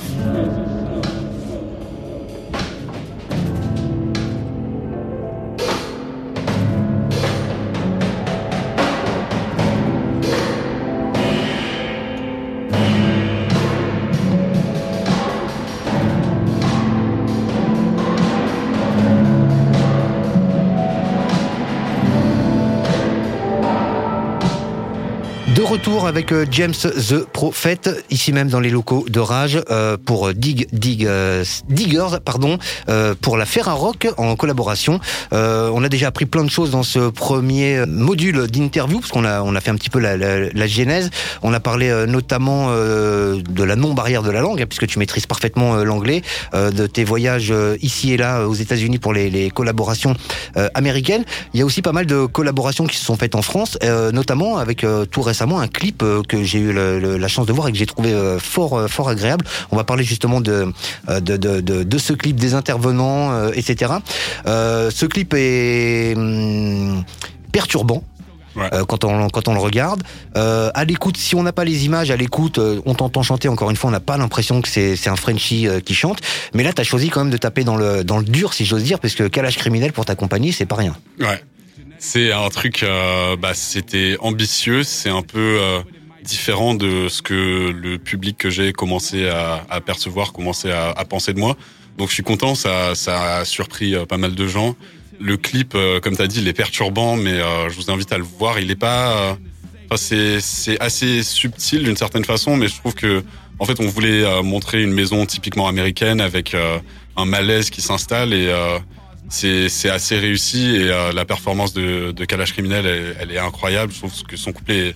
Retour 25.69 26.07
avec 26.07 26.33
euh, 26.33 26.47
James 26.51 26.73
the 26.73 27.27
Prophet, 27.31 27.81
ici 28.09 28.33
même 28.33 28.49
dans 28.49 28.59
les 28.59 28.71
locaux 28.71 29.05
de 29.07 29.21
Rage, 29.21 29.61
euh, 29.71 29.99
pour 30.03 30.33
Dig 30.33 30.67
Dig 30.73 31.05
euh, 31.05 31.45
Diggers, 31.69 32.21
pardon, 32.25 32.59
euh, 32.89 33.15
pour 33.21 33.37
la 33.37 33.45
Ferra 33.45 33.75
Rock 33.75 34.09
en 34.17 34.35
collaboration. 34.35 34.99
Euh, 35.35 35.71
on 35.75 35.85
a 35.85 35.91
déjà 35.91 36.09
appris 36.09 36.25
plein 36.25 36.43
de 36.43 36.51
choses 36.51 36.71
dans 36.71 36.83
ce 36.83 37.11
premier 37.11 37.85
module 37.87 38.47
d'interview, 38.47 39.01
parce 39.01 39.13
qu'on 39.13 39.27
a 39.27 39.43
on 39.43 39.55
a 39.55 39.61
fait 39.61 39.71
un 39.71 39.75
petit 39.75 39.91
peu 39.91 39.99
la, 39.99 40.67
genèse. 40.67 41.11
On 41.43 41.53
a 41.53 41.61
parlé 41.61 41.91
euh, 41.91 42.07
notamment 42.07 42.69
euh, 42.71 43.43
de 43.51 43.63
la 43.63 43.77
non-barrière 43.77 44.23
de 44.23 44.31
la 44.31 44.41
langue, 44.41 44.63
hein, 44.63 44.67
puisque 44.67 44.87
tu 44.87 44.99
maîtrises 44.99 45.27
parfaitement 45.27 45.75
euh, 45.77 45.85
l'anglais, 45.85 46.23
euh, 46.55 46.71
de 46.71 46.87
tes 46.87 47.05
voyages 47.05 47.51
euh, 47.51 47.77
ici 47.83 48.15
et 48.15 48.17
là 48.17 48.39
euh, 48.39 48.47
aux 48.47 48.55
États-Unis 48.55 48.99
pour 48.99 49.13
les, 49.13 49.51
collaborations 49.51 50.15
euh, 50.57 50.69
américaines. 50.73 51.25
Il 51.53 51.61
y 51.61 51.63
a 51.63 51.67
aussi 51.67 51.83
pas 51.83 51.93
mal 51.93 52.07
de 52.07 52.25
collaborations 52.25 52.87
qui 52.87 52.97
se 52.97 53.05
sont 53.05 53.17
faites 53.17 53.35
en 53.35 53.43
France, 53.43 53.77
euh, 53.83 54.13
notamment 54.13 54.57
avec 54.57 54.83
euh, 54.83 55.05
tout 55.05 55.21
récemment 55.21 55.58
un 55.61 55.69
clip 55.69 56.03
euh, 56.03 56.23
que 56.23 56.43
j'ai 56.43 56.59
eu 56.59 56.73
le- 56.73 56.99
le- 57.01 57.17
la 57.19 57.29
chance 57.29 57.47
de 57.47 57.53
voir 57.53 57.69
et 57.69 57.73
que 57.73 57.79
j'ai 57.79 57.87
trouvé 57.87 58.13
euh, 58.13 58.39
fort 58.39 58.77
euh, 58.79 58.89
fort 58.89 59.09
agréable. 59.09 59.45
On 59.71 59.77
va 59.77 59.85
parler 59.85 60.05
justement 60.05 60.41
de 60.41 60.73
de, 61.09 61.37
de, 61.37 61.61
de, 61.61 61.83
de 61.83 61.99
ce 61.99 62.13
clip, 62.13 62.37
des 62.37 62.55
intervenants, 62.55 63.49
etc. 63.51 63.93
Euh, 64.47 64.91
ce 64.91 65.07
clip 65.07 65.35
est 65.37 66.15
hum, 66.17 67.05
perturbant. 67.53 68.03
Ouais. 68.57 68.69
euh, 68.75 68.85
quand 68.85 69.05
on 69.05 69.29
quand 69.29 69.47
on 69.47 69.55
le 69.55 69.61
regarde 69.61 70.03
euh, 70.37 70.71
à 70.75 70.85
l'écoute 70.85 71.17
si 71.17 71.37
on 71.37 71.45
n'a 71.45 71.53
pas 71.53 71.65
les 71.65 71.85
images 71.85 72.11
à 72.11 72.17
l'écoute 72.17 72.59
euh, 72.59 72.81
on 72.87 72.95
t'entend 72.95 73.23
chanter 73.23 73.47
encore 73.47 73.71
une 73.71 73.77
fois 73.77 73.89
on 73.89 73.93
n'a 73.93 74.01
pas 74.01 74.17
l'impression 74.17 74.63
que 74.63 74.69
c'est 74.69 75.07
un 75.09 75.15
Frenchie 75.15 75.69
qui 75.85 75.95
chante 75.95 76.19
mais 76.55 76.65
là 76.65 76.73
t'as 76.73 76.83
choisi 76.83 77.09
quand 77.09 77.21
même 77.21 77.31
de 77.33 77.37
taper 77.37 77.63
dans 77.63 77.77
le 77.77 78.03
dans 78.03 78.19
le 78.19 78.25
dur 78.25 78.55
si 78.55 78.65
j'ose 78.65 78.83
dire 78.83 78.99
parce 78.99 79.15
que 79.15 79.29
calage 79.29 79.59
criminel 79.59 79.93
pour 79.93 80.07
t'accompagner 80.07 80.51
c'est 80.51 80.67
pas 80.67 80.75
rien 80.77 80.97
Ouais. 81.21 81.41
C'est 81.99 82.31
un 82.33 82.49
truc, 82.49 82.85
euh, 82.85 83.37
bah, 83.37 83.55
c'était 83.55 84.17
ambitieux, 84.21 84.85
c'est 84.85 85.09
un 85.09 85.23
peu 85.23 85.59
euh, 85.61 85.81
différent 86.23 86.75
de 86.75 87.09
ce 87.09 87.23
que 87.23 87.71
le 87.71 87.99
public 87.99 88.39
que 88.39 88.51
j'ai 88.51 88.73
commencé 88.73 89.29
à, 89.29 89.67
à 89.69 89.81
percevoir, 89.81 90.33
commencé 90.33 90.71
à, 90.71 90.91
à 90.91 91.05
penser 91.05 91.33
de 91.33 91.41
moi. 91.41 91.57
Donc 91.97 92.09
je 92.09 92.15
suis 92.15 92.23
content, 92.23 92.55
ça, 92.55 92.95
ça 92.95 93.39
a 93.39 93.45
surpris 93.45 93.97
euh, 93.97 94.07
pas 94.07 94.17
mal 94.17 94.37
de 94.37 94.47
gens. 94.47 94.77
Le 95.19 95.37
clip, 95.37 95.73
euh, 95.75 95.99
comme 95.99 96.17
tu 96.17 96.23
as 96.23 96.29
dit, 96.29 96.41
il 96.41 96.47
est 96.47 96.53
perturbant, 96.53 97.17
mais 97.17 97.41
je 97.69 97.75
vous 97.75 97.91
invite 97.91 98.13
à 98.13 98.19
le 98.19 98.25
voir. 98.25 98.61
Il 98.61 98.71
est 98.71 98.77
pas, 98.77 99.37
c'est 99.97 100.41
c'est 100.41 100.79
assez 100.81 101.25
subtil 101.25 101.83
d'une 101.83 101.97
certaine 101.97 102.25
façon, 102.25 102.57
mais 102.57 102.69
je 102.69 102.77
trouve 102.77 102.95
que 102.95 103.25
en 103.59 103.65
fait, 103.65 103.81
on 103.81 103.89
voulait 103.89 104.23
montrer 104.43 104.85
une 104.85 104.93
maison 104.93 105.27
typiquement 105.27 105.67
américaine 105.67 106.21
avec 106.21 106.55
un 107.17 107.25
malaise 107.25 107.71
qui 107.71 107.83
s'installe 107.83 108.33
et 108.33 108.55
c'est 109.29 109.91
assez 109.91 110.19
réussi 110.19 110.77
et 110.77 110.91
euh, 110.91 111.13
la 111.13 111.25
performance 111.25 111.73
de 111.73 112.13
de 112.13 112.25
Kalash 112.25 112.53
Criminel, 112.53 112.87
elle, 112.87 113.17
elle 113.21 113.33
est 113.33 113.39
incroyable. 113.39 113.93
Je 113.93 113.99
trouve 113.99 114.23
que 114.25 114.37
son 114.37 114.53
couplet 114.53 114.89
est 114.89 114.95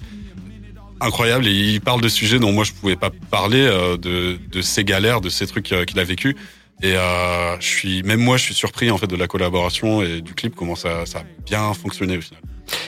incroyable 1.01 1.47
et 1.47 1.53
il 1.53 1.81
parle 1.81 2.01
de 2.01 2.09
sujets 2.09 2.39
dont 2.39 2.53
moi 2.53 2.65
je 2.65 2.73
pouvais 2.73 2.97
pas 2.97 3.11
parler 3.31 3.61
euh, 3.61 3.97
de 3.97 4.39
de 4.51 4.61
ses 4.63 4.85
galères, 4.85 5.21
de 5.21 5.29
ces 5.29 5.47
trucs 5.47 5.73
euh, 5.73 5.85
qu'il 5.85 5.99
a 6.01 6.05
vécu. 6.05 6.37
Et 6.83 6.97
euh, 6.97 7.61
je 7.61 7.67
suis 7.67 8.03
même 8.03 8.21
moi, 8.21 8.37
je 8.37 8.45
suis 8.45 8.55
surpris 8.55 8.91
en 8.91 8.99
fait 8.99 9.07
de 9.07 9.17
la 9.17 9.29
collaboration 9.29 10.03
et 10.03 10.21
du 10.21 10.35
clip 10.35 10.55
comment 10.57 10.75
ça 10.75 11.07
ça 11.07 11.21
a 11.21 11.25
bien 11.45 11.73
fonctionné 11.75 12.17
au 12.19 12.21
final. 12.21 12.41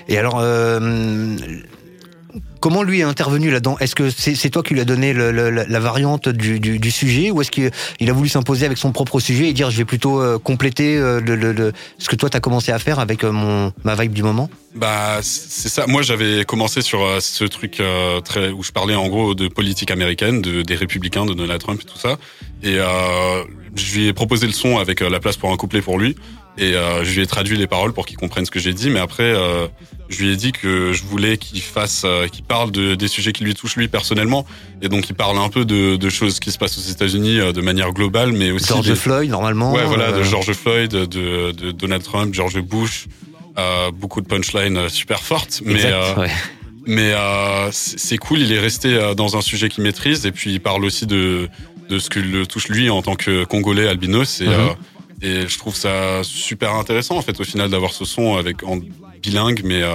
Et 0.09 0.19
alors, 0.19 0.39
euh, 0.41 1.37
comment 2.65 2.83
lui 2.83 3.01
est 3.01 3.03
intervenu 3.03 3.51
là-dedans? 3.51 3.77
Est-ce 3.79 3.95
que 3.95 4.09
c'est 4.09 4.49
toi 4.49 4.63
qui 4.63 4.73
lui 4.73 4.81
as 4.81 4.87
donné 4.87 5.13
la, 5.13 5.81
variante 5.81 6.31
du, 6.31 6.91
sujet 6.91 7.31
ou 7.31 7.43
est-ce 7.43 7.51
qu'il 7.51 7.71
il 8.01 8.09
a 8.09 8.15
voulu 8.15 8.31
s'imposer 8.31 8.65
avec 8.65 8.79
son 8.79 8.91
propre 8.91 9.21
sujet 9.21 9.51
et 9.51 9.53
dire 9.53 9.71
je 9.71 9.77
vais 9.77 9.85
plutôt 9.85 10.19
euh, 10.19 10.39
compléter 10.39 10.97
euh, 10.97 11.73
ce 11.99 12.09
que 12.09 12.17
toi 12.17 12.31
t'as 12.31 12.41
commencé 12.41 12.73
à 12.73 12.79
faire 12.79 13.01
avec 13.01 13.23
euh, 13.23 13.69
ma 13.85 13.95
vibe 13.97 14.15
du 14.15 14.23
moment? 14.23 14.49
Bah 14.75 15.19
c'est 15.21 15.69
ça. 15.69 15.87
Moi 15.87 16.01
j'avais 16.01 16.47
commencé 16.47 16.81
sur 16.81 17.01
ce 17.21 17.45
truc 17.45 17.83
très 18.25 18.49
où 18.49 18.63
je 18.63 18.73
parlais 18.73 18.95
en 18.95 19.09
gros 19.09 19.35
de 19.35 19.49
politique 19.49 19.91
américaine, 19.91 20.41
de 20.41 20.63
des 20.63 20.75
républicains, 20.75 21.27
de 21.27 21.35
Donald 21.35 21.61
Trump 21.61 21.83
et 21.83 21.87
tout 21.87 21.99
ça. 21.99 22.17
Et 22.63 22.79
je 23.77 23.95
lui 23.95 24.07
ai 24.07 24.15
proposé 24.15 24.47
le 24.47 24.55
son 24.55 24.79
avec 24.79 25.01
la 25.01 25.21
place 25.21 25.37
pour 25.37 25.53
un 25.53 25.57
couplet 25.59 25.83
pour 25.83 25.99
lui. 25.99 26.17
Et 26.57 26.75
euh, 26.75 27.03
je 27.05 27.13
lui 27.15 27.23
ai 27.23 27.27
traduit 27.27 27.57
les 27.57 27.67
paroles 27.67 27.93
pour 27.93 28.07
qu'il 28.07 28.17
comprenne 28.17 28.47
ce 28.47 28.51
que 28.51 28.61
j'ai 28.61 28.73
dit. 28.75 28.89
Mais 28.91 29.01
après 29.01 29.25
euh, 29.25 29.67
je 30.09 30.23
lui 30.23 30.33
ai 30.33 30.37
dit 30.37 30.53
que 30.53 30.93
je 30.93 31.03
voulais 31.03 31.37
qu'il 31.37 31.61
fasse, 31.61 32.03
euh, 32.05 32.29
qu'il 32.29 32.45
parle 32.45 32.71
de, 32.71 32.95
des 32.95 33.09
sujets 33.09 33.33
qui 33.33 33.43
lui 33.43 33.55
touchent 33.55 33.75
lui 33.77 33.89
personnellement. 33.89 34.47
Et 34.81 34.89
donc 34.89 35.09
il 35.09 35.15
parle 35.15 35.37
un 35.39 35.49
peu 35.49 35.65
de, 35.65 35.97
de 35.97 36.09
choses 36.11 36.39
qui 36.39 36.53
se 36.53 36.59
passent 36.59 36.79
aux 36.79 36.91
États-Unis 36.91 37.41
euh, 37.41 37.53
de 37.53 37.61
manière 37.61 37.93
globale, 37.93 38.31
mais 38.33 38.53
aussi 38.53 38.69
George 38.69 38.87
des- 38.87 38.95
Floyd 38.95 39.31
normalement 39.31 39.73
Ouais, 39.73 39.85
voilà, 39.85 40.13
de 40.13 40.19
euh, 40.19 40.25
George 40.25 40.53
Floyd, 40.53 40.91
de, 40.93 41.51
de 41.51 41.71
Donald 41.73 42.05
Trump, 42.05 42.33
George 42.33 42.61
Bush, 42.61 43.07
euh, 43.59 43.91
beaucoup 43.91 44.21
de 44.21 44.27
punchlines 44.29 44.89
super 44.89 45.23
fortes, 45.23 45.61
mais 45.65 45.75
exact, 45.75 45.93
euh, 45.93 46.15
ouais. 46.21 46.31
mais 46.87 47.13
c'est 47.73 48.19
cool. 48.19 48.39
Il 48.41 48.53
est 48.53 48.61
resté 48.61 49.13
dans 49.17 49.37
un 49.37 49.41
sujet 49.41 49.69
qu'il 49.69 49.83
maîtrise 49.83 50.25
et 50.27 50.31
puis 50.33 50.53
il 50.53 50.61
parle 50.61 50.85
aussi 50.85 51.07
de 51.07 51.49
de 51.91 51.99
ce 51.99 52.09
que 52.09 52.19
le 52.19 52.47
touche 52.47 52.69
lui 52.69 52.89
en 52.89 53.03
tant 53.03 53.15
que 53.15 53.45
Congolais 53.45 53.87
albinos 53.87 54.41
et 54.41 54.47
Mhm. 54.47 54.75
Et 55.23 55.47
je 55.49 55.59
trouve 55.59 55.75
ça 55.77 56.21
super 56.23 56.75
intéressant 56.75 57.17
en 57.17 57.23
fait 57.23 57.39
au 57.41 57.45
final 57.45 57.71
d'avoir 57.71 57.93
ce 57.93 58.05
son 58.05 58.37
avec 58.37 58.63
en 58.63 58.79
bilingue 59.23 59.63
mais 59.65 59.83
euh, 59.83 59.95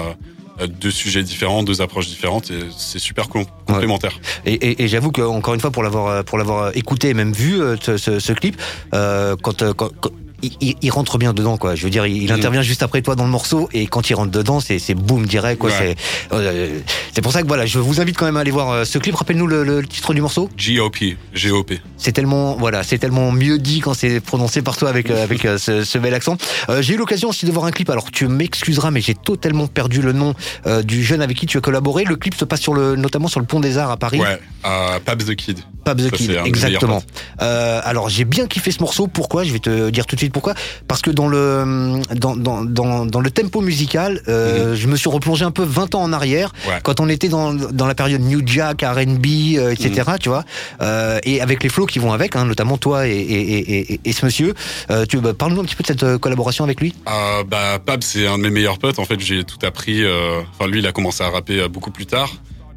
deux 0.68 0.92
sujets 0.92 1.24
différents, 1.24 1.64
deux 1.64 1.82
approches 1.82 2.08
différentes 2.08 2.52
et 2.52 2.60
c'est 2.78 3.00
super 3.00 3.30
com- 3.30 3.46
complémentaire. 3.66 4.20
Et, 4.46 4.54
et, 4.56 4.84
et 4.84 4.88
j'avoue 4.90 5.12
que 5.12 5.22
encore 5.22 5.54
une 5.54 5.62
fois 5.62 5.72
pour 5.72 5.84
l'avoir 5.84 6.24
pour 6.26 6.38
l'avoir 6.38 6.76
écouté 6.76 7.10
et 7.10 7.14
même 7.14 7.32
vu 7.32 7.62
euh, 7.62 7.78
ce, 7.82 7.96
ce, 7.98 8.20
ce 8.20 8.34
clip, 8.34 8.58
euh, 8.94 9.36
quand, 9.42 9.62
euh, 9.62 9.74
quand, 9.74 9.90
quand- 10.02 10.12
il, 10.42 10.52
il- 10.62 10.76
il 10.82 10.90
rentre 10.92 11.18
bien 11.18 11.34
dedans 11.34 11.58
quoi. 11.58 11.76
Je 11.76 11.84
veux 11.84 11.90
dire, 11.90 12.06
il, 12.06 12.18
il 12.24 12.30
Mhm. 12.32 12.38
intervient 12.38 12.62
juste 12.62 12.84
après 12.84 13.02
toi 13.02 13.16
dans 13.16 13.26
le 13.26 13.30
morceau 13.32 13.70
et 13.74 13.88
quand 13.88 14.10
il 14.10 14.14
rentre 14.16 14.32
dedans, 14.32 14.60
c'est 14.60 14.80
c'est 14.80 14.94
boum 14.96 15.26
direct 15.26 15.60
quoi. 15.60 15.70
Ouais. 15.72 15.96
C'est 16.30 16.34
euh, 16.36 16.80
c'est 17.14 17.22
pour 17.22 17.32
ça 17.32 17.42
que 17.42 17.48
voilà, 17.48 17.66
je 17.66 17.80
vous 17.80 18.02
invite 18.02 18.18
quand 18.18 18.26
même 18.26 18.38
à 18.38 18.42
aller 18.42 18.52
voir 18.52 18.70
euh, 18.72 18.86
ce 18.86 18.98
clip. 19.00 19.16
Rappelle-nous 19.16 19.48
le, 19.48 19.64
le 19.64 19.86
titre 19.86 20.14
du 20.14 20.22
morceau. 20.22 20.50
GOP, 20.58 21.16
GOP. 21.36 21.74
C'est 21.98 22.12
tellement 22.12 22.56
voilà, 22.56 22.84
c'est 22.84 22.98
tellement 22.98 23.32
mieux 23.32 23.58
dit 23.60 23.80
quand 23.82 23.94
c'est 23.94 24.20
prononcé 24.20 24.62
par 24.62 24.78
toi 24.78 24.90
avec 24.90 25.10
euh, 25.10 25.24
avec 25.24 25.42
ce, 25.58 25.84
ce 25.84 25.98
bel 25.98 26.14
accent. 26.14 26.38
Euh, 26.70 26.82
j'ai 26.82 26.94
eu 26.94 26.98
l'occasion 26.98 27.30
aussi 27.30 27.46
de 27.46 27.52
voir 27.52 27.66
un 27.66 27.72
clip. 27.72 27.90
Alors 27.90 28.12
tu 28.12 28.28
m'excuseras, 28.28 28.92
mais 28.92 29.02
j'ai 29.02 29.16
totalement 29.16 29.68
perdu 29.68 30.02
le 30.02 30.14
nom 30.14 30.34
euh, 30.68 30.82
du 30.84 31.04
jeune 31.04 31.22
avec 31.22 31.38
qui 31.38 31.46
tu 31.46 31.58
as 31.58 31.62
collaboré. 31.62 32.04
Le 32.06 32.16
clip 32.16 32.36
se 32.36 32.46
passe 32.46 32.62
sur 32.62 32.74
le 32.74 32.96
notamment 32.96 33.28
sur 33.28 33.40
le 33.40 33.46
pont 33.46 33.60
des 33.60 33.78
Arts 33.78 33.92
à 33.92 33.98
Paris. 33.98 34.20
Ouais, 34.20 34.40
euh, 34.66 35.00
Pabs 35.04 35.24
the 35.24 35.36
Kid. 35.36 35.60
The 35.98 36.12
Kid, 36.12 36.40
exactement. 36.46 37.04
Euh, 37.42 37.82
alors 37.84 38.10
j'ai 38.10 38.26
bien 38.26 38.48
kiffé 38.48 38.72
ce 38.72 38.80
morceau. 38.82 39.08
Pourquoi? 39.08 39.44
Je 39.44 39.52
vais 39.54 39.60
te 39.60 39.90
dire 39.90 40.06
tout 40.06 40.16
de 40.16 40.20
suite 40.20 40.34
pourquoi. 40.34 40.54
Parce 40.88 41.02
que 41.02 41.12
dans 41.12 41.28
le 41.28 42.00
dans 42.16 42.36
dans 42.36 42.64
dans, 42.64 43.06
dans 43.06 43.20
le 43.22 43.32
tempo 43.32 43.62
musical, 43.62 44.22
euh, 44.28 44.76
je 44.76 44.88
me 44.88 44.96
suis 44.96 45.10
replongé 45.10 45.46
un 45.46 45.52
peu 45.52 45.64
20 45.64 45.96
ans 45.96 46.02
en 46.04 46.14
arrière, 46.14 46.52
Mhm. 46.66 46.72
Ouais. 46.74 46.80
quand 46.84 47.00
on 47.00 47.10
était 47.10 47.30
dans 47.30 47.54
dans 47.54 47.88
la 47.88 47.96
période 47.96 48.22
New 48.22 48.42
Jack, 48.46 48.82
R&B, 48.82 49.26
euh, 49.58 49.72
etc. 49.72 50.04
Mhm. 50.08 50.20
Tu 50.20 50.30
vois, 50.30 50.44
euh, 50.82 51.20
et 51.24 51.42
avec 51.42 51.64
les 51.64 51.70
flows 51.70 51.86
qui 51.86 52.00
vont 52.00 52.12
avec, 52.14 52.36
hein, 52.36 52.46
notamment 52.46 52.78
toi 52.78 53.08
et 53.08 53.12
et, 53.12 53.42
et, 53.60 53.94
et, 53.94 54.00
et 54.06 54.14
ce 54.14 54.26
monsieur. 54.26 54.54
Euh, 54.92 55.06
tu 55.06 55.18
bah, 55.20 55.34
parle-nous 55.34 55.62
un 55.62 55.66
petit 55.66 55.76
peu 55.76 55.84
de 55.84 55.88
cette 55.88 56.04
euh, 56.04 56.18
collaboration 56.18 56.64
avec 56.64 56.82
lui. 56.82 56.94
Euh, 57.08 57.44
bah, 57.44 57.80
Pab, 57.86 58.02
c'est 58.04 58.28
un 58.28 58.38
de 58.38 58.44
mes 58.44 58.50
meilleurs 58.50 58.78
potes. 58.80 59.00
En 59.00 59.06
fait, 59.06 59.20
j'ai 59.20 59.44
tout 59.44 59.58
appris. 59.66 60.04
euh, 60.04 60.42
Enfin, 60.58 60.70
lui, 60.70 60.80
il 60.80 60.88
a 60.88 60.92
commencé 60.92 61.24
à 61.24 61.30
rapper 61.30 61.62
euh, 61.62 61.68
beaucoup 61.68 61.92
plus 61.92 62.06
tard. 62.06 62.32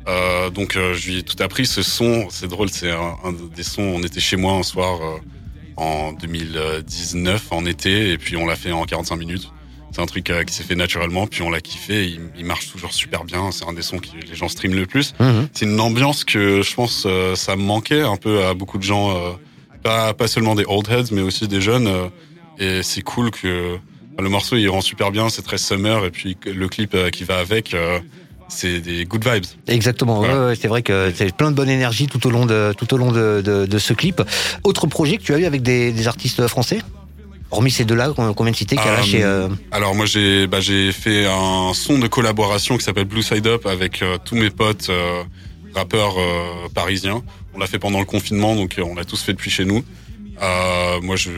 Euh, 0.08 0.50
donc, 0.50 0.76
euh, 0.76 0.94
je 0.94 1.10
lui 1.10 1.18
ai 1.18 1.22
tout 1.22 1.40
appris. 1.42 1.66
Ce 1.66 1.82
son, 1.82 2.28
c'est 2.30 2.48
drôle, 2.48 2.70
c'est 2.70 2.90
un, 2.90 3.16
un 3.24 3.32
des 3.32 3.62
sons. 3.62 3.82
On 3.82 4.02
était 4.02 4.20
chez 4.20 4.36
moi 4.36 4.54
un 4.54 4.62
soir 4.62 5.00
euh, 5.02 5.18
en 5.76 6.12
2019, 6.12 7.48
en 7.52 7.64
été, 7.66 8.10
et 8.12 8.18
puis 8.18 8.36
on 8.36 8.46
l'a 8.46 8.56
fait 8.56 8.72
en 8.72 8.84
45 8.84 9.16
minutes. 9.16 9.50
C'est 9.94 10.00
un 10.00 10.06
truc 10.06 10.30
euh, 10.30 10.42
qui 10.44 10.54
s'est 10.54 10.62
fait 10.64 10.74
naturellement, 10.74 11.26
puis 11.26 11.42
on 11.42 11.50
l'a 11.50 11.60
kiffé. 11.60 12.06
Il, 12.06 12.20
il 12.38 12.44
marche 12.46 12.70
toujours 12.70 12.92
super 12.92 13.24
bien. 13.24 13.50
C'est 13.52 13.66
un 13.66 13.72
des 13.74 13.82
sons 13.82 13.98
que 13.98 14.06
les 14.26 14.34
gens 14.34 14.48
streament 14.48 14.74
le 14.74 14.86
plus. 14.86 15.12
C'est 15.52 15.66
une 15.66 15.78
ambiance 15.80 16.24
que 16.24 16.62
je 16.62 16.74
pense 16.74 17.04
euh, 17.06 17.34
ça 17.34 17.56
me 17.56 17.62
manquait 17.62 18.00
un 18.00 18.16
peu 18.16 18.44
à 18.44 18.54
beaucoup 18.54 18.78
de 18.78 18.82
gens, 18.82 19.14
euh, 19.14 19.32
pas 19.82 20.14
pas 20.14 20.28
seulement 20.28 20.54
des 20.54 20.64
old 20.66 20.88
heads, 20.90 21.12
mais 21.12 21.20
aussi 21.20 21.46
des 21.46 21.60
jeunes. 21.60 21.86
euh, 21.86 22.08
et 22.58 22.82
c'est 22.82 23.02
cool 23.02 23.30
que 23.30 23.76
le 24.18 24.28
morceau 24.28 24.56
il 24.56 24.68
rend 24.68 24.82
super 24.82 25.10
bien, 25.10 25.28
c'est 25.30 25.42
très 25.42 25.56
summer 25.58 26.04
et 26.04 26.10
puis 26.10 26.36
le 26.46 26.68
clip 26.68 26.94
qui 27.10 27.24
va 27.24 27.38
avec, 27.38 27.72
euh, 27.74 27.98
c'est 28.54 28.80
des 28.80 29.04
good 29.04 29.26
vibes. 29.26 29.44
Exactement. 29.68 30.20
ouais, 30.20 30.28
Voilà. 30.28 30.46
ouais, 30.48 30.54
c'est 30.60 30.68
vrai 30.68 30.82
que 30.82 31.12
c'est 31.14 31.34
plein 31.34 31.50
de 31.50 31.56
bonne 31.56 31.68
énergie 31.70 32.06
tout 32.06 32.24
au 32.26 32.30
long 32.30 32.46
de 32.46 32.72
tout 32.76 32.92
au 32.94 32.96
long 32.96 33.10
de, 33.12 33.42
de, 33.44 33.66
de 33.66 33.78
ce 33.78 33.92
clip. 33.92 34.22
Autre 34.64 34.86
projet 34.86 35.16
que 35.16 35.22
tu 35.22 35.34
as 35.34 35.38
eu 35.38 35.44
avec 35.44 35.62
des, 35.62 35.92
des 35.92 36.06
artistes 36.08 36.46
français? 36.48 36.78
Hormis 37.50 37.70
ces 37.70 37.84
deux-là 37.84 38.12
vient 38.16 38.32
de 38.32 38.56
citer, 38.56 38.76
Kalash 38.76 39.12
Euh, 39.14 39.18
et... 39.18 39.22
euh, 39.24 39.48
Alors 39.72 39.94
moi 39.94 40.06
j'ai 40.06 40.46
bah, 40.46 40.60
j'ai 40.60 40.90
fait 40.92 41.26
un 41.26 41.72
son 41.74 41.98
de 41.98 42.06
collaboration 42.06 42.78
qui 42.78 42.84
s'appelle 42.84 43.04
Blue 43.04 43.22
Side 43.22 43.46
Up 43.46 43.66
avec 43.66 44.00
euh, 44.02 44.16
tous 44.24 44.36
mes 44.36 44.48
potes 44.48 44.88
euh, 44.88 45.22
rappeurs 45.74 46.14
euh, 46.18 46.68
parisiens. 46.74 47.22
On 47.54 47.58
l'a 47.58 47.66
fait 47.66 47.78
pendant 47.78 47.98
le 47.98 48.06
confinement 48.06 48.56
donc 48.56 48.78
euh, 48.78 48.82
on 48.90 48.94
l'a 48.94 49.04
tous 49.04 49.20
fait 49.22 49.32
depuis 49.34 49.50
chez 49.50 49.66
nous. 49.66 49.82
Euh, 50.42 51.00
moi 51.02 51.16
je, 51.16 51.30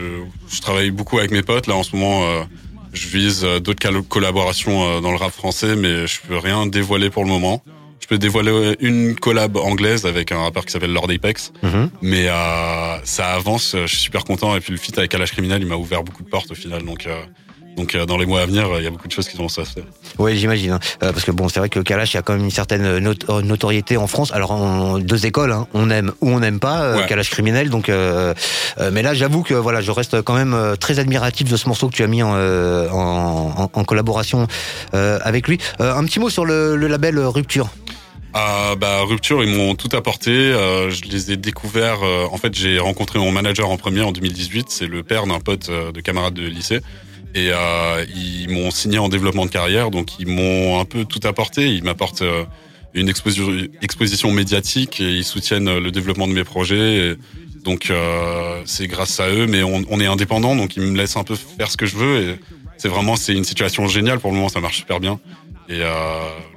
je 0.49 0.61
travaille 0.61 0.89
beaucoup 0.91 1.17
avec 1.19 1.31
mes 1.31 1.41
potes 1.41 1.67
là 1.67 1.75
en 1.75 1.83
ce 1.83 1.95
moment. 1.95 2.23
Je 2.95 3.07
vise 3.07 3.43
euh, 3.43 3.59
d'autres 3.59 4.01
collaborations 4.07 4.83
euh, 4.83 5.01
dans 5.01 5.11
le 5.11 5.17
rap 5.17 5.31
français 5.31 5.75
mais 5.75 6.07
je 6.07 6.19
peux 6.21 6.37
rien 6.37 6.65
dévoiler 6.65 7.09
pour 7.09 7.23
le 7.23 7.29
moment. 7.29 7.61
Je 8.05 8.07
peux 8.07 8.17
dévoiler 8.19 8.75
une 8.81 9.15
collab 9.15 9.57
anglaise 9.57 10.05
avec 10.05 10.31
un 10.31 10.37
rappeur 10.37 10.63
qui 10.65 10.71
s'appelle 10.71 10.93
Lord 10.93 11.09
Apex. 11.09 11.51
mhm. 11.63 11.89
Mais 12.03 12.27
euh, 12.27 12.97
ça 13.03 13.33
avance, 13.33 13.75
je 13.75 13.87
suis 13.87 13.97
super 13.97 14.23
content. 14.25 14.55
Et 14.55 14.59
puis 14.59 14.73
le 14.73 14.77
feat 14.77 14.95
avec 14.99 15.09
Kalash 15.09 15.31
Criminel, 15.31 15.63
il 15.63 15.67
m'a 15.67 15.75
ouvert 15.75 16.03
beaucoup 16.03 16.21
de 16.21 16.29
portes 16.29 16.51
au 16.51 16.53
final. 16.53 16.83
Donc, 16.83 17.07
euh, 17.07 17.19
donc 17.77 17.93
euh, 17.95 18.05
dans 18.05 18.17
les 18.17 18.25
mois 18.25 18.41
à 18.41 18.45
venir, 18.45 18.67
euh, 18.71 18.79
il 18.79 18.83
y 18.83 18.87
a 18.87 18.89
beaucoup 18.89 19.07
de 19.07 19.11
choses 19.13 19.27
qui 19.27 19.37
vont 19.37 19.49
se 19.49 19.63
faire. 19.63 19.83
Ouais, 20.17 20.35
j'imagine. 20.35 20.71
hein. 20.71 20.79
Euh, 21.03 21.11
parce 21.11 21.25
que 21.25 21.31
bon, 21.31 21.49
c'est 21.49 21.59
vrai 21.59 21.69
que 21.69 21.79
Kalash 21.79 22.15
a 22.15 22.21
quand 22.21 22.33
même 22.33 22.43
une 22.43 22.51
certaine 22.51 22.99
not- 22.99 23.41
notoriété 23.41 23.97
en 23.97 24.07
France. 24.07 24.31
Alors, 24.33 24.51
en 24.51 24.97
deux 24.99 25.25
écoles, 25.25 25.51
hein. 25.51 25.67
on 25.73 25.89
aime 25.89 26.11
ou 26.21 26.29
on 26.31 26.39
n'aime 26.39 26.59
pas 26.59 26.81
euh, 26.83 26.97
Ouais. 26.97 27.05
Kalash 27.07 27.29
criminel. 27.29 27.69
Donc, 27.69 27.89
euh, 27.89 28.33
euh, 28.79 28.89
mais 28.93 29.01
là, 29.01 29.13
j'avoue 29.13 29.43
que 29.43 29.53
voilà, 29.53 29.81
je 29.81 29.91
reste 29.91 30.21
quand 30.21 30.35
même 30.35 30.53
euh, 30.53 30.75
très 30.75 30.99
admiratif 30.99 31.49
de 31.49 31.57
ce 31.57 31.67
morceau 31.67 31.89
que 31.89 31.95
tu 31.95 32.03
as 32.03 32.07
mis 32.07 32.23
en, 32.23 32.31
euh, 32.35 32.89
en, 32.89 33.69
en- 33.73 33.83
collaboration 33.83 34.47
euh, 34.93 35.19
avec 35.23 35.47
lui. 35.47 35.59
Euh, 35.81 35.93
un 35.93 36.03
petit 36.05 36.19
mot 36.19 36.29
sur 36.29 36.45
le, 36.45 36.75
le 36.75 36.87
label 36.87 37.19
Rupture. 37.19 37.69
Euh, 38.35 38.75
bah, 38.75 39.01
Rupture, 39.07 39.43
ils 39.45 39.55
m'ont 39.55 39.75
tout 39.75 39.89
apporté. 39.95 40.31
Euh, 40.31 40.89
je 40.89 41.03
les 41.05 41.31
ai 41.31 41.37
découverts. 41.37 41.99
euh, 42.03 42.25
en 42.29 42.37
fait, 42.37 42.53
j'ai 42.53 42.79
rencontré 42.79 43.17
mon 43.19 43.31
manager 43.31 43.69
en 43.69 43.77
premier 43.77 44.01
en 44.01 44.11
2018. 44.11 44.65
C'est 44.69 44.87
le 44.87 45.03
père 45.03 45.25
d'un 45.25 45.39
pote 45.39 45.69
euh, 45.69 45.91
de 45.93 46.01
camarade 46.01 46.33
de 46.33 46.45
lycée. 46.45 46.79
Et 47.35 47.49
euh, 47.51 48.05
ils 48.15 48.49
m'ont 48.49 48.71
signé 48.71 48.97
en 48.97 49.09
développement 49.09 49.45
de 49.45 49.51
carrière. 49.51 49.91
Donc, 49.91 50.19
ils 50.19 50.27
m'ont 50.27 50.79
un 50.79 50.85
peu 50.85 51.03
tout 51.03 51.19
apporté. 51.25 51.67
Ils 51.67 51.83
m'apportent 51.83 52.21
euh, 52.21 52.45
une 52.93 53.09
exposition, 53.09 54.31
médiatique 54.31 55.01
et 55.01 55.11
ils 55.11 55.25
soutiennent 55.25 55.67
euh, 55.67 55.79
le 55.81 55.91
développement 55.91 56.27
de 56.27 56.33
mes 56.33 56.45
projets. 56.45 56.95
Et 56.95 57.15
donc, 57.65 57.89
euh, 57.89 58.61
c'est 58.65 58.87
grâce 58.87 59.19
à 59.19 59.29
eux. 59.29 59.47
Mais 59.47 59.63
on, 59.63 59.83
on 59.89 59.99
est 59.99 60.05
indépendant, 60.05 60.55
donc 60.55 60.77
ils 60.77 60.83
me 60.83 60.97
laissent 60.97 61.17
un 61.17 61.25
peu 61.25 61.35
faire 61.35 61.69
ce 61.69 61.75
que 61.75 61.85
je 61.85 61.97
veux. 61.97 62.21
Et 62.21 62.35
c'est 62.77 62.87
vraiment, 62.87 63.17
c'est 63.17 63.33
une 63.33 63.43
situation 63.43 63.85
géniale. 63.87 64.19
Pour 64.21 64.31
le 64.31 64.37
moment, 64.37 64.49
ça 64.49 64.61
marche 64.61 64.77
super 64.77 65.01
bien. 65.01 65.19
Et 65.69 65.81
euh, 65.81 65.89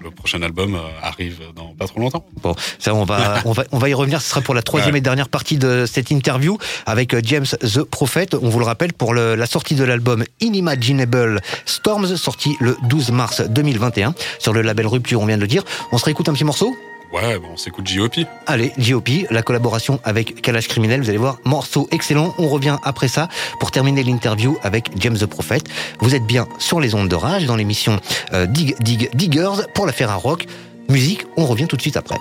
le 0.02 0.10
prochain 0.10 0.42
album 0.42 0.74
euh, 0.74 0.78
arrive 1.02 1.40
dans 1.56 1.74
pas 1.78 1.86
trop 1.86 2.00
longtemps. 2.00 2.24
Bon, 2.42 2.54
ça, 2.78 2.94
on 2.94 3.04
va, 3.04 3.40
on 3.44 3.52
va, 3.52 3.64
on 3.72 3.78
va 3.78 3.88
y 3.88 3.94
revenir. 3.94 4.20
Ce 4.20 4.28
sera 4.30 4.40
pour 4.40 4.54
la 4.54 4.62
troisième 4.62 4.92
Ouais. 4.92 4.98
et 4.98 5.02
dernière 5.02 5.28
partie 5.28 5.56
de 5.58 5.86
cette 5.86 6.10
interview 6.10 6.58
avec 6.86 7.14
euh, 7.14 7.20
James 7.24 7.46
the 7.62 7.82
Prophet. 7.84 8.28
On 8.40 8.48
vous 8.48 8.58
le 8.58 8.64
rappelle 8.66 8.92
pour 8.92 9.14
le- 9.14 9.34
la 9.34 9.46
sortie 9.46 9.74
de 9.74 9.84
l'album 9.84 10.24
Inimaginable 10.40 11.40
Storms, 11.66 12.16
sorti 12.16 12.56
le 12.60 12.76
12 12.84 13.10
mars 13.12 13.40
2021 13.40 14.14
sur 14.38 14.52
le 14.52 14.62
label 14.62 14.86
Rupture. 14.86 15.20
On 15.20 15.26
vient 15.26 15.36
de 15.36 15.42
le 15.42 15.46
dire. 15.48 15.62
On 15.92 15.98
se 15.98 16.04
réécoute 16.04 16.28
un 16.28 16.32
petit 16.34 16.44
morceau? 16.44 16.76
Ouais, 17.12 17.38
bon, 17.38 17.48
on 17.52 17.56
s'écoute 17.56 17.86
J.O.P. 17.86 18.26
Allez, 18.46 18.72
J.O.P., 18.76 19.26
la 19.30 19.42
collaboration 19.42 19.98
avec 20.04 20.42
Kalash 20.42 20.68
Criminel, 20.68 21.00
vous 21.00 21.08
allez 21.08 21.18
voir, 21.18 21.38
morceau 21.44 21.88
excellent. 21.90 22.34
On 22.38 22.48
revient 22.48 22.76
après 22.82 23.08
ça 23.08 23.28
pour 23.60 23.70
terminer 23.70 24.02
l'interview 24.02 24.58
avec 24.62 24.90
James 24.96 25.16
the 25.16 25.26
Prophet. 25.26 25.60
Vous 26.00 26.14
êtes 26.14 26.24
bien 26.24 26.46
sur 26.58 26.80
les 26.80 26.94
ondes 26.94 27.08
de 27.08 27.16
rage 27.16 27.46
dans 27.46 27.56
l'émission 27.56 27.98
euh, 28.34 28.46
Dig 28.46 28.76
Dig 28.80 29.08
Diggers 29.14 29.62
pour 29.74 29.86
la 29.86 29.92
Ferra 29.92 30.16
Rock. 30.16 30.46
musique. 30.90 31.24
On 31.36 31.46
revient 31.46 31.66
tout 31.66 31.76
de 31.76 31.82
suite 31.82 31.96
après. 31.96 32.16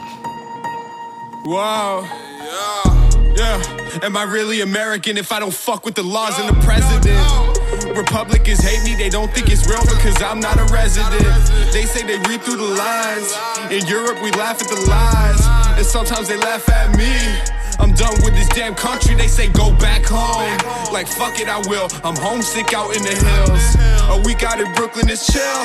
Wow. 1.46 2.04
Yeah. 2.48 3.34
Yeah. 3.36 4.00
Am 4.04 4.16
I 4.16 4.24
really 4.24 4.62
American 4.62 5.18
if 5.18 5.32
I 5.32 5.40
don't 5.40 5.54
fuck 5.54 5.84
with 5.86 5.96
the 5.96 6.04
laws 6.04 6.40
and 6.40 6.48
the 6.50 6.60
president? 6.62 7.98
Republicans 7.98 8.60
hate 8.60 8.84
me, 8.84 8.96
they 8.96 9.10
don't 9.10 9.32
think 9.34 9.50
it's 9.50 9.68
real 9.68 9.82
because 9.82 10.22
I'm 10.22 10.40
not 10.40 10.58
a 10.58 10.66
resident. 10.74 11.28
They 11.74 11.84
say 11.84 12.06
they 12.08 12.18
read 12.30 12.42
through 12.42 12.58
the 12.58 12.72
lines. 12.76 13.36
In 13.72 13.86
Europe, 13.88 14.22
we 14.24 14.32
laugh 14.32 14.62
at 14.62 14.70
the 14.70 14.82
lies. 14.88 15.42
And 15.78 15.86
sometimes 15.86 16.28
they 16.28 16.38
laugh 16.38 16.68
at 16.70 16.96
me. 16.98 17.57
I'm 17.80 17.94
done 17.94 18.16
with 18.24 18.34
this 18.36 18.50
damn 18.50 18.76
country, 18.76 19.16
they 19.16 19.28
say 19.28 19.50
go 19.50 19.72
back 19.78 20.04
home. 20.06 20.58
Like 20.92 21.08
fuck 21.08 21.40
it, 21.40 21.48
I 21.48 21.60
will. 21.70 21.88
I'm 22.04 22.16
homesick 22.16 22.74
out 22.74 22.96
in 22.96 23.04
the 23.04 23.16
hills. 23.16 23.76
Oh, 24.10 24.20
a 24.20 24.26
week 24.26 24.44
out 24.44 24.60
in 24.60 24.72
Brooklyn 24.74 25.10
is 25.10 25.26
chill. 25.26 25.64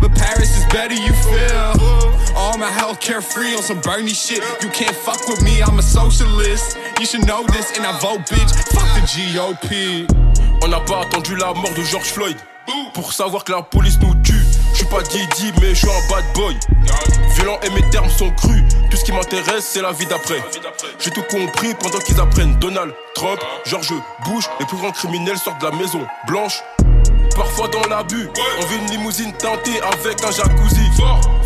But 0.00 0.14
Paris 0.14 0.56
is 0.56 0.64
better, 0.72 0.94
you 0.94 1.12
feel. 1.12 2.02
All 2.34 2.56
my 2.56 2.70
health 2.70 3.00
care 3.00 3.20
free 3.20 3.54
on 3.54 3.62
some 3.62 3.80
Bernie 3.80 4.08
shit. 4.08 4.42
You 4.62 4.70
can't 4.70 4.96
fuck 4.96 5.28
with 5.28 5.42
me, 5.42 5.62
I'm 5.62 5.78
a 5.78 5.82
socialist. 5.82 6.78
You 6.98 7.06
should 7.06 7.26
know 7.26 7.44
this, 7.48 7.76
and 7.76 7.86
I 7.86 7.98
vote, 8.00 8.20
bitch. 8.20 8.52
Fuck 8.72 8.88
the 8.94 9.02
GOP. 9.06 10.06
On 10.62 10.68
n'a 10.68 10.80
pas 10.80 11.02
attendu 11.02 11.36
la 11.36 11.52
mort 11.52 11.74
de 11.74 11.82
George 11.82 12.06
Floyd 12.06 12.36
pour 12.94 13.12
savoir 13.12 13.44
que 13.44 13.52
la 13.52 13.62
police 13.62 13.98
nous 14.00 14.14
tue. 14.22 14.31
Pas 14.92 15.02
Didi, 15.04 15.50
mais 15.58 15.70
je 15.70 15.86
suis 15.86 15.88
un 15.88 16.10
bad 16.10 16.22
boy. 16.34 16.54
Violent 17.34 17.58
et 17.62 17.70
mes 17.70 17.88
termes 17.88 18.10
sont 18.10 18.30
crus. 18.32 18.62
Tout 18.90 18.96
ce 18.98 19.04
qui 19.04 19.12
m'intéresse, 19.12 19.64
c'est 19.64 19.80
la 19.80 19.90
vie 19.90 20.04
d'après. 20.04 20.44
J'ai 20.98 21.10
tout 21.10 21.22
compris 21.30 21.72
pendant 21.80 21.98
qu'ils 21.98 22.20
apprennent. 22.20 22.58
Donald 22.58 22.92
Trump, 23.14 23.40
George 23.64 23.94
Bush, 24.26 24.44
les 24.60 24.66
plus 24.66 24.76
grands 24.76 24.90
criminels 24.90 25.38
sortent 25.38 25.62
de 25.62 25.66
la 25.66 25.74
maison 25.74 26.06
blanche. 26.26 26.62
Parfois 27.34 27.68
dans 27.68 27.86
l'abus, 27.88 28.28
on 28.60 28.66
veut 28.66 28.76
une 28.76 28.90
limousine 28.90 29.32
teintée 29.32 29.80
avec 29.80 30.22
un 30.24 30.30
jacuzzi. 30.30 30.90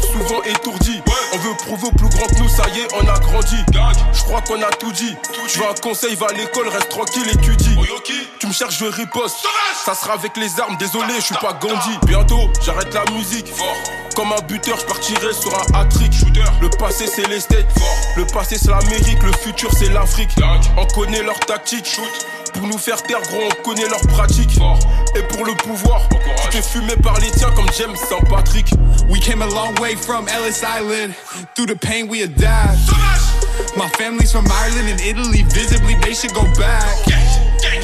Souvent 0.01 0.43
étourdi, 0.43 1.01
on 1.32 1.39
veut 1.39 1.55
prouver 1.59 1.89
au 1.89 1.93
plus 1.93 2.09
grand 2.09 2.26
que 2.26 2.39
nous, 2.39 2.49
ça 2.49 2.64
y 2.74 2.80
est, 2.80 2.89
on 2.95 3.07
a 3.09 3.18
grandi. 3.18 3.57
Je 4.12 4.22
crois 4.22 4.41
qu'on 4.43 4.61
a 4.62 4.70
tout 4.70 4.93
dit. 4.93 5.14
Tu 5.49 5.59
veux 5.59 5.66
un 5.66 5.74
conseil, 5.74 6.14
va 6.16 6.26
à 6.30 6.32
l'école, 6.32 6.68
reste 6.68 6.89
tranquille, 6.89 7.28
étudie. 7.32 7.76
Tu 8.39 8.47
me 8.47 8.53
cherches, 8.53 8.78
je 8.78 8.87
riposte. 8.87 9.37
Ça 9.84 9.95
sera 9.95 10.14
avec 10.14 10.37
les 10.37 10.59
armes, 10.61 10.76
désolé, 10.78 11.14
je 11.18 11.24
suis 11.26 11.34
pas 11.37 11.53
Gandhi. 11.61 11.99
Bientôt, 12.07 12.51
j'arrête 12.64 12.93
la 12.93 13.05
musique. 13.12 13.53
Comme 14.14 14.32
un 14.32 14.41
buteur, 14.43 14.78
je 14.80 14.87
partirai 14.87 15.32
sur 15.32 15.53
un 15.55 15.80
hat-trick. 15.80 16.12
Le 16.61 16.70
passé, 16.70 17.07
c'est 17.07 17.28
les 17.28 17.41
States. 17.41 17.66
Le 18.16 18.24
passé, 18.26 18.57
c'est 18.59 18.70
l'Amérique. 18.70 19.22
Le 19.22 19.32
futur, 19.32 19.70
c'est 19.78 19.91
l'Afrique. 19.91 20.34
On 20.76 20.87
connaît 20.87 21.22
leur 21.22 21.39
tactique. 21.41 22.01
Pour 22.55 22.66
nous 22.66 22.78
faire 22.78 23.03
taire, 23.03 23.20
gros, 23.20 23.43
on 23.43 23.62
connaît 23.62 23.87
leurs 23.87 24.07
pratiques. 24.07 24.59
Et 25.14 25.22
pour 25.22 25.45
le 25.45 25.55
pouvoir, 25.55 25.76
t'es 26.51 26.62
fumé 26.62 26.95
par 27.03 27.18
les 27.20 27.31
tiens 27.31 27.51
comme 27.55 27.68
Saint-Patrick. 27.70 28.66
We 29.09 29.20
came 29.20 29.43
a 29.43 29.47
long 29.47 29.74
way 29.77 29.95
from 29.95 30.27
Ellis 30.29 30.62
Island. 30.62 31.14
Through 31.55 31.66
the 31.66 31.77
pain, 31.77 32.09
we 32.09 32.22
adapt. 32.22 32.79
My 33.77 33.89
family's 33.91 34.33
from 34.33 34.47
Ireland 34.51 34.89
and 34.89 35.01
Italy. 35.01 35.43
Visibly, 35.49 35.95
they 36.03 36.14
should 36.14 36.35
go 36.35 36.45
back. 36.59 37.05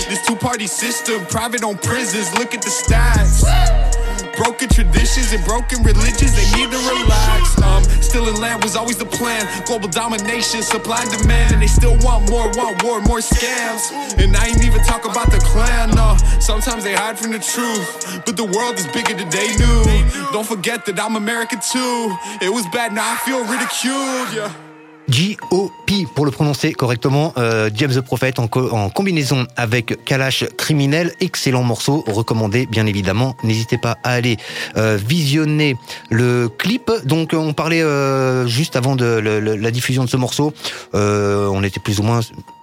This 0.08 0.24
two 0.26 0.36
party 0.36 0.66
system, 0.66 1.24
private 1.26 1.64
on 1.64 1.76
prisons. 1.78 2.32
Look 2.38 2.54
at 2.54 2.62
the 2.62 2.70
stats. 2.70 3.91
Broken 4.36 4.68
traditions 4.68 5.32
and 5.32 5.44
broken 5.44 5.82
religions, 5.82 6.34
they 6.34 6.48
need 6.56 6.70
to 6.70 6.78
relax. 6.78 7.60
Um, 7.62 7.84
still 8.00 8.28
in 8.28 8.40
land 8.40 8.62
was 8.62 8.76
always 8.76 8.96
the 8.96 9.04
plan. 9.04 9.46
Global 9.66 9.88
domination, 9.88 10.62
supply 10.62 11.02
and 11.02 11.10
demand, 11.10 11.52
and 11.52 11.62
they 11.62 11.66
still 11.66 11.96
want 11.98 12.28
more, 12.30 12.48
want 12.56 12.82
war, 12.82 13.00
more 13.02 13.18
scams. 13.18 13.92
And 14.18 14.36
I 14.36 14.48
ain't 14.48 14.64
even 14.64 14.82
talk 14.84 15.04
about 15.04 15.30
the 15.30 15.38
clan, 15.38 15.90
no. 15.90 16.16
Sometimes 16.40 16.82
they 16.84 16.94
hide 16.94 17.18
from 17.18 17.32
the 17.32 17.38
truth, 17.38 18.24
but 18.24 18.36
the 18.36 18.44
world 18.44 18.76
is 18.76 18.86
bigger 18.88 19.14
than 19.14 19.28
they 19.30 19.54
knew. 19.56 19.84
Don't 20.32 20.46
forget 20.46 20.86
that 20.86 20.98
I'm 20.98 21.16
American 21.16 21.60
too. 21.60 22.16
It 22.40 22.52
was 22.52 22.66
bad, 22.72 22.92
now 22.92 23.12
I 23.12 23.16
feel 23.16 23.40
ridiculed, 23.44 24.34
yeah. 24.34 24.71
G.O.P. 25.12 26.06
pour 26.14 26.24
le 26.24 26.30
prononcer 26.30 26.72
correctement, 26.72 27.34
euh, 27.36 27.68
James 27.74 27.92
the 27.92 28.00
Prophet 28.00 28.40
en, 28.40 28.44
en 28.44 28.88
combinaison 28.88 29.46
avec 29.56 30.02
Kalash 30.06 30.46
Criminel, 30.56 31.12
excellent 31.20 31.62
morceau, 31.62 32.02
recommandé 32.06 32.64
bien 32.64 32.86
évidemment. 32.86 33.36
N'hésitez 33.44 33.76
pas 33.76 33.98
à 34.04 34.12
aller 34.12 34.38
euh, 34.78 34.96
visionner 34.96 35.76
le 36.08 36.48
clip. 36.48 36.90
Donc 37.04 37.34
on 37.34 37.52
parlait 37.52 37.82
euh, 37.82 38.46
juste 38.46 38.74
avant 38.74 38.96
de 38.96 39.04
la 39.04 39.70
diffusion 39.70 40.02
de 40.02 40.08
ce 40.08 40.16
morceau, 40.16 40.54
euh, 40.94 41.46
on 41.48 41.62
était 41.62 41.80
plus 41.80 42.00
ou 42.00 42.04
moins 42.04 42.20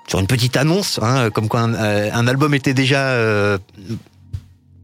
sur 0.09 0.19
une 0.19 0.27
petite 0.27 0.57
annonce, 0.57 0.99
hein, 1.03 1.29
comme 1.29 1.47
quoi 1.47 1.61
un, 1.61 1.75
euh, 1.75 2.27
album 2.27 2.55
était 2.55 2.73
déjà 2.73 3.09
euh, 3.09 3.59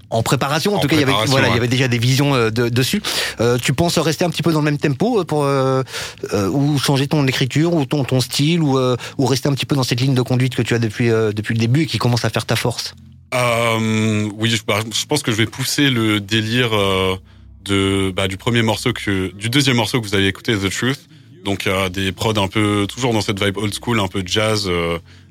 en 0.09 0.23
préparation. 0.23 0.73
En, 0.73 0.77
En 0.77 0.79
tout 0.79 0.87
cas, 0.87 0.95
il 0.95 0.99
y 0.99 1.03
avait 1.03 1.13
voilà, 1.27 1.47
il 1.49 1.53
y 1.53 1.57
avait 1.57 1.67
déjà 1.67 1.87
des 1.87 1.97
visions 1.97 2.33
euh, 2.35 2.49
de- 2.51 2.69
dessus. 2.69 3.01
Euh, 3.39 3.57
tu 3.57 3.73
penses 3.73 3.97
rester 3.97 4.23
un 4.25 4.29
petit 4.29 4.43
peu 4.43 4.51
dans 4.51 4.59
le 4.59 4.65
même 4.65 4.77
tempo 4.77 5.19
euh, 5.19 5.23
pour 5.23 5.45
ou 6.53 6.77
changer 6.79 7.07
ton 7.07 7.25
écriture 7.27 7.73
ou 7.73 7.85
ton 7.85 8.03
ton 8.03 8.21
style 8.21 8.61
ou 8.61 8.77
ou 9.17 9.25
rester 9.25 9.49
un 9.49 9.53
petit 9.53 9.65
peu 9.65 9.75
dans 9.75 9.83
cette 9.83 9.99
ligne 10.01 10.13
de 10.15 10.21
conduite 10.21 10.55
que 10.55 10.61
tu 10.61 10.73
as 10.73 10.79
depuis 10.79 11.07
depuis 11.09 11.53
le 11.53 11.59
début 11.59 11.83
et 11.83 11.85
qui 11.85 11.97
commence 11.97 12.25
à 12.25 12.29
faire 12.29 12.45
ta 12.45 12.55
force? 12.55 12.93
Oui, 13.33 14.49
je, 14.49 14.63
bah, 14.65 14.79
je 14.93 15.05
pense 15.05 15.21
que 15.23 15.31
je 15.31 15.37
vais 15.37 15.45
pousser 15.45 15.89
le 15.89 16.19
délire 16.19 16.71
de 17.65 18.11
bah, 18.15 18.27
du 18.27 18.37
premier 18.37 18.61
morceau 18.61 18.93
que 18.93 19.33
du 19.33 19.49
deuxième 19.49 19.75
morceau 19.77 19.99
que 20.01 20.07
vous 20.07 20.15
avez 20.15 20.27
écouté, 20.27 20.55
The 20.55 20.69
Truth. 20.69 21.07
Donc 21.43 21.69
des 21.91 22.11
prods 22.11 22.39
un 22.41 22.47
peu 22.47 22.87
toujours 22.87 23.13
dans 23.13 23.21
cette 23.21 23.43
vibe 23.43 23.57
old 23.57 23.73
school, 23.73 23.99
un 23.99 24.07
peu 24.07 24.23
jazz, 24.25 24.69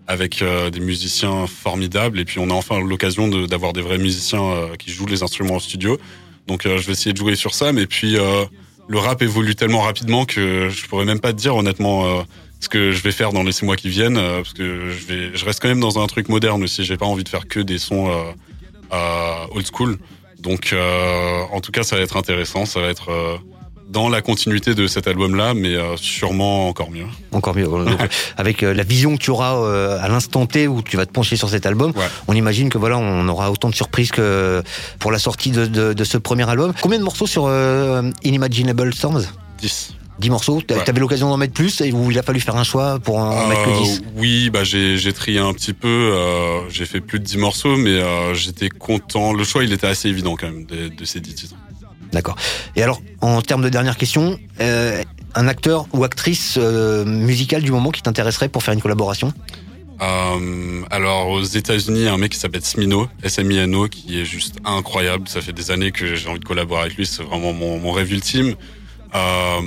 avec 0.06 0.42
euh, 0.42 0.70
des 0.70 0.80
musiciens 0.80 1.46
formidables. 1.46 2.18
Et 2.20 2.24
puis 2.24 2.38
on 2.38 2.50
a 2.50 2.52
enfin 2.54 2.80
l'occasion 2.80 3.28
d'avoir 3.46 3.72
des 3.72 3.80
vrais 3.82 3.98
musiciens 3.98 4.42
euh, 4.44 4.76
qui 4.76 4.90
jouent 4.92 5.06
les 5.06 5.22
instruments 5.22 5.54
en 5.56 5.60
studio. 5.60 5.98
Donc 6.46 6.66
euh, 6.66 6.78
je 6.78 6.86
vais 6.86 6.92
essayer 6.92 7.12
de 7.12 7.18
jouer 7.18 7.36
sur 7.36 7.54
ça. 7.54 7.72
Mais 7.72 7.86
puis 7.86 8.16
euh, 8.16 8.44
le 8.88 8.98
rap 8.98 9.22
évolue 9.22 9.54
tellement 9.54 9.80
rapidement 9.80 10.24
que 10.26 10.68
je 10.68 10.86
pourrais 10.86 11.06
même 11.06 11.20
pas 11.20 11.32
te 11.32 11.38
dire 11.38 11.56
honnêtement. 11.56 12.06
euh, 12.06 12.22
ce 12.60 12.68
que 12.70 12.92
je 12.92 13.02
vais 13.02 13.12
faire 13.12 13.34
dans 13.34 13.42
les 13.42 13.52
six 13.52 13.66
mois 13.66 13.76
qui 13.76 13.90
viennent, 13.90 14.16
euh, 14.16 14.36
parce 14.36 14.54
que 14.54 14.88
je 14.88 15.04
vais, 15.06 15.36
je 15.36 15.44
reste 15.44 15.60
quand 15.60 15.68
même 15.68 15.80
dans 15.80 15.98
un 15.98 16.06
truc 16.06 16.30
moderne 16.30 16.62
aussi. 16.62 16.82
J'ai 16.82 16.96
pas 16.96 17.04
envie 17.04 17.22
de 17.24 17.28
faire 17.28 17.46
que 17.46 17.60
des 17.60 17.76
sons 17.76 18.10
old 18.90 19.66
school. 19.70 19.98
Donc, 20.38 20.74
en 21.52 21.60
tout 21.60 21.72
cas, 21.72 21.82
ça 21.82 21.96
va 21.96 22.02
être 22.02 22.16
intéressant. 22.16 22.64
Ça 22.64 22.80
va 22.80 22.88
être 22.88 23.38
dans 23.90 24.08
la 24.08 24.22
continuité 24.22 24.74
de 24.74 24.86
cet 24.86 25.06
album-là, 25.06 25.54
mais 25.54 25.74
euh, 25.74 25.96
sûrement 25.96 26.68
encore 26.68 26.90
mieux. 26.90 27.04
Encore 27.32 27.54
mieux. 27.54 27.64
Donc, 27.66 27.88
avec 28.36 28.62
euh, 28.62 28.72
la 28.74 28.82
vision 28.82 29.16
que 29.16 29.22
tu 29.22 29.30
auras 29.30 29.56
euh, 29.56 29.98
à 30.00 30.08
l'instant 30.08 30.46
T 30.46 30.66
où 30.66 30.82
tu 30.82 30.96
vas 30.96 31.06
te 31.06 31.12
pencher 31.12 31.36
sur 31.36 31.48
cet 31.48 31.66
album, 31.66 31.92
Ouais. 31.94 32.04
on 32.26 32.34
imagine 32.34 32.70
que 32.70 32.78
voilà, 32.78 32.98
on 32.98 33.28
aura 33.28 33.50
autant 33.50 33.68
de 33.70 33.74
surprises 33.74 34.10
que 34.10 34.62
pour 34.98 35.12
la 35.12 35.18
sortie 35.18 35.50
de, 35.50 35.66
de, 35.66 35.92
de 35.92 36.04
ce 36.04 36.18
premier 36.18 36.48
album. 36.48 36.72
Combien 36.80 36.98
de 36.98 37.04
morceaux 37.04 37.26
sur 37.26 37.44
euh, 37.46 38.10
Inimaginable 38.24 38.94
Storms 38.94 39.24
10. 39.60 39.94
10 40.20 40.30
morceaux. 40.30 40.60
T'a- 40.62 40.76
Ouais. 40.76 40.84
T'avais 40.84 41.00
l'occasion 41.00 41.28
d'en 41.28 41.36
mettre 41.36 41.54
plus 41.54 41.82
où 41.92 42.10
il 42.10 42.18
a 42.18 42.22
fallu 42.22 42.38
faire 42.40 42.56
un 42.56 42.62
choix 42.64 42.98
pour 43.00 43.18
en 43.18 43.48
mettre 43.48 43.64
que 43.64 43.70
Euh, 43.70 43.82
10 43.82 44.02
oui, 44.16 44.48
bah 44.50 44.62
j'ai 44.64 44.96
j'ai 44.96 45.12
trié 45.12 45.40
un 45.40 45.52
petit 45.52 45.72
peu. 45.72 45.88
euh, 45.88 46.60
j'ai 46.70 46.86
fait 46.86 47.00
plus 47.00 47.18
de 47.18 47.24
10 47.24 47.36
morceaux, 47.38 47.76
mais 47.76 47.90
euh, 47.90 48.32
j'étais 48.32 48.68
content. 48.68 49.32
Le 49.32 49.42
choix, 49.44 49.64
il 49.64 49.72
était 49.72 49.88
assez 49.88 50.08
évident 50.08 50.36
quand 50.36 50.46
même 50.46 50.64
de, 50.66 50.88
de 50.88 51.04
ces 51.04 51.20
10 51.20 51.34
titres. 51.34 51.54
D'accord. 52.14 52.36
Et 52.76 52.82
alors, 52.82 53.02
en 53.20 53.42
termes 53.42 53.62
de 53.62 53.68
dernière 53.68 53.96
question, 53.96 54.38
euh, 54.60 55.02
un 55.34 55.48
acteur 55.48 55.86
ou 55.92 56.04
actrice 56.04 56.54
euh, 56.58 57.04
musicale 57.04 57.62
du 57.62 57.72
moment 57.72 57.90
qui 57.90 58.00
t'intéresserait 58.02 58.48
pour 58.48 58.62
faire 58.62 58.72
une 58.72 58.80
collaboration? 58.80 59.32
Euh, 60.00 60.82
alors 60.90 61.28
aux 61.28 61.42
États-Unis, 61.42 62.08
un 62.08 62.16
mec 62.16 62.32
qui 62.32 62.38
s'appelle 62.38 62.64
Smino, 62.64 63.08
S-M-I-N-O, 63.22 63.88
qui 63.88 64.20
est 64.20 64.24
juste 64.24 64.56
incroyable. 64.64 65.28
Ça 65.28 65.40
fait 65.40 65.52
des 65.52 65.70
années 65.70 65.92
que 65.92 66.14
j'ai 66.14 66.28
envie 66.28 66.40
de 66.40 66.44
collaborer 66.44 66.82
avec 66.82 66.96
lui. 66.96 67.06
C'est 67.06 67.22
vraiment 67.22 67.52
mon, 67.52 67.78
mon 67.78 67.92
rêve 67.92 68.12
ultime. 68.12 68.54
Euh, 69.14 69.60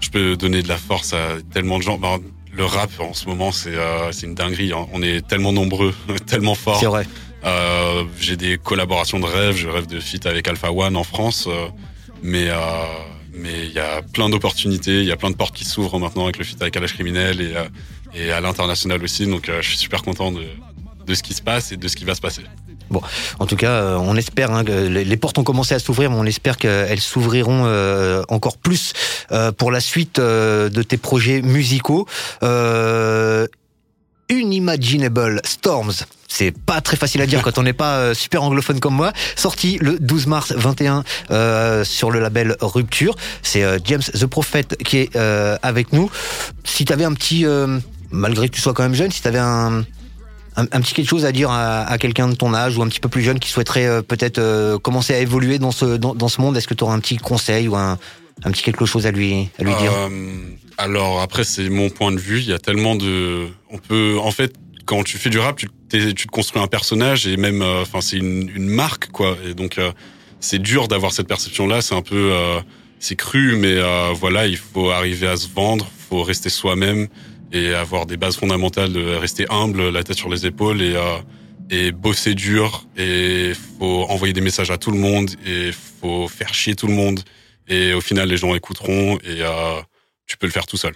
je 0.00 0.10
peux 0.10 0.36
donner 0.36 0.62
de 0.62 0.68
la 0.68 0.76
force 0.78 1.12
à 1.12 1.38
tellement 1.52 1.78
de 1.78 1.82
gens. 1.82 1.98
Ben, 1.98 2.18
le 2.52 2.64
rap 2.64 2.90
en 3.00 3.12
ce 3.14 3.26
moment, 3.26 3.52
c'est 3.52 3.74
euh, 3.74 4.12
une 4.22 4.34
dinguerie. 4.34 4.72
hein. 4.72 4.86
On 4.92 5.02
est 5.02 5.26
tellement 5.26 5.52
nombreux, 5.52 5.94
tellement 6.26 6.54
forts. 6.54 6.78
C'est 6.80 6.86
vrai. 6.86 7.06
Euh, 7.44 8.04
j'ai 8.18 8.36
des 8.36 8.58
collaborations 8.58 9.20
de 9.20 9.26
rêve. 9.26 9.56
Je 9.56 9.68
rêve 9.68 9.86
de 9.86 10.00
feat 10.00 10.26
avec 10.26 10.48
Alpha 10.48 10.72
One 10.72 10.96
en 10.96 11.04
France, 11.04 11.46
euh, 11.48 11.66
mais 12.22 12.48
euh, 12.48 12.56
mais 13.32 13.66
il 13.66 13.72
y 13.72 13.78
a 13.80 14.02
plein 14.02 14.28
d'opportunités. 14.28 15.00
Il 15.00 15.06
y 15.06 15.12
a 15.12 15.16
plein 15.16 15.30
de 15.30 15.36
portes 15.36 15.54
qui 15.54 15.64
s'ouvrent 15.64 15.98
maintenant 15.98 16.24
avec 16.24 16.38
le 16.38 16.44
feat 16.44 16.60
avec 16.62 16.76
Alage 16.76 16.94
Criminel 16.94 17.40
et 17.40 17.54
euh, 17.56 17.64
et 18.14 18.32
à 18.32 18.40
l'international 18.40 19.02
aussi. 19.02 19.26
Donc 19.26 19.48
euh, 19.48 19.60
je 19.60 19.68
suis 19.68 19.78
super 19.78 20.02
content 20.02 20.32
de 20.32 20.44
de 21.06 21.14
ce 21.14 21.22
qui 21.22 21.34
se 21.34 21.42
passe 21.42 21.72
et 21.72 21.76
de 21.76 21.86
ce 21.86 21.96
qui 21.96 22.04
va 22.04 22.14
se 22.14 22.20
passer. 22.20 22.42
En 23.38 23.46
tout 23.46 23.56
cas, 23.56 23.70
euh, 23.70 23.96
on 23.96 24.16
espère 24.16 24.52
hein, 24.52 24.64
que 24.64 24.72
les 24.72 25.16
portes 25.16 25.38
ont 25.38 25.44
commencé 25.44 25.74
à 25.74 25.78
s'ouvrir, 25.78 26.10
mais 26.10 26.16
on 26.16 26.24
espère 26.24 26.58
qu'elles 26.58 27.00
s'ouvriront 27.00 27.64
euh, 27.66 28.22
encore 28.28 28.58
plus 28.58 28.92
euh, 29.32 29.52
pour 29.52 29.70
la 29.70 29.80
suite 29.80 30.18
euh, 30.18 30.68
de 30.68 30.82
tes 30.82 30.96
projets 30.96 31.42
musicaux. 31.42 32.06
Unimaginable 34.30 35.40
Storms. 35.44 35.92
C'est 36.28 36.52
pas 36.52 36.80
très 36.80 36.96
facile 36.96 37.20
à 37.22 37.26
dire 37.26 37.42
quand 37.42 37.58
on 37.58 37.62
n'est 37.62 37.72
pas 37.72 37.96
euh, 37.98 38.14
super 38.14 38.42
anglophone 38.42 38.80
comme 38.80 38.94
moi. 38.94 39.12
Sorti 39.36 39.78
le 39.80 39.98
12 39.98 40.26
mars 40.26 40.52
21 40.56 41.04
euh, 41.30 41.84
sur 41.84 42.10
le 42.10 42.20
label 42.20 42.56
Rupture. 42.60 43.14
C'est 43.42 43.62
euh, 43.62 43.78
James 43.84 44.02
the 44.02 44.26
Prophet 44.26 44.64
qui 44.84 44.98
est 44.98 45.16
euh, 45.16 45.56
avec 45.62 45.92
nous. 45.92 46.10
Si 46.64 46.84
t'avais 46.84 47.04
un 47.04 47.12
petit, 47.12 47.46
euh, 47.46 47.78
malgré 48.10 48.48
que 48.48 48.54
tu 48.54 48.60
sois 48.60 48.74
quand 48.74 48.82
même 48.82 48.94
jeune, 48.94 49.12
si 49.12 49.22
t'avais 49.22 49.38
un, 49.38 49.84
un, 50.56 50.62
un 50.72 50.80
petit 50.80 50.94
quelque 50.94 51.08
chose 51.08 51.24
à 51.24 51.32
dire 51.32 51.50
à, 51.50 51.82
à 51.82 51.98
quelqu'un 51.98 52.28
de 52.28 52.34
ton 52.34 52.54
âge 52.54 52.76
ou 52.78 52.82
un 52.82 52.88
petit 52.88 53.00
peu 53.00 53.08
plus 53.08 53.22
jeune 53.22 53.38
qui 53.38 53.50
souhaiterait 53.50 53.86
euh, 53.86 54.02
peut-être 54.02 54.38
euh, 54.38 54.78
commencer 54.78 55.14
à 55.14 55.18
évoluer 55.20 55.58
dans 55.58 55.72
ce 55.72 55.96
dans, 55.96 56.14
dans 56.14 56.28
ce 56.28 56.40
monde, 56.40 56.56
est-ce 56.56 56.68
que 56.68 56.74
tu 56.74 56.84
un 56.84 56.98
petit 57.00 57.16
conseil 57.16 57.68
ou 57.68 57.76
un 57.76 57.98
un 58.42 58.50
petit 58.50 58.62
quelque 58.62 58.84
chose 58.84 59.06
à 59.06 59.12
lui, 59.12 59.48
à 59.60 59.62
lui 59.62 59.74
dire? 59.76 59.92
Alors 60.76 61.20
après, 61.20 61.44
c'est 61.44 61.68
mon 61.68 61.88
point 61.88 62.10
de 62.10 62.18
vue. 62.18 62.40
Il 62.40 62.48
y 62.48 62.52
a 62.52 62.58
tellement 62.58 62.96
de, 62.96 63.46
on 63.70 63.78
peut, 63.78 64.18
en 64.20 64.32
fait, 64.32 64.54
quand 64.86 65.04
tu 65.04 65.18
fais 65.18 65.30
du 65.30 65.38
rap, 65.38 65.56
tu, 65.56 65.68
tu 65.88 66.14
te 66.14 66.30
construis 66.30 66.62
un 66.62 66.66
personnage 66.66 67.26
et 67.26 67.36
même, 67.36 67.62
euh, 67.62 67.82
enfin, 67.82 68.00
c'est 68.00 68.16
une, 68.16 68.50
marque, 68.58 69.10
quoi. 69.10 69.36
Et 69.46 69.54
donc, 69.54 69.78
euh, 69.78 69.92
c'est 70.40 70.60
dur 70.60 70.88
d'avoir 70.88 71.12
cette 71.12 71.28
perception-là. 71.28 71.82
C'est 71.82 71.94
un 71.94 72.02
peu, 72.02 72.32
euh, 72.32 72.60
c'est 72.98 73.16
cru, 73.16 73.56
mais 73.56 73.78
voilà, 74.14 74.46
il 74.46 74.56
faut 74.56 74.90
arriver 74.90 75.26
à 75.26 75.36
se 75.36 75.48
vendre, 75.48 75.86
faut 76.08 76.22
rester 76.22 76.48
soi-même 76.48 77.08
et 77.52 77.72
avoir 77.74 78.06
des 78.06 78.16
bases 78.16 78.36
fondamentales, 78.36 78.96
rester 78.96 79.46
humble, 79.50 79.90
la 79.90 80.02
tête 80.02 80.16
sur 80.16 80.28
les 80.28 80.46
épaules 80.46 80.82
et 81.70 81.92
bosser 81.92 82.34
dur. 82.34 82.86
Et 82.96 83.52
faut 83.78 84.04
envoyer 84.08 84.32
des 84.32 84.40
messages 84.40 84.70
à 84.70 84.78
tout 84.78 84.90
le 84.90 84.98
monde 84.98 85.30
et 85.46 85.70
faut 86.00 86.28
faire 86.28 86.54
chier 86.54 86.74
tout 86.74 86.86
le 86.86 86.94
monde. 86.94 87.20
Et 87.68 87.92
au 87.92 88.00
final, 88.00 88.28
les 88.28 88.38
gens 88.38 88.54
écouteront 88.54 89.18
et 89.18 89.42
tu 90.26 90.36
peux 90.38 90.46
le 90.46 90.52
faire 90.52 90.66
tout 90.66 90.78
seul. 90.78 90.94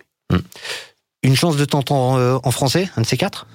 Une 1.22 1.36
chance 1.36 1.56
de 1.56 1.64
t'entendre 1.64 2.40
en 2.42 2.50
français, 2.50 2.88
un 2.96 3.02
de 3.02 3.06
ces 3.06 3.18
quatre? 3.18 3.46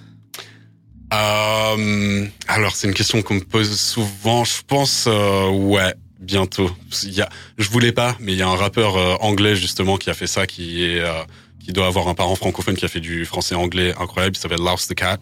Euh, 1.14 2.26
alors, 2.48 2.76
c'est 2.76 2.88
une 2.88 2.94
question 2.94 3.22
qu'on 3.22 3.36
me 3.36 3.44
pose 3.44 3.80
souvent. 3.80 4.44
Je 4.44 4.62
pense, 4.66 5.06
euh, 5.08 5.50
ouais, 5.50 5.94
bientôt. 6.20 6.72
Il 7.04 7.14
y 7.14 7.22
a, 7.22 7.30
je 7.58 7.70
voulais 7.70 7.92
pas, 7.92 8.16
mais 8.20 8.34
il 8.34 8.40
y 8.40 8.42
a 8.42 8.48
un 8.48 8.56
rappeur 8.56 8.98
euh, 8.98 9.16
anglais 9.20 9.56
justement 9.56 9.98
qui 9.98 10.10
a 10.10 10.14
fait 10.14 10.28
ça, 10.28 10.48
qui 10.48 10.84
est, 10.84 11.00
euh, 11.00 11.24
qui 11.64 11.72
doit 11.72 11.88
avoir 11.88 12.08
un 12.08 12.16
parent 12.16 12.36
francophone 12.36 12.76
qui 12.76 12.86
a 12.86 12.88
fait 12.88 13.00
du 13.00 13.26
français-anglais 13.26 13.94
incroyable. 14.00 14.36
Il 14.36 14.40
s'appelle 14.40 14.60
Louse 14.60 14.88
the 14.88 14.96
Cat. 14.96 15.20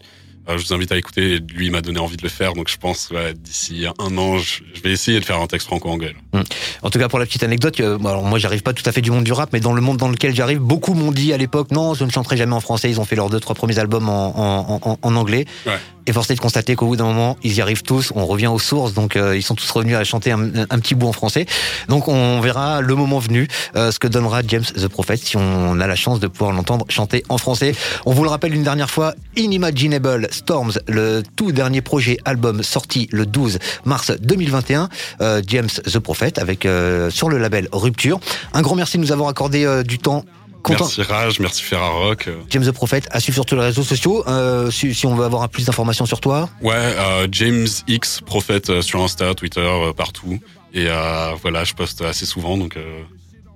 Euh, 0.48 0.58
je 0.58 0.66
vous 0.66 0.74
invite 0.74 0.90
à 0.92 0.96
écouter. 0.96 1.38
Lui, 1.54 1.70
m'a 1.70 1.80
donné 1.80 1.98
envie 2.00 2.16
de 2.16 2.22
le 2.22 2.28
faire. 2.28 2.52
Donc, 2.54 2.68
je 2.68 2.76
pense, 2.76 3.10
ouais, 3.10 3.32
d'ici 3.34 3.86
un 3.98 4.18
an, 4.18 4.38
je, 4.38 4.62
vais 4.82 4.90
essayer 4.90 5.20
de 5.20 5.24
faire 5.24 5.40
un 5.40 5.46
texte 5.46 5.66
franco-anglais. 5.68 6.14
là. 6.32 6.42
En 6.82 6.90
tout 6.90 6.98
cas, 6.98 7.08
pour 7.08 7.18
la 7.18 7.26
petite 7.26 7.42
anecdote, 7.44 7.78
euh, 7.80 7.98
alors 8.00 8.24
moi, 8.24 8.38
j'arrive 8.38 8.62
pas 8.62 8.72
tout 8.72 8.82
à 8.86 8.92
fait 8.92 9.00
du 9.02 9.10
monde 9.10 9.24
du 9.24 9.32
rap, 9.32 9.50
mais 9.52 9.60
dans 9.60 9.72
le 9.72 9.80
monde 9.80 9.98
dans 9.98 10.08
lequel 10.08 10.34
j'arrive, 10.34 10.58
beaucoup 10.58 10.94
m'ont 10.94 11.12
dit 11.12 11.32
à 11.32 11.36
l'époque, 11.36 11.70
non, 11.70 11.94
je 11.94 12.04
ne 12.04 12.10
chanterai 12.10 12.36
jamais 12.36 12.54
en 12.54 12.60
français. 12.60 12.90
Ils 12.90 13.00
ont 13.00 13.04
fait 13.04 13.16
leurs 13.16 13.30
deux, 13.30 13.40
trois 13.40 13.54
premiers 13.54 13.78
albums 13.78 14.08
en, 14.08 14.38
en, 14.38 14.80
en, 14.82 14.98
en 15.00 15.16
anglais. 15.16 15.46
Ouais. 15.66 15.78
Et 16.06 16.12
forcé 16.12 16.34
de 16.34 16.40
constater 16.40 16.74
qu'au 16.74 16.86
bout 16.86 16.96
d'un 16.96 17.04
moment, 17.04 17.36
ils 17.42 17.54
y 17.54 17.60
arrivent 17.60 17.82
tous. 17.82 18.12
On 18.14 18.26
revient 18.26 18.48
aux 18.48 18.58
sources, 18.58 18.94
donc 18.94 19.16
euh, 19.16 19.36
ils 19.36 19.42
sont 19.42 19.54
tous 19.54 19.70
revenus 19.70 19.96
à 19.96 20.04
chanter 20.04 20.32
un, 20.32 20.48
petit 20.80 20.94
bout 20.94 21.06
en 21.06 21.12
français. 21.12 21.46
Donc 21.88 22.08
on 22.08 22.40
verra 22.40 22.80
le 22.80 22.94
moment 22.94 23.18
venu 23.18 23.48
euh, 23.76 23.90
ce 23.90 23.98
que 23.98 24.08
donnera 24.08 24.42
James 24.46 24.64
the 24.64 24.88
Prophet 24.88 25.16
si 25.16 25.36
on 25.36 25.80
a 25.80 25.86
la 25.86 25.96
chance 25.96 26.20
de 26.20 26.26
pouvoir 26.26 26.52
l'entendre 26.52 26.86
chanter 26.88 27.22
en 27.28 27.38
français. 27.38 27.74
On 28.06 28.12
vous 28.12 28.24
le 28.24 28.30
rappelle 28.30 28.54
une 28.54 28.64
dernière 28.64 28.90
fois, 28.90 29.14
Inimaginable 29.36 30.28
Storms, 30.30 30.72
le 30.88 31.22
tout 31.36 31.52
dernier 31.52 31.82
projet 31.82 32.18
album 32.24 32.62
sorti 32.62 33.08
le 33.12 33.26
12 33.26 33.58
mars 33.84 34.12
2021, 34.20 34.88
euh, 35.20 35.42
James 35.46 35.68
the 35.68 35.98
Prophet 35.98 36.38
avec 36.38 36.66
euh, 36.66 37.10
sur 37.10 37.28
le 37.28 37.38
label 37.38 37.68
Rupture. 37.72 38.20
Un 38.52 38.62
grand 38.62 38.74
merci 38.74 38.96
de 38.96 39.02
nous 39.02 39.12
avoir 39.12 39.28
accordé 39.28 39.64
euh, 39.64 39.82
du 39.82 39.98
temps. 39.98 40.24
Content. 40.62 40.84
Merci 40.84 41.02
Rage, 41.02 41.40
merci 41.40 41.62
Ferrarock. 41.62 42.28
James 42.50 42.64
the 42.64 42.70
Prophet, 42.72 43.02
à 43.10 43.20
suivre 43.20 43.34
sur 43.34 43.46
tous 43.46 43.54
les 43.56 43.62
réseaux 43.62 43.82
sociaux. 43.82 44.24
Euh, 44.28 44.70
si, 44.70 44.94
si 44.94 45.06
on 45.06 45.14
veut 45.14 45.24
avoir 45.24 45.48
plus 45.48 45.66
d'informations 45.66 46.06
sur 46.06 46.20
toi, 46.20 46.48
Ouais, 46.60 46.74
euh, 46.76 47.26
James 47.32 47.66
X, 47.88 48.20
prophète 48.24 48.70
euh, 48.70 48.80
sur 48.82 49.02
Insta, 49.02 49.34
Twitter, 49.34 49.60
euh, 49.60 49.92
partout. 49.92 50.38
Et 50.74 50.86
euh, 50.88 51.32
voilà, 51.42 51.64
je 51.64 51.74
poste 51.74 52.00
assez 52.02 52.24
souvent, 52.26 52.56
donc 52.56 52.76
euh, 52.76 53.02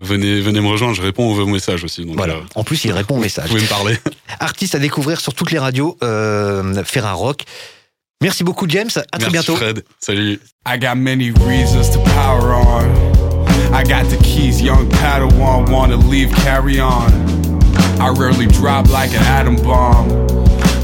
venez, 0.01 0.41
venez 0.41 0.61
me 0.61 0.69
rejoindre. 0.69 0.95
Je 0.95 1.03
réponds 1.03 1.33
aux 1.35 1.47
messages 1.47 1.85
aussi. 1.85 2.05
Donc, 2.05 2.17
voilà. 2.17 2.35
euh, 2.35 2.41
En 2.57 2.65
plus, 2.65 2.85
il 2.85 2.93
répond 2.93 3.15
aux 3.15 3.19
vous 3.19 3.23
messages. 3.23 3.49
pouvez 3.49 3.63
me 3.63 3.69
parler. 3.69 3.97
Artiste 4.41 4.75
à 4.75 4.79
découvrir 4.79 5.21
sur 5.21 5.33
toutes 5.33 5.51
les 5.53 5.59
radios, 5.59 5.97
euh, 6.03 6.83
Ferrarock. 6.85 7.45
Merci 8.23 8.45
beaucoup, 8.45 8.67
James. 8.69 8.89
À 9.13 9.19
très 9.19 9.31
Merci 9.31 9.33
bientôt. 9.33 9.57
Fred. 9.57 9.85
Salut. 10.01 10.41
I 10.67 10.79
got 10.79 10.97
many 10.97 11.31
reasons 11.47 11.91
to 11.93 12.01
power 12.01 12.55
on. 12.55 12.86
I 13.77 13.85
got 13.85 14.07
the 14.07 14.17
keys, 14.25 14.63
young 14.63 14.89
Padawan, 14.89 15.71
wanna 15.71 15.97
leave, 15.97 16.33
carry 16.33 16.81
on. 16.81 17.13
I 18.01 18.09
rarely 18.09 18.47
drop 18.47 18.89
like 18.89 19.11
an 19.11 19.23
atom 19.25 19.57
bomb. 19.57 20.26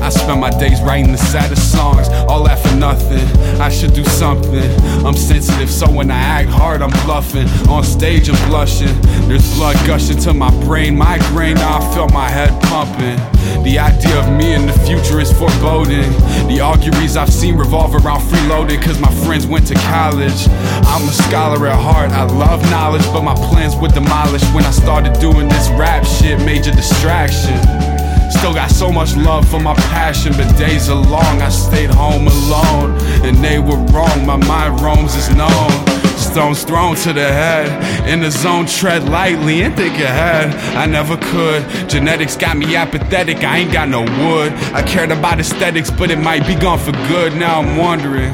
I 0.03 0.09
spend 0.09 0.41
my 0.41 0.51
days 0.51 0.81
writing 0.83 1.13
the 1.13 1.19
saddest 1.19 1.71
songs, 1.71 2.09
all 2.29 2.43
that 2.45 2.59
for 2.59 2.75
nothing. 2.75 3.25
I 3.61 3.69
should 3.69 3.95
do 3.95 4.05
something. 4.05 4.69
I'm 5.07 5.17
sensitive, 5.17 5.71
so 5.71 5.89
when 5.89 6.11
I 6.11 6.19
act 6.19 6.51
hard, 6.51 6.83
I'm 6.83 6.91
bluffing. 7.07 7.49
On 7.69 7.85
stage, 7.85 8.29
I'm 8.29 8.49
blushing. 8.51 9.01
There's 9.29 9.55
blood 9.55 9.77
gushing 9.87 10.19
to 10.23 10.35
my 10.35 10.51
brain, 10.65 10.97
migraine. 10.97 11.55
Now 11.55 11.79
I 11.79 11.95
feel 11.95 12.09
my 12.09 12.29
head 12.29 12.51
pumping. 12.63 13.17
The 13.63 13.79
idea 13.79 14.19
of 14.19 14.29
me 14.37 14.55
in 14.55 14.67
the 14.67 14.73
future 14.73 15.21
is 15.21 15.33
foreboding. 15.33 16.11
The 16.49 16.59
auguries 16.61 17.17
I've 17.17 17.33
seen 17.33 17.57
revolve 17.57 17.95
around 17.95 18.23
freeloading, 18.23 18.83
cause 18.83 18.99
my 18.99 19.13
friends 19.25 19.47
went 19.47 19.69
to 19.69 19.75
college. 19.75 20.49
I'm 20.91 21.09
a 21.09 21.13
scholar 21.13 21.69
at 21.69 21.81
heart, 21.81 22.11
I 22.11 22.25
love 22.25 22.61
knowledge, 22.71 23.05
but 23.13 23.23
my 23.23 23.35
plans 23.35 23.77
were 23.77 23.89
demolished 23.89 24.53
when 24.53 24.65
I 24.65 24.73
started 24.73 25.13
doing 25.21 25.49
this 25.49 25.69
rap 25.71 26.05
shit, 26.05 26.41
major 26.41 26.73
distraction. 26.73 27.92
Still 28.33 28.55
got 28.55 28.71
so 28.71 28.91
much 28.91 29.15
love 29.15 29.49
for 29.49 29.61
my 29.61 29.75
passion, 29.75 30.33
but 30.37 30.57
days 30.57 30.89
are 30.89 30.97
long. 30.97 31.43
I 31.43 31.49
stayed 31.49 31.91
home 31.91 32.27
alone, 32.27 32.91
and 33.27 33.37
they 33.37 33.59
were 33.59 33.77
wrong. 33.93 34.27
My 34.27 34.37
mind 34.37 34.81
roams 34.81 35.15
is 35.15 35.29
known. 35.35 35.71
Stones 36.17 36.65
thrown 36.65 36.97
to 36.97 37.13
the 37.13 37.29
head. 37.29 37.69
In 38.09 38.21
the 38.21 38.31
zone, 38.31 38.67
tread 38.67 39.05
lightly 39.05 39.63
and 39.63 39.77
think 39.77 39.95
ahead. 39.95 40.55
I 40.77 40.87
never 40.87 41.17
could. 41.17 41.63
Genetics 41.91 42.37
got 42.37 42.57
me 42.57 42.75
apathetic. 42.75 43.45
I 43.45 43.59
ain't 43.59 43.73
got 43.73 43.89
no 43.89 44.01
wood. 44.01 44.53
I 44.73 44.83
cared 44.83 45.11
about 45.11 45.39
aesthetics, 45.39 45.91
but 45.91 46.11
it 46.11 46.19
might 46.19 46.47
be 46.47 46.55
gone 46.55 46.79
for 46.79 46.93
good. 47.09 47.35
Now 47.35 47.61
I'm 47.61 47.77
wandering, 47.77 48.33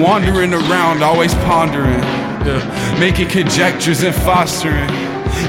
Wandering 0.00 0.54
around, 0.54 1.02
always 1.02 1.34
pondering. 1.46 2.00
Yeah. 2.44 2.98
Making 2.98 3.28
conjectures 3.28 4.02
and 4.02 4.14
fostering. 4.14 4.88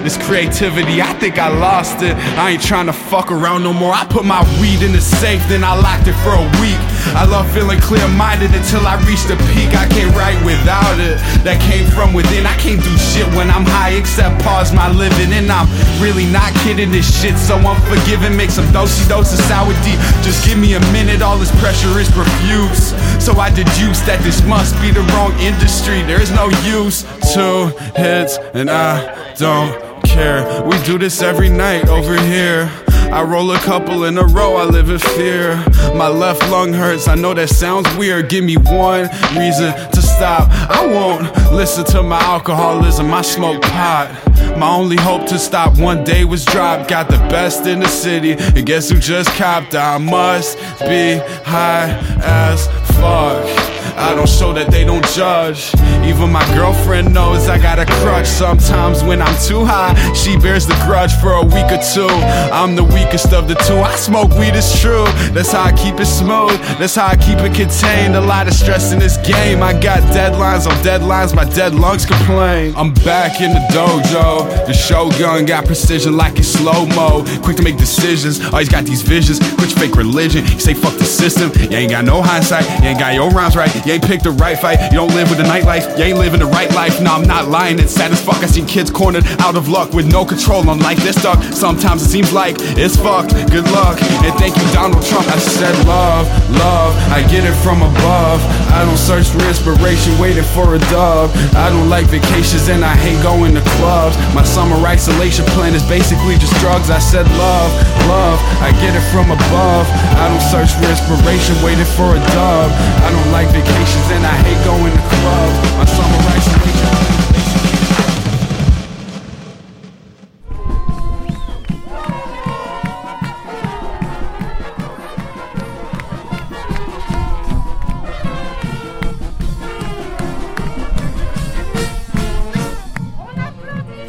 This 0.03 0.17
creativity, 0.17 1.01
I 1.01 1.13
think 1.19 1.39
I 1.39 1.49
lost 1.49 2.01
it. 2.01 2.15
I 2.37 2.51
ain't 2.51 2.63
trying 2.63 2.87
to 2.87 2.93
fuck 2.93 3.31
around 3.31 3.63
no 3.63 3.73
more. 3.73 3.93
I 3.93 4.05
put 4.05 4.25
my 4.25 4.41
weed 4.61 4.81
in 4.81 4.91
the 4.91 5.01
safe, 5.01 5.41
then 5.47 5.63
I 5.63 5.73
locked 5.75 6.07
it 6.07 6.17
for 6.23 6.33
a 6.33 6.45
week. 6.61 6.79
I 7.13 7.23
love 7.25 7.45
feeling 7.53 7.79
clear 7.79 8.05
minded 8.09 8.53
until 8.53 8.85
I 8.87 8.97
reach 9.05 9.23
the 9.29 9.37
peak. 9.53 9.71
I 9.77 9.87
can't 9.87 10.13
write 10.15 10.37
without 10.43 10.99
it. 10.99 11.17
That 11.45 11.61
came 11.61 11.85
from 11.87 12.13
within. 12.13 12.45
I 12.45 12.55
can't 12.57 12.81
do 12.81 12.93
shit 12.97 13.27
when 13.37 13.49
I'm 13.49 13.63
high 13.63 13.93
except 13.95 14.41
pause 14.43 14.73
my 14.73 14.89
living. 14.89 15.31
And 15.31 15.51
I'm 15.51 15.69
really 16.01 16.25
not 16.25 16.51
kidding 16.65 16.91
this 16.91 17.05
shit, 17.05 17.37
so 17.37 17.55
I'm 17.55 17.79
forgiving. 17.85 18.35
Make 18.35 18.49
some 18.49 18.65
dosey 18.73 19.07
dose 19.07 19.31
of 19.31 19.39
sour 19.45 19.71
deep. 19.85 19.99
Just 20.25 20.45
give 20.45 20.57
me 20.57 20.73
a 20.73 20.83
minute, 20.91 21.21
all 21.21 21.37
this 21.37 21.53
pressure 21.61 21.93
is 21.99 22.09
profuse. 22.11 22.91
So 23.23 23.37
I 23.37 23.49
deduce 23.49 24.01
that 24.09 24.19
this 24.23 24.43
must 24.43 24.73
be 24.81 24.91
the 24.91 25.05
wrong 25.13 25.31
industry. 25.39 26.01
There's 26.03 26.31
no 26.31 26.49
use. 26.65 27.05
Two 27.33 27.71
hits, 27.95 28.37
and 28.53 28.69
I 28.69 29.24
don't 29.37 30.03
care. 30.03 30.63
We 30.63 30.81
do 30.83 30.97
this 30.97 31.21
every 31.21 31.49
night 31.49 31.87
over 31.89 32.19
here. 32.19 32.71
I 33.11 33.21
roll 33.23 33.51
a 33.51 33.59
couple 33.59 34.05
in 34.05 34.17
a 34.17 34.23
row, 34.23 34.55
I 34.57 34.65
live 34.65 34.89
in 34.89 34.99
fear. 34.99 35.55
My 35.93 36.07
left 36.07 36.41
lung 36.49 36.73
hurts, 36.73 37.07
I 37.07 37.15
know 37.15 37.33
that 37.33 37.49
sounds 37.49 37.87
weird. 37.95 38.29
Give 38.29 38.43
me 38.43 38.57
one 38.57 39.09
reason 39.37 39.73
to 39.91 40.01
stop. 40.01 40.49
I 40.51 40.85
won't 40.85 41.31
listen 41.53 41.85
to 41.85 42.03
my 42.03 42.19
alcoholism, 42.19 43.13
I 43.13 43.21
smoke 43.21 43.61
pot. 43.61 44.09
My 44.57 44.69
only 44.69 44.97
hope 44.97 45.27
to 45.27 45.37
stop 45.37 45.77
one 45.77 46.03
day 46.03 46.25
was 46.25 46.43
drop. 46.45 46.87
Got 46.87 47.09
the 47.09 47.17
best 47.29 47.67
in 47.67 47.79
the 47.79 47.87
city, 47.87 48.33
and 48.33 48.65
guess 48.65 48.89
who 48.89 48.99
just 48.99 49.29
copped? 49.35 49.75
I 49.75 49.97
must 49.97 50.57
be 50.79 51.17
high 51.43 51.89
as 52.23 52.67
fuck. 52.97 53.84
I 53.97 54.13
don't 54.13 54.27
show 54.27 54.51
that 54.53 54.71
they 54.71 54.83
don't 54.83 55.05
judge. 55.13 55.73
Even 56.03 56.31
my 56.31 56.45
girlfriend 56.53 57.13
knows 57.13 57.47
I 57.47 57.57
got 57.57 57.79
a 57.79 57.85
crutch. 57.85 58.27
Sometimes 58.27 59.03
when 59.03 59.21
I'm 59.21 59.35
too 59.47 59.63
high, 59.63 59.93
she 60.13 60.37
bears 60.37 60.67
the 60.67 60.75
grudge 60.85 61.13
for 61.21 61.31
a 61.33 61.41
week 61.41 61.71
or 61.71 61.79
two. 61.93 62.11
I'm 62.51 62.75
the 62.75 62.83
weakest 62.83 63.31
of 63.31 63.47
the 63.47 63.55
two. 63.55 63.77
I 63.77 63.95
smoke 63.95 64.31
weed, 64.31 64.53
it's 64.53 64.79
true. 64.81 65.05
That's 65.31 65.51
how 65.51 65.63
I 65.63 65.71
keep 65.71 65.99
it 65.99 66.07
smooth. 66.07 66.59
That's 66.77 66.95
how 66.95 67.07
I 67.07 67.15
keep 67.15 67.39
it 67.39 67.55
contained. 67.55 68.15
A 68.15 68.21
lot 68.21 68.47
of 68.47 68.53
stress 68.53 68.91
in 68.91 68.99
this 68.99 69.17
game. 69.17 69.63
I 69.63 69.71
got 69.73 70.03
deadlines 70.11 70.67
on 70.67 70.75
deadlines. 70.83 71.33
My 71.33 71.45
dead 71.45 71.73
lungs 71.73 72.05
complain. 72.05 72.73
I'm 72.75 72.93
back 72.93 73.39
in 73.39 73.53
the 73.53 73.63
dojo. 73.71 74.67
The 74.67 74.73
shogun 74.73 75.45
got 75.45 75.65
precision 75.65 76.17
like 76.17 76.37
it's 76.37 76.49
slow 76.49 76.85
mo. 76.87 77.23
Quick 77.43 77.57
to 77.57 77.63
make 77.63 77.77
decisions. 77.77 78.43
Always 78.45 78.69
got 78.69 78.83
these 78.83 79.01
visions. 79.01 79.39
Quit 79.55 79.71
fake 79.71 79.95
religion. 79.95 80.43
You 80.45 80.59
say 80.59 80.73
fuck 80.73 80.97
the 80.97 81.05
system. 81.05 81.51
You 81.71 81.77
ain't 81.77 81.91
got 81.91 82.03
no 82.03 82.21
hindsight. 82.21 82.65
You 82.83 82.89
ain't 82.89 82.99
got 82.99 83.13
your 83.13 83.29
rhymes 83.31 83.55
right. 83.55 83.71
You 83.85 83.93
ain't 83.93 84.03
picked 84.03 84.23
the 84.23 84.31
right 84.31 84.57
fight. 84.57 84.81
You 84.91 84.97
don't 84.97 85.13
live 85.13 85.29
with 85.29 85.37
the 85.37 85.45
nightlife. 85.45 85.97
You 85.97 86.05
ain't 86.05 86.17
living 86.17 86.39
the 86.39 86.47
right 86.47 86.71
life. 86.73 86.99
No, 87.01 87.13
I'm 87.13 87.27
not 87.27 87.49
lying. 87.49 87.77
It's 87.77 87.93
sad 87.93 88.11
as 88.11 88.19
fuck. 88.19 88.41
I 88.41 88.47
seen 88.47 88.65
kids 88.65 88.89
cornered 88.89 89.25
out 89.39 89.55
of 89.55 89.69
luck 89.69 89.93
with 89.93 90.09
no 90.11 90.25
control 90.25 90.67
on 90.69 90.79
life. 90.79 90.97
They're 91.03 91.13
stuck. 91.13 91.41
Sometimes 91.53 92.01
it 92.01 92.09
seems 92.09 92.33
like 92.33 92.55
it's 92.81 92.97
fucked. 92.97 93.37
Good 93.51 93.69
luck. 93.69 94.01
And 94.25 94.33
thank 94.41 94.57
you, 94.57 94.65
Donald 94.73 95.05
Trump. 95.05 95.27
I 95.29 95.37
said 95.37 95.75
love, 95.85 96.25
love. 96.57 96.97
I 97.13 97.21
get 97.29 97.45
it 97.45 97.53
from 97.61 97.81
above. 97.81 98.41
I 98.73 98.83
don't 98.83 98.97
search 98.97 99.29
for 99.29 99.45
inspiration, 99.45 100.17
waiting 100.17 100.43
for 100.57 100.73
a 100.73 100.79
dove. 100.89 101.29
I 101.53 101.69
don't 101.69 101.87
like 101.87 102.07
vacations 102.07 102.67
and 102.67 102.83
I 102.83 102.95
hate 102.95 103.21
going 103.21 103.53
to 103.53 103.61
clubs. 103.77 104.17
My 104.33 104.43
summer 104.43 104.75
isolation 104.81 105.45
plan 105.53 105.75
is 105.75 105.85
basically 105.85 106.35
just 106.41 106.57
drugs. 106.57 106.89
I 106.89 106.99
said 106.99 107.29
love, 107.37 107.69
love. 108.09 108.41
I 108.65 108.73
get 108.81 108.97
it 108.97 109.05
from 109.13 109.29
above. 109.29 109.85
I 110.17 110.25
don't 110.25 110.41
search 110.41 110.73
for 110.73 110.89
inspiration, 110.89 111.53
waiting 111.61 111.87
for 111.93 112.17
a 112.17 112.21
dove. 112.33 112.71
I 113.05 113.13
don't 113.13 113.31
like 113.31 113.53
vacations 113.75 114.11
and 114.11 114.25
I 114.25 114.35
hate 114.43 114.63
going 114.65 114.91
to 114.91 115.03
clubs. 115.15 115.77
My 115.77 115.85
summer 115.85 116.19
isolation. 116.31 117.04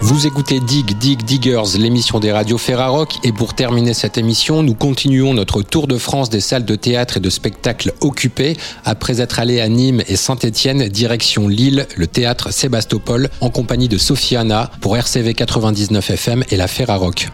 Vous 0.09 0.25
écoutez 0.25 0.61
Dig 0.61 0.97
Dig 0.99 1.25
Diggers, 1.25 1.77
l'émission 1.77 2.21
des 2.21 2.31
radios 2.31 2.59
Ferrarock. 2.59 3.17
Et 3.25 3.33
pour 3.33 3.55
terminer 3.55 3.93
cette 3.93 4.19
émission, 4.19 4.63
nous 4.63 4.75
continuons 4.75 5.35
notre 5.35 5.63
tour 5.63 5.89
de 5.89 5.99
France 5.99 6.31
des 6.31 6.39
salles 6.39 6.65
de 6.65 6.77
théâtre 6.77 7.17
et 7.17 7.21
de 7.21 7.29
spectacle 7.29 7.93
occupées. 8.01 8.57
Après 8.85 9.21
être 9.21 9.41
allé 9.41 9.61
à 9.61 9.69
Nîmes 9.69 10.05
et 10.07 10.15
Saint-Étienne, 10.15 10.87
direction 10.87 11.49
Lille, 11.49 11.89
le 11.97 12.07
théâtre 12.07 12.53
Sébastopol, 12.53 13.31
en 13.41 13.51
compagnie 13.51 13.89
de 13.89 13.99
Sofiana 13.99 14.71
pour 14.81 14.97
RCV 14.97 15.35
99 15.35 16.11
FM 16.11 16.45
et 16.51 16.57
la 16.57 16.69
Ferrarock. 16.69 17.27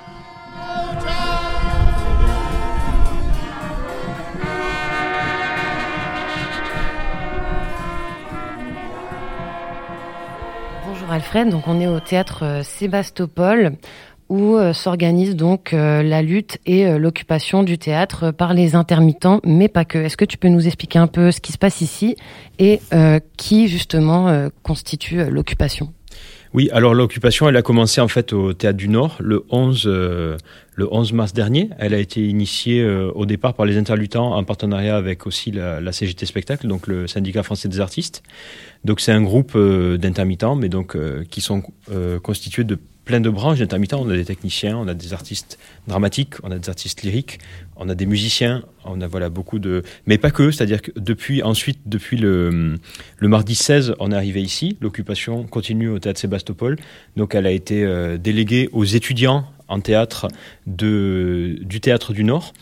Alfred, 11.13 11.51
donc 11.51 11.69
on 11.69 11.79
est 11.79 11.87
au 11.87 12.01
théâtre 12.01 12.43
euh, 12.43 12.63
Sébastopol 12.63 13.77
où 14.31 14.57
euh, 14.57 14.73
s'organise 14.73 15.37
donc 15.37 15.75
euh, 15.75 16.03
la 16.03 16.23
lutte 16.23 16.59
et 16.65 16.91
l'occupation 16.99 17.63
du 17.63 17.77
théâtre 17.77 18.31
par 18.31 18.55
les 18.55 18.75
intermittents, 18.75 19.41
mais 19.45 19.69
pas 19.69 19.85
que. 19.85 19.99
Est-ce 19.99 20.17
que 20.17 20.25
tu 20.25 20.39
peux 20.39 20.49
nous 20.49 20.67
expliquer 20.67 20.99
un 20.99 21.07
peu 21.07 21.31
ce 21.31 21.43
qui 21.43 21.53
se 21.53 21.59
passe 21.59 21.83
ici 21.83 22.17
et 22.59 22.81
qui 23.37 23.69
justement 23.69 24.49
constitue 24.63 25.25
l'occupation? 25.25 25.93
Oui, 26.55 26.69
alors 26.71 26.93
l'occupation, 26.93 27.49
elle 27.49 27.57
a 27.57 27.63
commencé 27.63 28.03
en 28.03 28.09
fait 28.09 28.35
au 28.35 28.53
Théâtre 28.53 28.77
du 28.77 28.89
Nord 28.89 29.17
le 29.21 29.43
11, 29.49 29.85
euh, 29.87 30.37
le 30.75 30.87
11 30.93 31.15
mars 31.15 31.33
dernier. 31.33 31.71
Elle 31.79 31.95
a 31.95 31.99
été 31.99 32.27
initiée 32.27 32.83
euh, 32.83 33.11
au 33.15 33.25
départ 33.25 33.55
par 33.55 33.65
les 33.65 33.79
interluttants 33.79 34.35
en 34.35 34.45
partenariat 34.45 34.97
avec 34.97 35.27
aussi 35.27 35.51
la, 35.51 35.93
CGT 35.93 36.27
Spectacle, 36.27 36.67
donc 36.67 36.89
le 36.89 37.07
syndicat 37.07 37.43
français 37.43 37.69
des 37.69 37.81
artistes. 37.81 38.23
Donc 38.85 39.01
c'est 39.01 39.13
un 39.13 39.23
groupe 39.23 39.53
euh, 39.57 39.97
d'intermittents, 39.97 40.55
mais 40.55 40.69
donc 40.69 40.97
qui 41.31 41.41
sont 41.41 41.63
constitués 42.23 42.65
de 42.65 42.79
plein 43.05 43.21
de 43.21 43.31
branches 43.31 43.59
d'intermittents. 43.59 44.01
On 44.01 44.11
a 44.11 44.17
des 44.17 44.25
techniciens, 44.25 44.77
on 44.77 44.89
a 44.89 44.95
des 44.95 45.13
artistes 45.13 45.59
dramatiques, 45.89 46.35
on 46.43 46.51
a 46.51 46.59
des 46.59 46.69
artistes 46.69 47.03
lyriques, 47.03 47.39
on 47.77 47.89
a 47.89 47.95
des 47.95 48.07
musiciens, 48.07 48.63
on 48.85 49.01
a 49.01 49.07
voilà 49.07 49.29
beaucoup 49.29 49.59
de, 49.59 49.83
mais 50.07 50.19
pas 50.19 50.31
que. 50.31 50.51
C'est-à-dire 50.51 50.83
que 50.83 50.93
depuis 50.97 51.43
ensuite, 51.43 51.81
depuis 51.87 52.17
le 52.17 52.77
le 53.19 53.29
mardi 53.29 53.55
16, 53.55 53.95
on 53.99 54.13
est 54.13 54.15
arrivé 54.15 54.43
ici. 54.43 54.77
L'occupation 54.81 55.45
continue 55.45 55.89
au 55.89 55.99
théâtre 55.99 56.21
Sébastopol. 56.21 56.77
Donc 57.17 57.35
elle 57.35 57.47
a 57.47 57.51
été 57.53 57.85
euh, 57.85 58.19
déléguée 58.19 58.69
aux 58.73 58.85
étudiants 58.85 59.47
en 59.69 59.81
théâtre 59.81 60.29
de 60.67 61.59
du 61.63 61.81
théâtre 61.81 62.13
du 62.13 62.25
Nord 62.25 62.53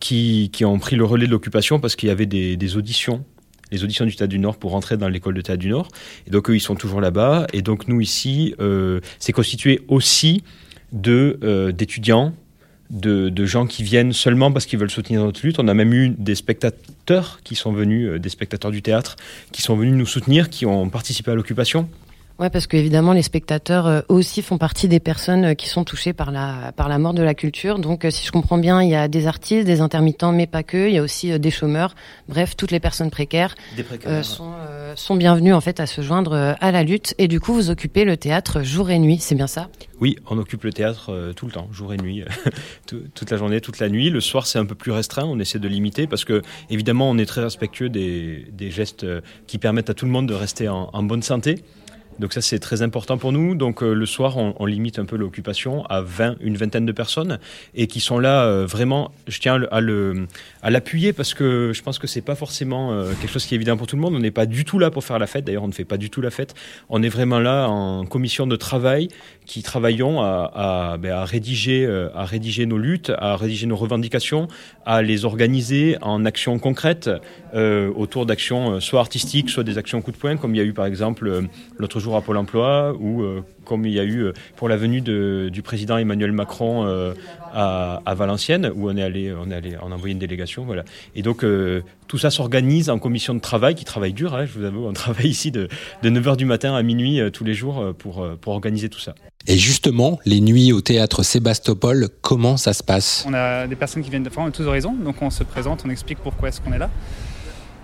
qui 0.00 0.50
qui 0.52 0.64
ont 0.64 0.78
pris 0.78 0.96
le 0.96 1.04
relais 1.04 1.26
de 1.26 1.30
l'occupation 1.30 1.80
parce 1.80 1.96
qu'il 1.96 2.08
y 2.08 2.12
avait 2.12 2.26
des, 2.26 2.56
des 2.56 2.76
auditions 2.76 3.24
les 3.72 3.84
auditions 3.84 4.04
du 4.04 4.14
Théâtre 4.14 4.30
du 4.30 4.38
Nord 4.38 4.56
pour 4.56 4.72
rentrer 4.72 4.96
dans 4.96 5.08
l'école 5.08 5.34
de 5.34 5.40
Théâtre 5.40 5.60
du 5.60 5.68
Nord. 5.68 5.88
Et 6.26 6.30
donc 6.30 6.50
eux, 6.50 6.56
ils 6.56 6.60
sont 6.60 6.74
toujours 6.74 7.00
là-bas. 7.00 7.46
Et 7.52 7.62
donc 7.62 7.88
nous 7.88 8.00
ici, 8.00 8.54
euh, 8.60 9.00
c'est 9.18 9.32
constitué 9.32 9.82
aussi 9.88 10.42
de 10.92 11.38
euh, 11.42 11.72
d'étudiants, 11.72 12.32
de, 12.90 13.28
de 13.28 13.46
gens 13.46 13.66
qui 13.66 13.82
viennent 13.82 14.12
seulement 14.12 14.52
parce 14.52 14.66
qu'ils 14.66 14.78
veulent 14.78 14.90
soutenir 14.90 15.22
notre 15.22 15.44
lutte. 15.44 15.58
On 15.58 15.68
a 15.68 15.74
même 15.74 15.92
eu 15.92 16.10
des 16.10 16.34
spectateurs 16.34 17.40
qui 17.42 17.54
sont 17.54 17.72
venus, 17.72 18.08
euh, 18.08 18.18
des 18.18 18.28
spectateurs 18.28 18.70
du 18.70 18.82
théâtre, 18.82 19.16
qui 19.52 19.62
sont 19.62 19.76
venus 19.76 19.94
nous 19.94 20.06
soutenir, 20.06 20.50
qui 20.50 20.66
ont 20.66 20.88
participé 20.88 21.32
à 21.32 21.34
l'occupation. 21.34 21.88
Ouais, 22.38 22.50
parce 22.50 22.66
que 22.66 22.76
évidemment 22.76 23.14
les 23.14 23.22
spectateurs 23.22 23.86
euh, 23.86 24.00
aussi 24.08 24.42
font 24.42 24.58
partie 24.58 24.88
des 24.88 25.00
personnes 25.00 25.44
euh, 25.46 25.54
qui 25.54 25.68
sont 25.68 25.84
touchées 25.84 26.12
par 26.12 26.30
la 26.30 26.70
par 26.76 26.90
la 26.90 26.98
mort 26.98 27.14
de 27.14 27.22
la 27.22 27.32
culture. 27.32 27.78
Donc 27.78 28.04
euh, 28.04 28.10
si 28.10 28.26
je 28.26 28.30
comprends 28.30 28.58
bien, 28.58 28.82
il 28.82 28.90
y 28.90 28.94
a 28.94 29.08
des 29.08 29.26
artistes, 29.26 29.64
des 29.66 29.80
intermittents, 29.80 30.32
mais 30.32 30.46
pas 30.46 30.62
que. 30.62 30.86
Il 30.88 30.94
y 30.94 30.98
a 30.98 31.02
aussi 31.02 31.32
euh, 31.32 31.38
des 31.38 31.50
chômeurs. 31.50 31.94
Bref, 32.28 32.54
toutes 32.54 32.72
les 32.72 32.80
personnes 32.80 33.10
précaires 33.10 33.54
euh, 34.06 34.22
sont 34.22 34.52
euh, 34.68 34.92
sont 34.96 35.16
bienvenues 35.16 35.54
en 35.54 35.62
fait 35.62 35.80
à 35.80 35.86
se 35.86 36.02
joindre 36.02 36.32
euh, 36.34 36.52
à 36.60 36.72
la 36.72 36.82
lutte. 36.82 37.14
Et 37.16 37.26
du 37.26 37.40
coup, 37.40 37.54
vous 37.54 37.70
occupez 37.70 38.04
le 38.04 38.18
théâtre 38.18 38.62
jour 38.62 38.90
et 38.90 38.98
nuit, 38.98 39.16
c'est 39.18 39.34
bien 39.34 39.46
ça? 39.46 39.70
Oui, 40.02 40.16
on 40.28 40.36
occupe 40.36 40.64
le 40.64 40.74
théâtre 40.74 41.10
euh, 41.14 41.32
tout 41.32 41.46
le 41.46 41.52
temps, 41.52 41.68
jour 41.72 41.94
et 41.94 41.96
nuit, 41.96 42.22
tout- 42.86 43.02
toute 43.14 43.30
la 43.30 43.38
journée, 43.38 43.62
toute 43.62 43.78
la 43.78 43.88
nuit. 43.88 44.10
Le 44.10 44.20
soir, 44.20 44.46
c'est 44.46 44.58
un 44.58 44.66
peu 44.66 44.74
plus 44.74 44.92
restreint, 44.92 45.24
on 45.24 45.38
essaie 45.40 45.58
de 45.58 45.68
limiter 45.68 46.06
parce 46.06 46.26
que, 46.26 46.42
évidemment, 46.68 47.08
on 47.08 47.16
est 47.16 47.24
très 47.24 47.40
respectueux 47.42 47.88
des, 47.88 48.46
des 48.52 48.70
gestes 48.70 49.04
euh, 49.04 49.22
qui 49.46 49.56
permettent 49.56 49.88
à 49.88 49.94
tout 49.94 50.04
le 50.04 50.10
monde 50.10 50.28
de 50.28 50.34
rester 50.34 50.68
en, 50.68 50.90
en 50.92 51.02
bonne 51.02 51.22
santé. 51.22 51.64
Donc 52.18 52.32
ça, 52.32 52.40
c'est 52.40 52.58
très 52.58 52.82
important 52.82 53.18
pour 53.18 53.32
nous. 53.32 53.54
Donc 53.54 53.82
euh, 53.82 53.92
le 53.92 54.06
soir, 54.06 54.36
on, 54.36 54.66
limite 54.66 54.98
un 54.98 55.04
peu 55.04 55.16
l'occupation 55.16 55.84
à 55.86 56.00
20, 56.00 56.36
une 56.40 56.56
vingtaine 56.56 56.86
de 56.86 56.92
personnes 56.92 57.38
et 57.74 57.86
qui 57.86 58.00
sont 58.00 58.18
là 58.18 58.44
euh, 58.44 58.66
vraiment, 58.66 59.12
je 59.28 59.38
tiens 59.38 59.60
à 59.70 60.70
l'appuyer 60.70 61.12
parce 61.12 61.34
que 61.34 61.72
je 61.74 61.82
pense 61.82 61.98
que 61.98 62.06
c'est 62.06 62.22
pas 62.22 62.34
forcément 62.34 62.92
euh, 62.92 63.12
quelque 63.20 63.30
chose 63.30 63.46
qui 63.46 63.54
est 63.54 63.56
évident 63.56 63.76
pour 63.76 63.86
tout 63.86 63.96
le 63.96 64.02
monde. 64.02 64.14
On 64.14 64.18
n'est 64.18 64.30
pas 64.30 64.46
du 64.46 64.64
tout 64.64 64.78
là 64.78 64.90
pour 64.90 65.04
faire 65.04 65.18
la 65.18 65.26
fête. 65.26 65.44
D'ailleurs, 65.44 65.64
on 65.64 65.68
ne 65.68 65.72
fait 65.72 65.84
pas 65.84 65.98
du 65.98 66.10
tout 66.10 66.20
la 66.20 66.30
fête. 66.30 66.54
On 66.88 67.02
est 67.02 67.08
vraiment 67.08 67.38
là 67.38 67.68
en 67.68 68.06
commission 68.06 68.46
de 68.46 68.56
travail 68.56 69.08
qui 69.46 69.62
travaillons 69.62 70.20
à, 70.20 70.50
à, 70.92 70.96
ben, 70.98 71.12
à 71.12 71.24
rédiger, 71.24 71.86
euh, 71.86 72.08
à 72.14 72.24
rédiger 72.24 72.66
nos 72.66 72.78
luttes, 72.78 73.12
à 73.16 73.36
rédiger 73.36 73.66
nos 73.66 73.76
revendications, 73.76 74.48
à 74.84 75.02
les 75.02 75.24
organiser 75.24 75.96
en 76.02 76.24
actions 76.24 76.58
concrètes 76.58 77.08
euh, 77.54 77.90
autour 77.94 78.26
d'actions 78.26 78.72
euh, 78.74 78.80
soit 78.80 79.00
artistiques, 79.00 79.48
soit 79.50 79.64
des 79.64 79.78
actions 79.78 80.02
coup 80.02 80.12
de 80.12 80.16
poing, 80.16 80.36
comme 80.36 80.54
il 80.54 80.58
y 80.58 80.60
a 80.60 80.64
eu 80.64 80.72
par 80.72 80.86
exemple 80.86 81.26
euh, 81.28 81.42
l'autre 81.78 82.00
jour 82.00 82.16
à 82.16 82.22
Pôle 82.22 82.36
Emploi 82.36 82.94
ou 82.98 83.22
euh, 83.22 83.42
comme 83.64 83.84
il 83.86 83.92
y 83.92 83.98
a 84.00 84.04
eu 84.04 84.32
pour 84.56 84.68
la 84.68 84.76
venue 84.76 85.00
de- 85.00 85.48
du 85.52 85.62
président 85.62 85.96
Emmanuel 85.96 86.30
Macron 86.32 86.86
euh, 86.86 87.14
à, 87.52 88.00
à 88.04 88.14
Valenciennes, 88.14 88.70
où 88.74 88.88
on 88.90 88.96
est 88.96 89.02
allé, 89.02 89.32
on 89.32 89.50
est 89.50 89.54
allé, 89.54 89.76
on 89.82 89.90
a 89.90 89.94
envoyé 89.94 90.12
une 90.12 90.18
délégation, 90.20 90.64
voilà. 90.64 90.84
Et 91.16 91.22
donc 91.22 91.44
tout 92.06 92.18
ça 92.18 92.30
s'organise 92.30 92.90
en 92.90 92.98
commission 92.98 93.34
de 93.34 93.40
travail, 93.40 93.74
qui 93.74 93.84
travaille 93.84 94.12
dur, 94.12 94.34
hein, 94.34 94.44
je 94.46 94.52
vous 94.58 94.64
avoue, 94.64 94.86
on 94.86 94.92
travaille 95.04 95.26
ici 95.28 95.50
de, 95.50 95.68
de 96.02 96.10
9h 96.10 96.36
du 96.36 96.44
matin 96.44 96.74
à 96.76 96.82
minuit 96.82 97.20
tous 97.32 97.42
les 97.44 97.54
jours 97.54 97.94
pour, 97.98 98.24
pour 98.40 98.52
organiser 98.52 98.88
tout 98.88 99.00
ça. 99.00 99.14
Et 99.48 99.58
justement, 99.58 100.18
les 100.24 100.40
nuits 100.40 100.72
au 100.72 100.80
théâtre 100.80 101.22
Sébastopol, 101.22 102.08
comment 102.20 102.56
ça 102.56 102.72
se 102.72 102.82
passe? 102.82 103.24
On 103.28 103.34
a 103.34 103.66
des 103.66 103.76
personnes 103.76 104.02
qui 104.02 104.10
viennent 104.10 104.24
de 104.24 104.28
enfin, 104.28 104.46
de 104.46 104.50
tous 104.50 104.64
horizons, 104.66 104.94
donc 104.94 105.22
on 105.22 105.30
se 105.30 105.44
présente, 105.44 105.82
on 105.86 105.90
explique 105.90 106.18
pourquoi 106.18 106.48
est-ce 106.48 106.60
qu'on 106.60 106.72
est 106.72 106.78
là. 106.78 106.90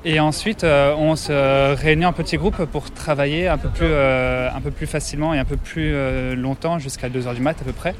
Et 0.04 0.18
ensuite, 0.18 0.64
euh, 0.64 0.92
on 0.98 1.14
se 1.14 1.74
réunit 1.76 2.04
en 2.04 2.12
petits 2.12 2.36
groupes 2.36 2.64
pour 2.64 2.90
travailler 2.90 3.46
un 3.46 3.58
peu 3.58 3.68
plus, 3.68 3.86
euh, 3.88 4.48
un 4.52 4.60
peu 4.60 4.72
plus 4.72 4.88
facilement 4.88 5.32
et 5.34 5.38
un 5.38 5.44
peu 5.44 5.56
plus 5.56 5.92
euh, 5.94 6.34
longtemps, 6.34 6.80
jusqu'à 6.80 7.08
2h 7.08 7.32
du 7.36 7.40
mat 7.40 7.56
à 7.60 7.64
peu 7.64 7.72
près, 7.72 7.94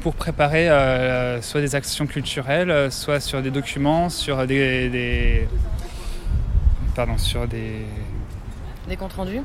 pour 0.00 0.14
préparer 0.14 0.68
euh, 0.68 1.40
soit 1.42 1.60
des 1.60 1.76
actions 1.76 2.08
culturelles, 2.08 2.90
soit 2.90 3.20
sur 3.20 3.40
des 3.42 3.52
documents, 3.52 4.08
sur 4.08 4.44
des... 4.48 4.88
des- 4.90 5.48
Pardon, 6.96 7.18
sur 7.18 7.46
des... 7.46 7.84
Des 8.88 8.96
comptes 8.96 9.12
rendus? 9.12 9.42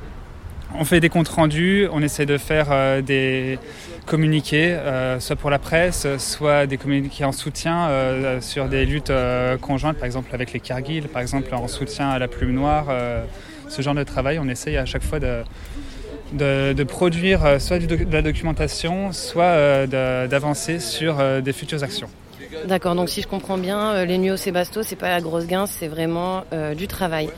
On 0.80 0.86
fait 0.86 1.00
des 1.00 1.10
comptes 1.10 1.28
rendus, 1.28 1.88
on 1.92 2.02
essaie 2.02 2.26
de 2.26 2.38
faire 2.38 2.68
euh, 2.72 3.02
des 3.02 3.60
communiqués, 4.06 4.74
euh, 4.74 5.20
soit 5.20 5.36
pour 5.36 5.50
la 5.50 5.60
presse, 5.60 6.08
soit 6.18 6.66
des 6.66 6.78
communiqués 6.78 7.26
en 7.26 7.32
soutien 7.32 7.90
euh, 7.90 8.42
sur 8.42 8.68
des 8.68 8.86
luttes 8.86 9.12
conjointes, 9.60 9.98
par 9.98 10.06
exemple 10.06 10.34
avec 10.34 10.54
les 10.54 10.60
Cargill, 10.60 11.08
par 11.08 11.22
exemple 11.22 11.54
en 11.54 11.68
soutien 11.68 12.10
à 12.10 12.20
la 12.20 12.28
plume 12.28 12.54
noire. 12.54 12.88
ce 13.68 13.82
genre 13.82 13.96
de 13.96 14.04
travail, 14.04 14.40
on 14.40 14.48
essaye 14.48 14.78
à 14.78 14.86
chaque 14.86 15.04
fois 15.04 15.20
de, 15.20 16.84
produire 16.84 17.62
soit 17.62 17.80
de 17.80 18.12
la 18.12 18.22
documentation, 18.22 19.12
soit 19.12 19.88
d'avancer 19.88 20.80
sur 20.80 21.42
des 21.42 21.54
futures 21.54 21.84
actions. 21.84 22.10
D'accord, 22.66 22.96
donc 22.96 23.10
si 23.10 23.22
je 23.22 23.28
comprends 23.28 23.58
bien, 23.58 24.04
les 24.06 24.18
nuits 24.18 24.32
au 24.32 24.38
Sébasto, 24.38 24.84
c'est 24.84 24.96
pas 24.96 25.10
la 25.10 25.22
grosse 25.22 25.48
gain, 25.48 25.68
c'est 25.68 25.88
vraiment 25.88 26.44
du 26.76 26.88
travail. 26.88 27.30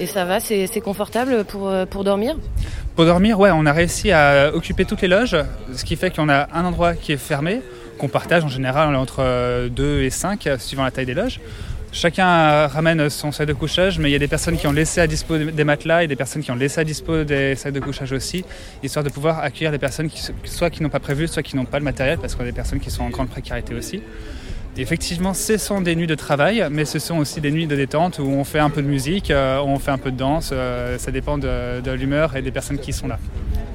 Et 0.00 0.06
ça 0.06 0.24
va, 0.24 0.40
c'est 0.40 0.80
confortable 0.82 1.44
pour, 1.44 1.68
euh, 1.68 1.86
pour 1.86 2.04
dormir? 2.04 2.36
Pour 2.96 3.04
dormir, 3.04 3.38
ouais, 3.38 3.50
on 3.52 3.66
a 3.66 3.72
réussi 3.72 4.10
à 4.10 4.52
occuper 4.54 4.84
toutes 4.84 5.02
les 5.02 5.08
loges, 5.08 5.36
ce 5.74 5.84
qui 5.84 5.96
fait 5.96 6.14
qu'on 6.14 6.28
a 6.28 6.48
un 6.52 6.64
endroit 6.64 6.94
qui 6.94 7.12
est 7.12 7.16
fermé, 7.16 7.60
qu'on 7.98 8.08
partage 8.08 8.44
en 8.44 8.48
général 8.48 8.94
entre 8.96 9.68
2 9.68 10.02
et 10.02 10.10
5, 10.10 10.48
suivant 10.58 10.84
la 10.84 10.90
taille 10.90 11.06
des 11.06 11.14
loges. 11.14 11.40
Chacun 11.94 12.26
euh, 12.26 12.66
ramène 12.68 13.10
son 13.10 13.32
sac 13.32 13.46
de 13.46 13.52
couchage, 13.52 13.98
mais 13.98 14.08
il 14.08 14.12
y 14.12 14.16
a 14.16 14.18
des 14.18 14.26
personnes 14.26 14.56
qui 14.56 14.66
ont 14.66 14.72
laissé 14.72 15.02
à 15.02 15.06
dispo 15.06 15.36
des 15.36 15.64
matelas 15.64 16.02
et 16.02 16.06
des 16.06 16.16
personnes 16.16 16.42
qui 16.42 16.50
ont 16.50 16.56
laissé 16.56 16.80
à 16.80 16.84
dispo 16.84 17.22
des 17.24 17.54
sacs 17.54 17.74
de 17.74 17.80
couchage 17.80 18.12
aussi, 18.12 18.46
histoire 18.82 19.04
de 19.04 19.10
pouvoir 19.10 19.40
accueillir 19.40 19.70
des 19.70 19.78
personnes 19.78 20.08
qui, 20.08 20.22
soit 20.44 20.70
qui 20.70 20.82
n'ont 20.82 20.88
pas 20.88 21.00
prévu, 21.00 21.28
soit 21.28 21.42
qui 21.42 21.54
n'ont 21.54 21.66
pas 21.66 21.78
le 21.78 21.84
matériel, 21.84 22.16
parce 22.18 22.34
qu'on 22.34 22.44
a 22.44 22.46
des 22.46 22.52
personnes 22.52 22.80
qui 22.80 22.90
sont 22.90 23.04
en 23.04 23.10
grande 23.10 23.28
précarité 23.28 23.74
aussi. 23.74 24.02
Effectivement, 24.78 25.34
ce 25.34 25.58
sont 25.58 25.82
des 25.82 25.94
nuits 25.94 26.06
de 26.06 26.14
travail, 26.14 26.66
mais 26.70 26.86
ce 26.86 26.98
sont 26.98 27.18
aussi 27.18 27.40
des 27.40 27.50
nuits 27.50 27.66
de 27.66 27.76
détente 27.76 28.18
où 28.18 28.26
on 28.26 28.42
fait 28.42 28.58
un 28.58 28.70
peu 28.70 28.80
de 28.80 28.86
musique, 28.88 29.30
euh, 29.30 29.60
on 29.62 29.78
fait 29.78 29.90
un 29.90 29.98
peu 29.98 30.10
de 30.10 30.16
danse, 30.16 30.50
euh, 30.52 30.96
ça 30.98 31.10
dépend 31.10 31.36
de, 31.36 31.80
de 31.80 31.90
l'humeur 31.90 32.36
et 32.36 32.42
des 32.42 32.50
personnes 32.50 32.78
qui 32.78 32.92
sont 32.92 33.06
là. 33.06 33.18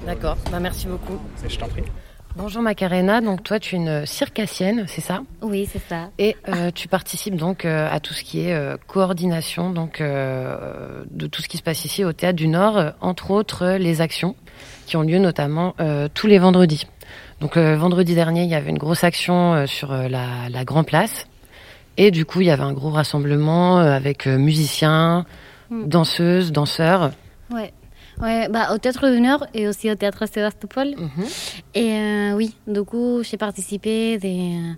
D'accord, 0.05 0.37
bah 0.51 0.59
merci 0.59 0.87
beaucoup. 0.87 1.19
Je 1.47 1.57
t'en 1.57 1.67
prie. 1.67 1.83
Bonjour 2.35 2.61
Macarena, 2.61 3.21
donc 3.21 3.43
toi 3.43 3.59
tu 3.59 3.75
es 3.75 3.77
une 3.77 4.05
circassienne, 4.05 4.85
c'est 4.87 5.01
ça? 5.01 5.21
Oui, 5.41 5.67
c'est 5.71 5.81
ça. 5.87 6.09
Et 6.19 6.35
euh, 6.49 6.71
tu 6.73 6.87
participes 6.87 7.35
donc 7.35 7.65
euh, 7.65 7.87
à 7.91 7.99
tout 7.99 8.13
ce 8.13 8.23
qui 8.23 8.41
est 8.41 8.53
euh, 8.53 8.77
coordination 8.87 9.71
donc 9.71 10.01
euh, 10.01 11.03
de 11.09 11.27
tout 11.27 11.41
ce 11.41 11.47
qui 11.47 11.57
se 11.57 11.63
passe 11.63 11.83
ici 11.85 12.05
au 12.05 12.13
Théâtre 12.13 12.35
du 12.35 12.47
Nord, 12.47 12.93
entre 13.01 13.31
autres 13.31 13.77
les 13.79 14.01
actions 14.01 14.35
qui 14.85 14.97
ont 14.97 15.01
lieu 15.01 15.17
notamment 15.19 15.75
euh, 15.79 16.09
tous 16.13 16.27
les 16.27 16.37
vendredis. 16.39 16.87
Donc 17.41 17.57
euh, 17.57 17.75
vendredi 17.75 18.15
dernier, 18.15 18.43
il 18.43 18.49
y 18.49 18.55
avait 18.55 18.69
une 18.71 18.77
grosse 18.77 19.03
action 19.03 19.53
euh, 19.53 19.65
sur 19.67 19.91
euh, 19.91 20.07
la, 20.07 20.49
la 20.49 20.65
Grand 20.65 20.83
Place. 20.83 21.27
Et 21.97 22.11
du 22.11 22.25
coup, 22.25 22.41
il 22.41 22.47
y 22.47 22.51
avait 22.51 22.63
un 22.63 22.73
gros 22.73 22.89
rassemblement 22.91 23.77
avec 23.77 24.27
musiciens, 24.27 25.25
Mm. 25.69 25.88
danseuses, 25.88 26.51
danseurs. 26.51 27.11
Ouais. 27.51 27.73
Ouais, 28.21 28.47
bah, 28.49 28.73
au 28.73 28.77
Théâtre 28.77 29.07
Nord 29.09 29.45
et 29.53 29.67
aussi 29.67 29.91
au 29.91 29.95
Théâtre 29.95 30.25
Sébastopol. 30.25 30.95
Et 31.75 31.91
euh, 31.91 32.33
oui, 32.33 32.55
du 32.67 32.83
coup, 32.83 33.21
j'ai 33.23 33.38
participé 33.38 34.17
de, 34.17 34.73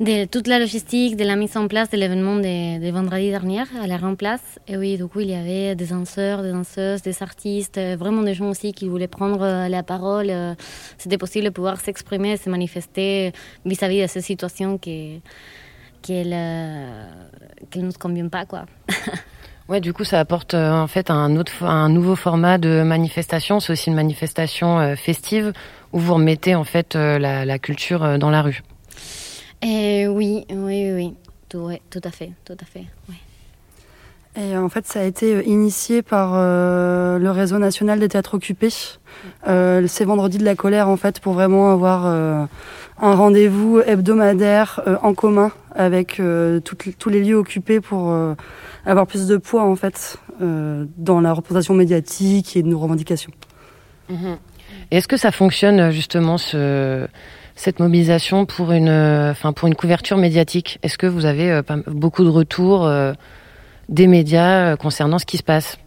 de 0.00 0.24
toute 0.24 0.48
la 0.48 0.58
logistique, 0.58 1.16
de 1.16 1.24
la 1.24 1.36
mise 1.36 1.56
en 1.56 1.68
place 1.68 1.88
de 1.88 1.96
l'événement 1.96 2.34
de, 2.36 2.90
vendredi 2.90 3.30
dernier 3.30 3.62
à 3.80 3.86
la 3.86 3.96
remplace. 3.96 4.58
Et 4.66 4.76
oui, 4.76 4.96
du 4.96 5.06
coup, 5.06 5.20
il 5.20 5.30
y 5.30 5.34
avait 5.34 5.76
des 5.76 5.86
danseurs, 5.86 6.42
des 6.42 6.50
danseuses, 6.50 7.02
des 7.02 7.22
artistes, 7.22 7.78
euh, 7.78 7.96
vraiment 7.96 8.22
des 8.22 8.34
gens 8.34 8.48
aussi 8.48 8.72
qui 8.72 8.88
voulaient 8.88 9.06
prendre 9.06 9.42
euh, 9.42 9.68
la 9.68 9.84
parole. 9.84 10.30
euh, 10.30 10.54
C'était 10.98 11.18
possible 11.18 11.44
de 11.44 11.50
pouvoir 11.50 11.80
s'exprimer, 11.80 12.36
se 12.36 12.50
manifester 12.50 13.32
vis-à-vis 13.64 14.02
de 14.02 14.06
ces 14.08 14.20
situations 14.20 14.78
qui 14.78 15.22
qui 16.02 16.22
ne 16.22 17.06
nous 17.76 17.92
conviennent 17.92 18.30
pas, 18.30 18.44
quoi. 18.44 18.66
Ouais, 19.66 19.80
du 19.80 19.94
coup, 19.94 20.04
ça 20.04 20.20
apporte 20.20 20.52
en 20.52 20.86
fait 20.86 21.08
un 21.08 21.36
autre, 21.36 21.64
un 21.64 21.88
nouveau 21.88 22.16
format 22.16 22.58
de 22.58 22.82
manifestation. 22.82 23.60
C'est 23.60 23.72
aussi 23.72 23.88
une 23.88 23.96
manifestation 23.96 24.94
festive 24.94 25.54
où 25.94 25.98
vous 26.00 26.12
remettez 26.12 26.54
en 26.54 26.64
fait 26.64 26.94
la, 26.94 27.58
culture 27.58 28.18
dans 28.18 28.28
la 28.28 28.42
rue. 28.42 28.60
Et 29.64 30.06
oui, 30.06 30.44
oui, 30.50 30.56
oui, 30.56 30.92
oui. 30.92 31.14
Tout, 31.48 31.58
ouais, 31.58 31.80
tout 31.90 32.00
à 32.04 32.10
fait, 32.10 32.32
tout 32.44 32.56
à 32.60 32.64
fait. 32.64 32.84
ouais. 33.08 33.14
Et 34.36 34.56
en 34.56 34.68
fait, 34.68 34.84
ça 34.86 35.00
a 35.00 35.04
été 35.04 35.32
euh, 35.36 35.42
initié 35.44 36.02
par 36.02 36.32
euh, 36.34 37.18
le 37.18 37.30
réseau 37.30 37.58
national 37.58 38.00
des 38.00 38.08
théâtres 38.08 38.34
occupés. 38.34 38.72
Euh, 39.46 39.86
c'est 39.86 40.04
vendredi 40.04 40.38
de 40.38 40.44
la 40.44 40.56
colère, 40.56 40.88
en 40.88 40.96
fait, 40.96 41.20
pour 41.20 41.34
vraiment 41.34 41.70
avoir 41.70 42.04
euh, 42.06 42.44
un 43.00 43.14
rendez-vous 43.14 43.80
hebdomadaire 43.80 44.82
euh, 44.88 44.96
en 45.02 45.14
commun 45.14 45.52
avec 45.74 46.18
euh, 46.18 46.58
tous 46.60 47.08
les 47.08 47.22
lieux 47.22 47.36
occupés 47.36 47.80
pour 47.80 48.10
euh, 48.10 48.34
avoir 48.86 49.06
plus 49.06 49.28
de 49.28 49.36
poids, 49.36 49.62
en 49.62 49.76
fait, 49.76 50.18
euh, 50.42 50.84
dans 50.96 51.20
la 51.20 51.32
représentation 51.32 51.74
médiatique 51.74 52.56
et 52.56 52.62
de 52.64 52.68
nos 52.68 52.80
revendications. 52.80 53.32
Mhm. 54.08 54.36
Et 54.90 54.96
est-ce 54.96 55.08
que 55.08 55.16
ça 55.16 55.30
fonctionne 55.30 55.78
euh, 55.78 55.90
justement 55.92 56.38
ce, 56.38 57.06
cette 57.56 57.78
mobilisation 57.78 58.46
pour 58.46 58.72
une, 58.72 58.88
euh, 58.88 59.30
enfin 59.30 59.52
pour 59.52 59.68
une 59.68 59.74
couverture 59.74 60.16
médiatique 60.16 60.78
Est-ce 60.82 60.98
que 60.98 61.06
vous 61.06 61.24
avez 61.24 61.50
euh, 61.50 61.62
pas- 61.62 61.78
beaucoup 61.86 62.24
de 62.24 62.28
retours 62.28 62.84
euh, 62.86 63.12
des 63.88 64.06
médias 64.06 64.72
euh, 64.72 64.76
concernant 64.76 65.18
ce 65.18 65.26
qui 65.26 65.36
se 65.36 65.42
passe? 65.42 65.78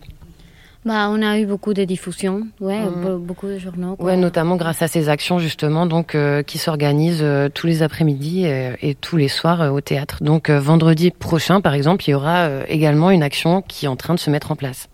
Bah, 0.86 1.10
on 1.12 1.22
a 1.22 1.38
eu 1.38 1.46
beaucoup 1.46 1.74
de 1.74 1.84
diffusions, 1.84 2.44
ouais, 2.62 2.80
be- 2.86 3.18
beaucoup 3.20 3.48
de 3.48 3.58
journaux. 3.60 3.98
quoi. 3.98 4.06
Ouais, 4.06 4.16
notamment 4.16 4.56
grâce 4.56 4.82
à 4.82 4.88
ces 4.88 5.10
actions 5.10 5.38
justement, 5.38 5.86
donc 5.86 6.16
euh, 6.16 6.44
qui 6.44 6.58
s'organisent 6.58 7.20
euh, 7.24 7.50
tous 7.54 7.68
les 7.68 7.84
après-midi 7.84 8.46
et 8.46 8.96
tous 8.96 9.18
les 9.18 9.28
soirs 9.28 9.62
euh, 9.64 9.70
au 9.70 9.82
théâtre. 9.82 10.24
Donc 10.24 10.50
euh, 10.50 10.62
vendredi 10.62 11.12
prochain, 11.12 11.60
par 11.60 11.74
exemple, 11.74 12.06
il 12.08 12.12
y 12.12 12.14
aura 12.14 12.46
euh, 12.46 12.64
également 12.70 13.12
une 13.12 13.24
action 13.24 13.62
qui 13.64 13.84
est 13.86 13.90
en 13.90 13.98
train 13.98 14.16
de 14.16 14.20
se 14.20 14.30
mettre 14.30 14.52
en 14.52 14.56
place. 14.56 14.88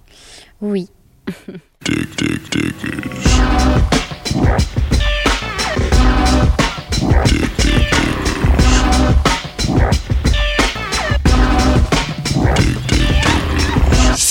Oui. 0.62 0.88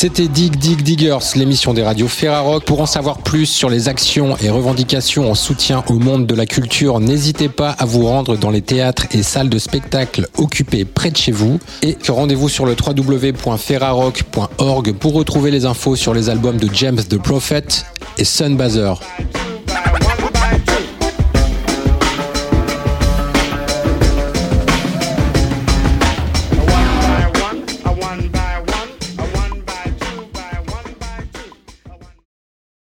C'était 0.03 0.27
Dig 0.27 0.57
Dig 0.57 0.83
Diggers, 0.83 1.19
l'émission 1.37 1.75
des 1.75 1.85
radios 1.85 2.09
Ferrarock. 2.09 2.65
Pour 2.65 2.81
en 2.81 2.87
savoir 2.87 3.19
plus 3.19 3.47
sur 3.47 3.71
les 3.71 3.87
actions 3.87 4.37
et 4.39 4.51
revendications 4.51 5.31
en 5.31 5.37
soutien 5.37 5.85
au 5.87 5.93
monde 5.93 6.27
de 6.27 6.35
la 6.35 6.45
culture, 6.45 6.99
n'hésitez 6.99 7.49
pas 7.49 7.71
à 7.71 7.85
vous 7.85 8.05
rendre 8.05 8.37
dans 8.37 8.51
les 8.51 8.63
théâtres 8.63 9.07
et 9.13 9.23
salles 9.23 9.49
de 9.49 9.61
spectacle 9.61 10.27
occupés 10.39 10.85
près 10.85 11.13
de 11.13 11.17
chez 11.17 11.31
vous. 11.31 11.61
Et 11.83 11.97
rendez-vous 12.09 12.49
sur 12.49 12.67
le 12.67 12.75
www.ferrarock.org 12.75 14.93
pour 14.95 15.13
retrouver 15.13 15.53
les 15.53 15.67
infos 15.67 15.95
sur 15.95 16.15
les 16.15 16.29
albums 16.29 16.57
de 16.57 16.69
James 16.75 17.05
the 17.09 17.19
Prophet 17.19 17.85
et 18.19 18.25
Sunbazer. 18.25 19.01